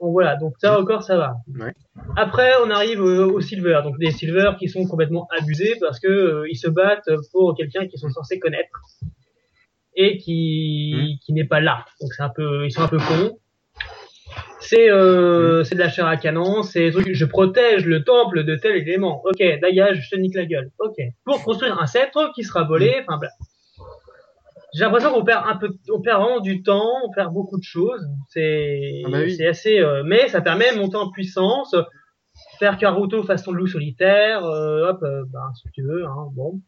[0.00, 1.34] Donc voilà, donc ça encore, ça va.
[1.58, 1.74] Ouais.
[2.16, 6.08] Après, on arrive au, au silver, donc des silver qui sont complètement abusés parce que
[6.08, 8.70] euh, ils se battent pour quelqu'un qu'ils sont censés connaître
[9.94, 11.84] et qui qui n'est pas là.
[12.00, 13.38] Donc c'est un peu, ils sont un peu cons.
[14.60, 18.76] C'est euh, c'est de la chair à canon, c'est je protège le temple de tel
[18.76, 19.22] élément.
[19.24, 20.70] Ok, dégage, je te nique la gueule.
[20.78, 23.02] Ok, pour construire un sceptre qui sera volé.
[23.02, 23.28] Enfin, bla.
[24.74, 27.64] J'ai l'impression qu'on perd un peu, on perd vraiment du temps, on perd beaucoup de
[27.64, 28.06] choses.
[28.28, 29.34] C'est, Ah bah oui.
[29.36, 31.74] c'est assez, euh, mais ça permet de monter en puissance,
[32.58, 36.60] faire qu'Aruto fasse son loup solitaire, euh, hop, euh, ben, si tu veux, hein, bon.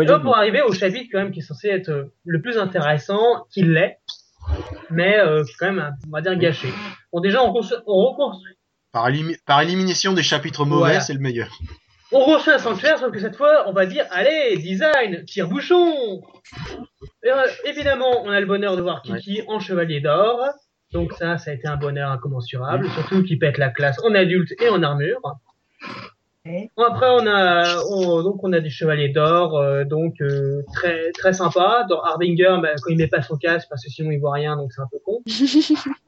[0.00, 2.56] Et de pour arriver au chapitre quand même qui est censé être euh, le plus
[2.58, 3.98] intéressant, qu'il l'est,
[4.90, 6.68] mais euh, quand même, on va dire, gâché.
[7.12, 7.48] Bon, déjà, on,
[7.86, 8.54] on reconstruit,
[8.92, 11.00] Par, élimi- par élimination des chapitres mauvais, Voilà.
[11.00, 11.48] c'est le meilleur.
[12.12, 16.22] On reçoit un sanctuaire, sauf que cette fois, on va dire, allez, design, tire-bouchon
[17.24, 20.40] Et, euh, Évidemment, on a le bonheur de voir Kiki en chevalier d'or,
[20.92, 24.52] donc ça, ça a été un bonheur incommensurable, surtout qu'il pète la classe en adulte
[24.60, 25.20] et en armure.
[26.76, 31.32] Après, on a, on- donc on a des chevaliers d'or, euh, donc euh, très très
[31.32, 31.86] sympa.
[31.88, 34.54] Dans Harbinger, bah, quand il met pas son casque, parce que sinon il voit rien,
[34.56, 35.22] donc c'est un peu con.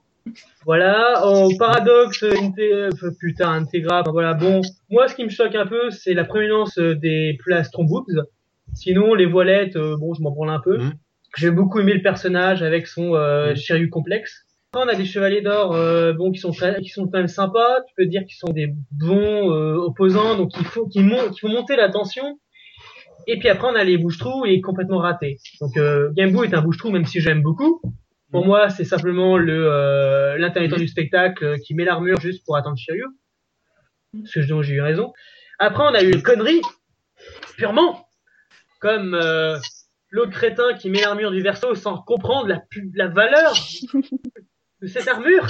[0.65, 4.61] Voilà, en paradoxe, inté- euh, putain, Integra, voilà, bon,
[4.91, 8.25] moi ce qui me choque un peu, c'est la prééminence euh, des plastron boobs.
[8.75, 10.79] Sinon, les voilettes, euh, bon, je m'en branle un peu.
[10.79, 10.93] Mhm.
[11.37, 13.55] J'ai beaucoup aimé le personnage avec son euh.
[13.55, 14.43] Shiryu complexe.
[14.73, 17.29] Après, on a des chevaliers d'or, euh, bon, qui sont très, qui sont quand même
[17.29, 17.83] sympas.
[17.89, 21.77] Tu peux dire qu'ils sont des bons euh, opposants, donc il faut, qu'ils mon- monter
[21.77, 22.39] la tension.
[23.29, 25.39] Et puis après, on a les bouche-trous et complètement ratés.
[25.61, 27.81] Donc, euh, est un bouche-trou, même si j'aime beaucoup.
[28.33, 28.47] Pour Mhm.
[28.49, 32.77] moi, c'est simplement le euh, l'intermittent du spectacle euh, qui met l'armure juste pour attendre
[32.77, 33.05] Shiryu.
[34.25, 35.13] Ce que dont j'ai eu raison.
[35.59, 36.61] Après, on a eu une connerie,
[37.57, 38.09] purement,
[38.81, 39.59] comme euh,
[40.11, 43.55] l'autre crétin qui met l'armure du verso sans comprendre la, pu- la valeur
[44.83, 45.47] de cette armure.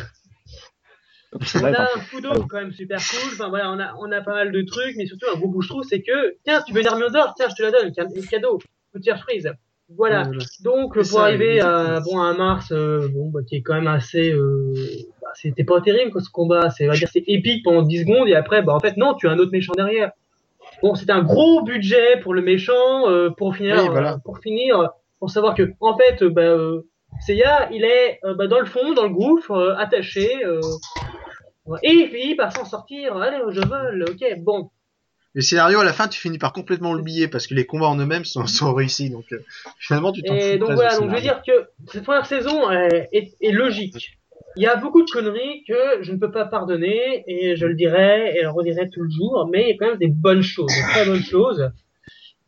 [1.33, 3.31] On a un Fudo quand même super cool.
[3.35, 5.83] Enfin voilà, on a, on a pas mal de trucs, mais surtout un gros bouche-trou,
[5.83, 8.59] c'est que tiens, tu veux une armure d'or, tiens, je te la donne, ca- cadeau,
[8.93, 9.51] petit surprise.
[9.95, 10.25] Voilà.
[10.25, 10.39] Voilà.
[10.65, 14.33] Donc pour arriver à bon à Mars, euh, bon bah, qui est quand même assez,
[14.33, 14.75] euh,
[15.23, 16.71] bah, c'était pas terrible quoi ce combat.
[16.71, 19.31] C'est dire c'est épique pendant 10 secondes et après bah en fait non, tu as
[19.31, 20.11] un autre méchant derrière.
[20.83, 24.15] Bon c'était un gros budget pour le méchant euh, pour finir, Oui, voilà.
[24.15, 24.91] euh, pour finir,
[25.21, 26.83] pour savoir que en fait euh, bah euh,
[27.21, 30.45] Seiya il est euh, bah, dans le fond, dans le gouffre, euh, attaché.
[30.45, 30.61] euh,
[31.83, 33.17] et il finit par s'en sortir.
[33.17, 34.05] Allez, je vole.
[34.11, 34.71] Ok, bon.
[35.37, 37.99] Le scénario, à la fin, tu finis par complètement l'oublier parce que les combats en
[37.99, 39.11] eux-mêmes sont, sont réussis.
[39.11, 39.39] Donc, euh,
[39.79, 40.35] finalement, tu t'en.
[40.35, 44.19] Et donc voilà, donc je veux dire que cette première saison est, est- est logique.
[44.57, 47.75] Il y a beaucoup de conneries que je ne peux pas pardonner et je le
[47.75, 50.41] dirai et le redirai tout le jour, mais il y a quand même des bonnes
[50.43, 51.71] choses, des très bonnes choses.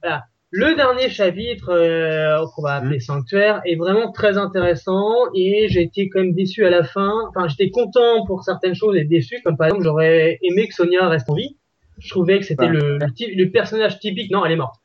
[0.02, 0.24] Voilà.
[0.50, 6.08] Le dernier chapitre euh, qu'on va appeler Sanctuaire est vraiment très intéressant et j'ai été
[6.08, 7.12] quand même déçu à la fin.
[7.28, 11.06] Enfin, j'étais content pour certaines choses et déçu, comme par exemple j'aurais aimé que Sonia
[11.10, 11.58] reste en vie.
[11.98, 12.72] Je trouvais que c'était Ouais.
[12.72, 13.06] le, le,
[13.44, 14.30] le personnage typique.
[14.30, 14.76] Non, elle est morte.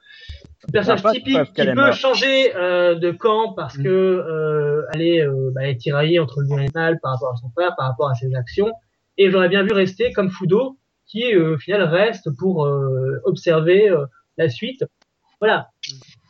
[0.68, 3.84] Le personnage typique qui peut changer euh, de camp parce Mm.
[3.84, 7.00] que euh, elle est, euh, bah, elle est tiraillée entre le bien et le mal
[7.02, 8.72] par rapport à son frère, par rapport à ses actions.
[9.18, 13.90] Et j'aurais bien vu rester comme Fudo, qui euh, au final reste pour euh, observer
[13.90, 14.06] euh,
[14.38, 14.84] la suite.
[15.40, 15.68] Voilà.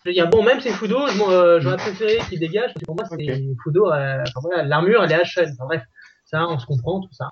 [0.03, 2.85] Je veux dire, bon, même si c'est Fudo, euh, j'aurais préféré qu'il dégage, parce que
[2.85, 3.57] pour moi, c'est Ok.
[3.64, 5.45] Fudo, euh, enfin, voilà, l'armure, elle est Ashen.
[5.53, 5.84] Enfin, bref,
[6.26, 7.30] ça, on se comprend, tout ça.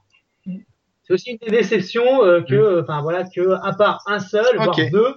[1.11, 4.77] C'est aussi une des déceptions euh, que, enfin voilà, que à part un seul, voire
[4.91, 5.15] deux,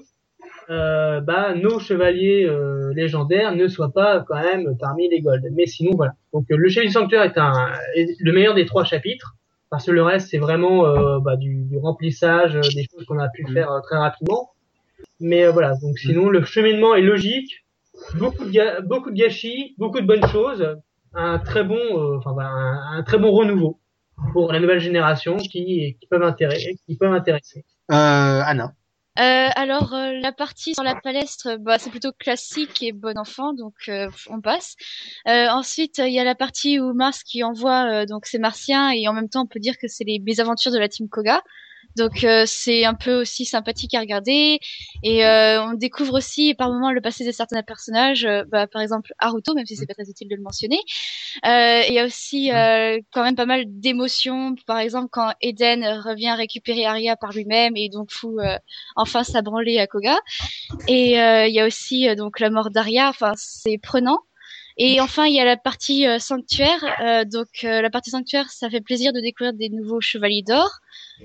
[0.70, 5.46] euh, bah, nos chevaliers euh, légendaires ne soient pas quand même parmi les golds.
[5.52, 6.14] Mais sinon, voilà.
[6.32, 7.52] Donc, le Chevalier du Sanctuaire est, un,
[7.94, 9.36] est le meilleur des trois chapitres,
[9.70, 10.82] parce que le reste, c'est vraiment
[11.20, 13.52] bah, du, du remplissage, des choses qu'on a pu Mm.
[13.52, 14.50] faire très rapidement.
[15.20, 17.64] Mais voilà, donc sinon, le cheminement est logique,
[18.18, 20.76] beaucoup de, ga- beaucoup de gâchis, beaucoup de bonnes choses,
[21.14, 23.78] un très bon, enfin voilà, un, un très bon renouveau
[24.32, 27.64] pour la nouvelle génération qui, qui peuvent intéresser, qui peuvent intéresser.
[27.90, 27.94] Euh,
[28.44, 28.72] Anna.
[29.16, 33.52] Euh, alors euh, la partie sur la palestre, bah, c'est plutôt classique et bon enfant,
[33.52, 34.74] donc euh, on passe.
[35.28, 38.90] Euh, ensuite, il y a la partie où Mars qui envoie euh, donc ses Martiens
[38.90, 41.42] et en même temps on peut dire que c'est les mésaventures de la team Koga.
[41.96, 44.58] Donc euh, c'est un peu aussi sympathique à regarder
[45.02, 48.82] et euh, on découvre aussi par moments le passé de certains personnages, euh, bah, par
[48.82, 50.78] exemple Haruto, même si c'est pas très utile de le mentionner.
[51.46, 55.84] Euh, Il y a aussi euh, quand même pas mal d'émotions, par exemple quand Eden
[55.84, 58.58] revient récupérer Arya par lui-même et donc fout euh,
[58.96, 60.18] enfin sa branlée à Koga.
[60.88, 64.20] Et euh, il y a aussi euh, donc la mort d'Arya, enfin c'est prenant.
[64.76, 66.84] Et enfin, il y a la partie euh, sanctuaire.
[67.00, 70.68] Euh, donc, euh, la partie sanctuaire, ça fait plaisir de découvrir des nouveaux chevaliers d'or.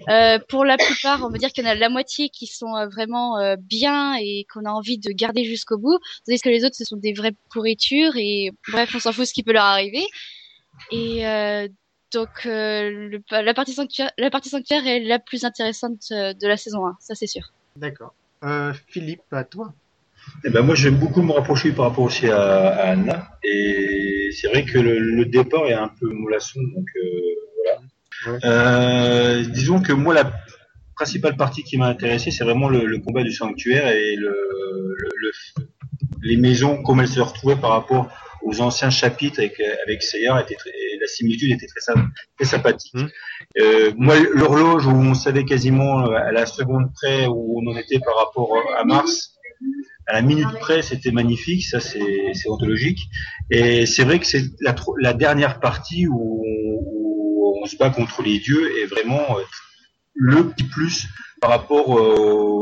[0.10, 2.76] Euh, pour la plupart, on va dire qu'il y en a la moitié qui sont
[2.76, 6.64] euh, vraiment euh, bien et qu'on a envie de garder jusqu'au bout, tandis que les
[6.64, 9.64] autres, ce sont des vraies pourritures et bref, on s'en fout ce qui peut leur
[9.66, 10.04] arriver.
[10.92, 11.68] Et euh,
[12.14, 16.58] donc, euh, le- la partie sanctuaire, la partie sanctuaire est la plus intéressante de la
[16.58, 17.44] saison 1, ça c'est sûr.
[17.76, 18.14] D'accord.
[18.44, 19.74] Euh, Philippe, à toi.
[20.46, 22.40] Eh ben moi, j'aime beaucoup me rapprocher par rapport aussi à,
[22.70, 23.30] à Anna.
[23.44, 27.08] Et c'est vrai que le, le départ est un peu mollasson, donc euh,
[28.26, 28.40] voilà.
[28.46, 30.32] Euh, disons que moi, la
[30.96, 34.30] principale partie qui m'a intéressé, c'est vraiment le, le combat du sanctuaire et le,
[34.98, 35.32] le- le-
[36.22, 38.10] les maisons, comme elles se retrouvaient par rapport
[38.42, 41.94] aux anciens chapitres avec, avec était très- la similitude était très,
[42.38, 42.94] très sympathique.
[42.94, 43.10] Mhm.
[43.62, 47.78] Euh, moi, l'horloge où on savait quasiment euh, à la seconde près où on en
[47.78, 49.36] était par rapport à Mars,
[50.08, 51.80] à la minute près, c'était magnifique, ça
[52.34, 53.00] c'est ontologique.
[53.52, 57.09] Et c'est vrai que c'est la, la dernière partie où où
[57.62, 59.44] on se bat contre les dieux est vraiment euh,
[60.14, 61.08] le petit plus
[61.42, 62.60] par rapport euh,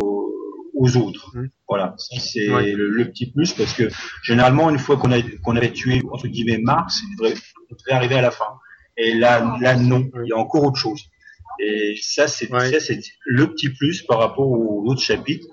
[0.74, 1.32] aux autres.
[1.36, 1.50] Mhm.
[1.68, 2.72] Voilà, c'est Ouais.
[2.72, 3.90] le, le petit plus parce que
[4.24, 7.34] généralement une fois qu'on a qu'on avait tué entre guillemets Mars, il devrait,
[7.72, 8.52] on devrait arriver à la fin.
[8.98, 11.02] Et là, là non, il y a encore autre chose.
[11.60, 12.72] Et ça c'est Ouais.
[12.72, 15.48] ça c'est le petit plus par rapport aux autres chapitres.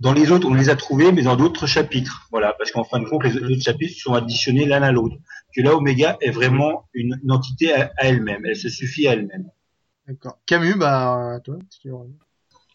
[0.00, 2.28] Dans les autres, on les a trouvés, mais dans d'autres chapitres.
[2.30, 5.16] Voilà, parce qu'en fin de compte, les autres chapitres sont additionnés l'un à l'autre.
[5.58, 8.46] Que là, Omega est vraiment une, une entité à, à elle-même.
[8.46, 9.50] Elle se suffit à elle-même.
[10.06, 10.38] D'accord.
[10.46, 11.56] Camus, bah, à toi.
[11.68, 11.96] si tu veux.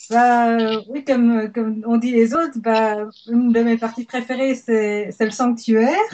[0.10, 0.58] Bah,
[0.90, 5.24] oui, comme, comme on dit les autres, bah, une de mes parties préférées, c'est c'est
[5.24, 6.12] le sanctuaire.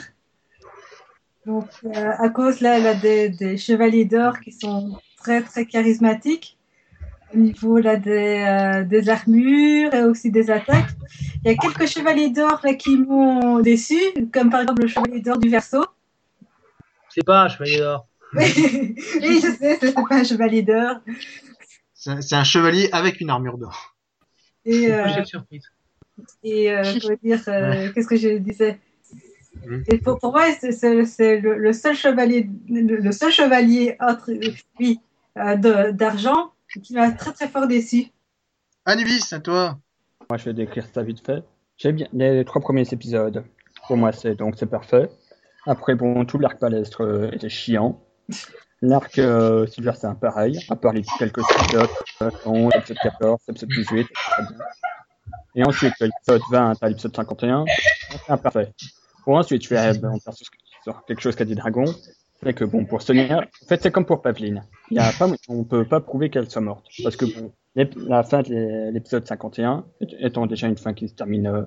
[1.44, 6.56] Donc, euh, à cause là, là, des, des chevaliers d'or qui sont très, très charismatiques
[7.34, 10.90] au niveau là, des, euh, des armures et aussi des attaques.
[11.44, 13.98] Il y a quelques chevaliers d'or là, qui m'ont déçu,
[14.32, 15.84] comme par exemple le chevalier d'or du verso.
[17.14, 18.06] C'est pas un chevalier d'or.
[18.34, 20.96] oui, je sais, c'est pas un chevalier d'or.
[21.94, 23.96] C'est un chevalier avec une armure d'or.
[24.64, 25.64] Et, euh, J'ai de surprise.
[26.42, 26.82] Et euh,
[27.22, 28.78] dire, euh, qu'est-ce que je disais?
[29.66, 29.84] Mhm.
[29.88, 35.92] Et pour, pour moi, c'est- le, le seul chevalier, le, le seul chevalier entre, euh,
[35.92, 38.06] d'argent qui m'a très très fort déçu.
[38.84, 39.78] Anubis, à toi.
[40.28, 41.42] Moi, je vais décrire ça vite fait.
[41.76, 43.44] J'ai bien les trois premiers épisodes.
[43.86, 45.08] Pour moi, c'est donc c'est parfait.
[45.66, 48.00] Après, bon, tout l'arc palestre euh, était chiant.
[48.82, 51.88] L'arc euh, Silver, c'est un pareil, à part les quelques épisodes,
[52.22, 54.64] euh, 11, épisode 14, épisode 18, c'est très bien.
[55.56, 58.72] Et ensuite, l'épisode 20 à l'épisode 51, c'est imparfait.
[59.24, 61.84] Pour ensuite, je vais ben, on part sur quelque chose qu'a dit Dragon.
[62.42, 64.64] C'est que bon, pour Sonia, en fait, c'est comme pour Pavline.
[64.90, 66.86] Il y a pas, on peut pas prouver qu'elle soit morte.
[67.02, 69.84] Parce que bon, la fin de l'épisode 51,
[70.20, 71.62] étant déjà une fin qui se termine, euh,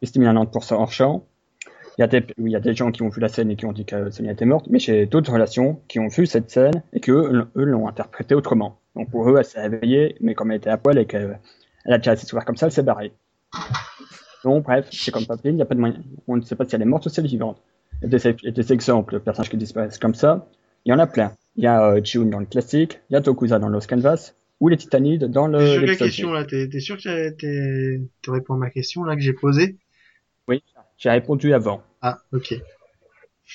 [0.00, 1.26] qui à 90% hors champ,
[1.98, 3.56] il y, a des, il y a des gens qui ont vu la scène et
[3.56, 6.50] qui ont dit que Sonia était morte, mais j'ai d'autres relations qui ont vu cette
[6.50, 8.78] scène et que eux, eux l'ont interprétée autrement.
[8.96, 11.38] Donc pour eux, elle s'est réveillée, mais comme elle était à poil et qu'elle
[11.84, 13.12] elle a déjà assez souffert comme ça, elle s'est barrée.
[14.44, 16.02] Non, bref, c'est comme Papier, il n'y a pas de moyen.
[16.28, 17.62] On ne sait pas si elle est morte ou si elle est vivante.
[18.02, 20.46] Il y a des, des exemples de personnages qui disparaissent comme ça.
[20.84, 21.32] Il y en a plein.
[21.56, 24.34] Il y a euh, June dans le classique, il y a Tokusa dans Lost Canvas,
[24.60, 25.58] ou les Titanides dans le.
[25.58, 28.70] T'es sûr que la question là, t'es t'es sûr que t'es- tu réponds à ma
[28.70, 29.76] question là que j'ai posée?
[30.48, 30.62] Oui,
[30.96, 31.82] j'ai répondu avant.
[32.02, 32.54] Ah, ok.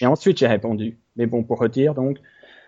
[0.02, 1.00] Et ensuite, j'ai répondu.
[1.16, 2.18] Mais bon, pour redire, donc,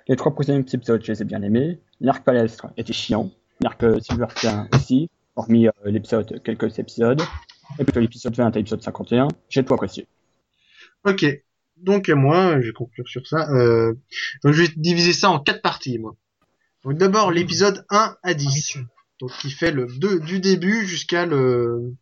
[0.07, 1.79] les trois premiers épisodes, je les ai bien aimés.
[1.99, 3.29] L'arc palestre était chiant.
[3.61, 7.21] L'arc Silverstein aussi, hormis euh, l'épisode, quelques épisodes.
[7.79, 10.07] Et plutôt l'épisode 20 et l'épisode 51, j'ai tout apprécié.
[11.05, 11.25] Ok.
[11.77, 13.49] Donc moi, je vais conclure sur ça.
[13.51, 13.93] Euh,
[14.43, 16.15] donc je vais diviser ça en quatre parties, moi.
[16.83, 18.77] Donc d'abord l'épisode 1 à 10.
[19.19, 21.93] Donc qui fait le de- du début jusqu'à le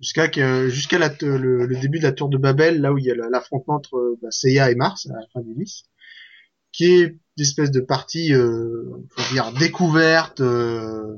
[0.00, 3.10] jusqu'à que- jusqu'à le, le début de la tour de Babel, là où il y
[3.10, 5.84] a la- l'affrontement entre bah, Seiya et Mars à la fin du 10,
[6.72, 11.16] qui est une espèce de partie, euh, faut dire découverte, euh,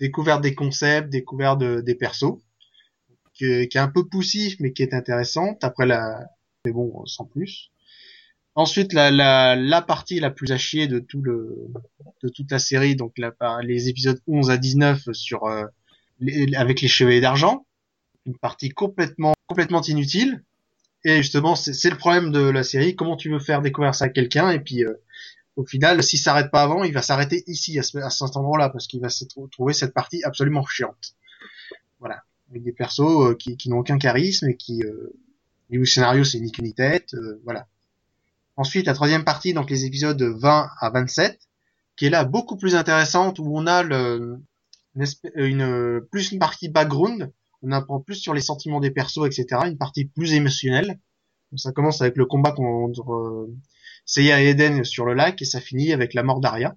[0.00, 2.38] découverte des concepts, découverte de- des persos
[3.34, 6.20] qui qui est un peu poussif mais qui est intéressante après la
[6.64, 7.70] mais bon sans plus.
[8.54, 11.56] Ensuite la, la, la partie la plus à chier de tout le
[12.22, 13.32] de toute la série donc la,
[13.62, 15.64] les épisodes 11 à 19 sur euh,
[16.20, 17.66] les- avec les chevaliers d'argent
[18.26, 20.44] une partie complètement complètement inutile.
[21.04, 22.94] Et justement c'est le problème de la série.
[22.94, 24.94] Comment tu veux faire découvrir ça à quelqu'un et puis euh,
[25.56, 28.68] au final s'il s'arrête pas avant il va s'arrêter ici à, ce, à cet endroit-là
[28.68, 31.14] parce qu'il va se trou- trouver cette partie absolument chiante.
[31.98, 32.22] Voilà.
[32.50, 35.14] Avec des persos euh, qui, qui n'ont aucun charisme et qui euh,
[35.70, 37.66] niveau scénario c'est ni queue ni tête euh, voilà.
[38.56, 41.38] Ensuite la troisième partie donc les épisodes 20 à 27
[41.96, 44.38] qui est là beaucoup plus intéressante où on a le,
[44.96, 48.90] une, espèce- une, euh, plus une partie background on apprend plus sur les sentiments des
[48.90, 50.98] persos etc une partie plus émotionnelle
[51.50, 53.54] donc, ça commence avec le combat contre euh,
[54.06, 56.76] Seiya et Eden sur le lac et ça finit avec la mort d'Arya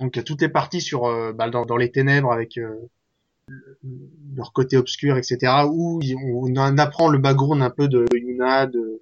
[0.00, 2.88] donc il y a toutes les parties sur euh, bah, dans, les ténèbres avec euh,
[4.34, 6.00] leur côté obscur, etc., où
[6.32, 9.00] on en apprend le background un peu de Yuna, de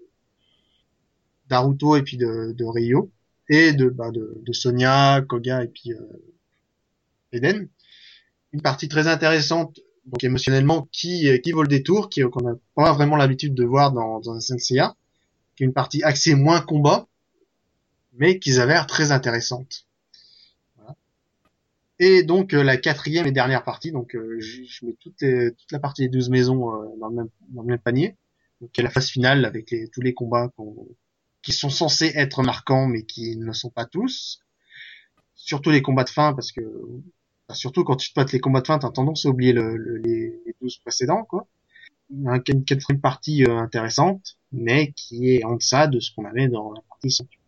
[1.51, 3.11] Naruto et puis de, de Ryo,
[3.49, 6.01] et de, bah, de, de Sonia, Koga et puis euh,
[7.33, 7.69] Eden.
[8.57, 12.91] Une partie très intéressante, donc émotionnellement, qui, qui vaut le détour, qui qu'on n'a pas
[12.95, 14.97] vraiment l'habitude de voir dans, dans un Senseiya,
[15.55, 17.07] qui est une partie axée moins combat,
[18.15, 19.87] mais qui s'avère très intéressante.
[21.99, 25.71] Et donc euh, la quatrième et dernière partie, donc euh, je, mets toutes les- toute
[25.71, 28.17] la partie des 12 maisons euh, dans, le même, dans le même panier,
[28.63, 30.51] donc y a la phase finale avec les, tous les combats
[31.43, 34.41] qui sont censés être marquants mais qui ne le sont pas tous.
[35.35, 36.63] Surtout les combats de fin parce que
[37.53, 39.99] surtout quand tu te battes les combats de fin, t'as tendance à oublier le, le-
[39.99, 41.47] les, les 12 précédents quoi.
[42.27, 46.49] A une quatrième partie euh, intéressante mais qui est en deçà de ce qu'on avait
[46.49, 47.41] dans la partie sanctuaire.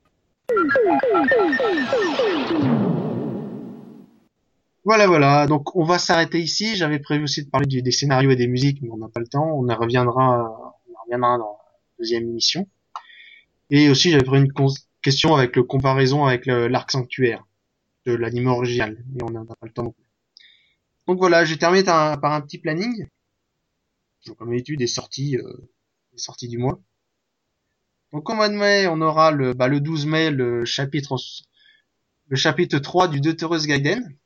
[4.85, 5.47] Voilà, voilà.
[5.47, 6.75] Donc, on va s'arrêter ici.
[6.77, 9.27] J'avais prévu aussi de parler des scénarios et des musiques, mais on n'a pas le
[9.27, 9.45] temps.
[9.47, 10.51] On en reviendra,
[10.89, 12.67] on en reviendra dans la deuxième émission.
[13.71, 14.53] Et aussi, j'avais pris une
[15.03, 17.45] question avec le comparaison avec l'arc sanctuaire
[18.13, 19.95] l'anime original, mais on n'a pas le temps.
[21.07, 23.07] Donc voilà, j'ai terminé par un, petit planning.
[24.27, 25.71] Donc, comme d'habitude, des sorties, euh,
[26.13, 26.81] des sorties du mois.
[28.13, 31.17] Donc, au mois de mai, on aura le, bah, le 12 mai, le chapitre,
[32.29, 34.17] le chapitre 3 du Deuteros Gaiden.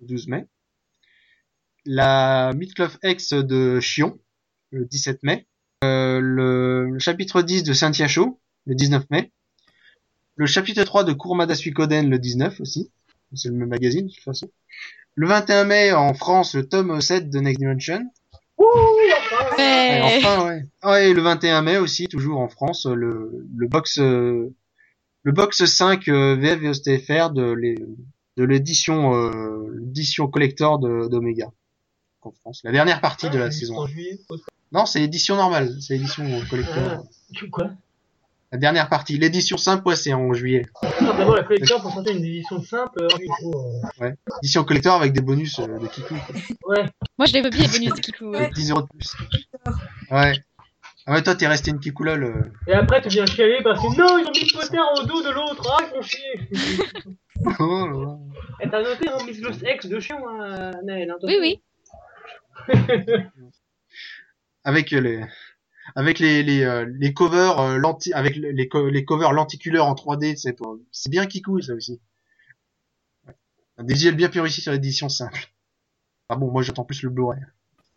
[0.00, 0.46] Le 12 mai.
[1.84, 4.18] La Midcloth X de Chion,
[4.70, 5.46] le 17 mai.
[5.84, 9.32] Euh, le, chapitre 10 de Saint-Yacho, le 19 mai.
[10.38, 12.90] Le chapitre 3 de Kurumada Suikoden, le 19 aussi.
[13.34, 14.48] C'est le même magazine, de toute façon.
[15.16, 18.00] Le 21 mai, en France, le tome 7 de Next Dimension.
[18.60, 18.62] Et
[19.60, 20.00] Ouais.
[20.18, 20.62] enfin, ouais.
[20.82, 24.54] Ah, et le 21 mai aussi, toujours en France, le, le box, euh,
[25.24, 27.74] le box 5 euh, VF et OSTFR de les,
[28.36, 31.50] de l'édition, euh, l'édition collector de, d'Omega.
[32.22, 32.60] En France.
[32.64, 33.76] La dernière partie de la saison.
[33.76, 33.88] En 1.
[33.88, 34.18] juillet.
[34.72, 35.70] Non, c'est l'édition normale.
[35.80, 37.04] C'est l'édition euh, collector.
[37.04, 37.46] Ah.
[37.50, 37.70] Quoi?
[38.50, 39.18] La dernière partie.
[39.18, 40.64] L'édition simple, ouais, c'est en juillet.
[41.02, 43.02] Non, D'abord, la collector pour sortir une édition simple.
[43.02, 43.08] euh,
[43.44, 43.72] oh,
[44.02, 44.10] euh,
[44.42, 46.14] Édition collector avec des bonus euh, de Kiku.
[46.14, 46.74] quoi.
[46.74, 46.84] Ouais.
[47.18, 48.30] Moi, je bien, les bonus de Kiku.
[48.30, 48.38] ouais.
[48.38, 49.14] Avec 10 euros de plus.
[50.10, 50.32] Ouais.
[51.06, 52.24] Ah ouais, toi, t'es resté une Kiku lol.
[52.24, 52.42] euh.
[52.66, 55.22] Et après, tu viens chialer parce que non, ils ont mis le poster au dos
[55.22, 55.70] de l'autre.
[55.78, 56.48] Ah, ils font chier.
[57.60, 58.18] Oh là là.
[58.60, 61.08] Et t'as noté, hein, Miss Los Ex de chiant, hein, Naël.
[61.08, 61.30] Hein, toi.
[61.30, 61.62] Oui, oui.
[64.64, 65.24] avec euh, les
[65.94, 69.86] avec les les, euh, les covers euh, lenti avec les les, co- les covers lenticulaires
[69.86, 70.56] en 3D c'est
[70.92, 72.00] c'est bien Kikou ça aussi.
[73.76, 75.48] Un des visuels bien purifiés sur l'édition simple
[76.28, 77.40] ah bon moi j'attends plus le Blu-ray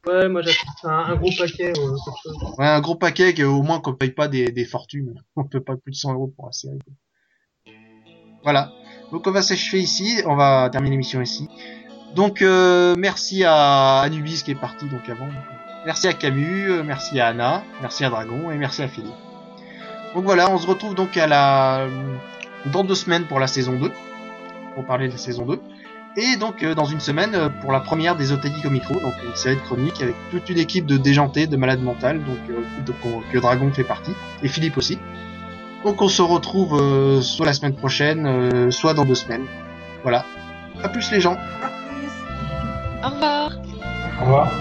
[0.07, 1.73] Ouais, moi j'attends un, un gros paquet.
[1.77, 2.35] Euh, chose.
[2.57, 5.61] ouais un gros paquet que, au moins qu'on paye pas des, des fortunes on peut
[5.61, 6.79] pas plus de 100 euros pour la série
[8.43, 8.71] voilà
[9.11, 11.47] donc on va s'achever ici on va terminer l'émission ici
[12.15, 15.29] Donc euh, merci à Anubis qui est parti donc avant.
[15.85, 19.13] Merci à Camus, euh, merci à Anna, merci à Dragon et merci à Philippe.
[20.13, 21.87] Donc voilà, on se retrouve donc à la
[22.67, 23.91] dans deux semaines pour la saison 2
[24.75, 25.59] pour parler de la saison 2
[26.17, 29.35] et donc euh, dans une semaine euh, pour la première des Otaki Micro, donc une
[29.35, 32.95] série de chroniques avec toute une équipe de déjantés, de malades mentales, donc, euh, donc,
[33.05, 34.13] on- que Dragon fait partie
[34.43, 34.99] et Philippe aussi.
[35.83, 39.45] Donc on se retrouve euh, soit la semaine prochaine, euh, soit dans deux semaines.
[40.03, 40.25] Voilà.
[40.83, 41.37] À plus les gens.
[41.63, 43.03] À plus.
[43.03, 43.51] Au revoir.
[44.19, 44.51] Au revoir.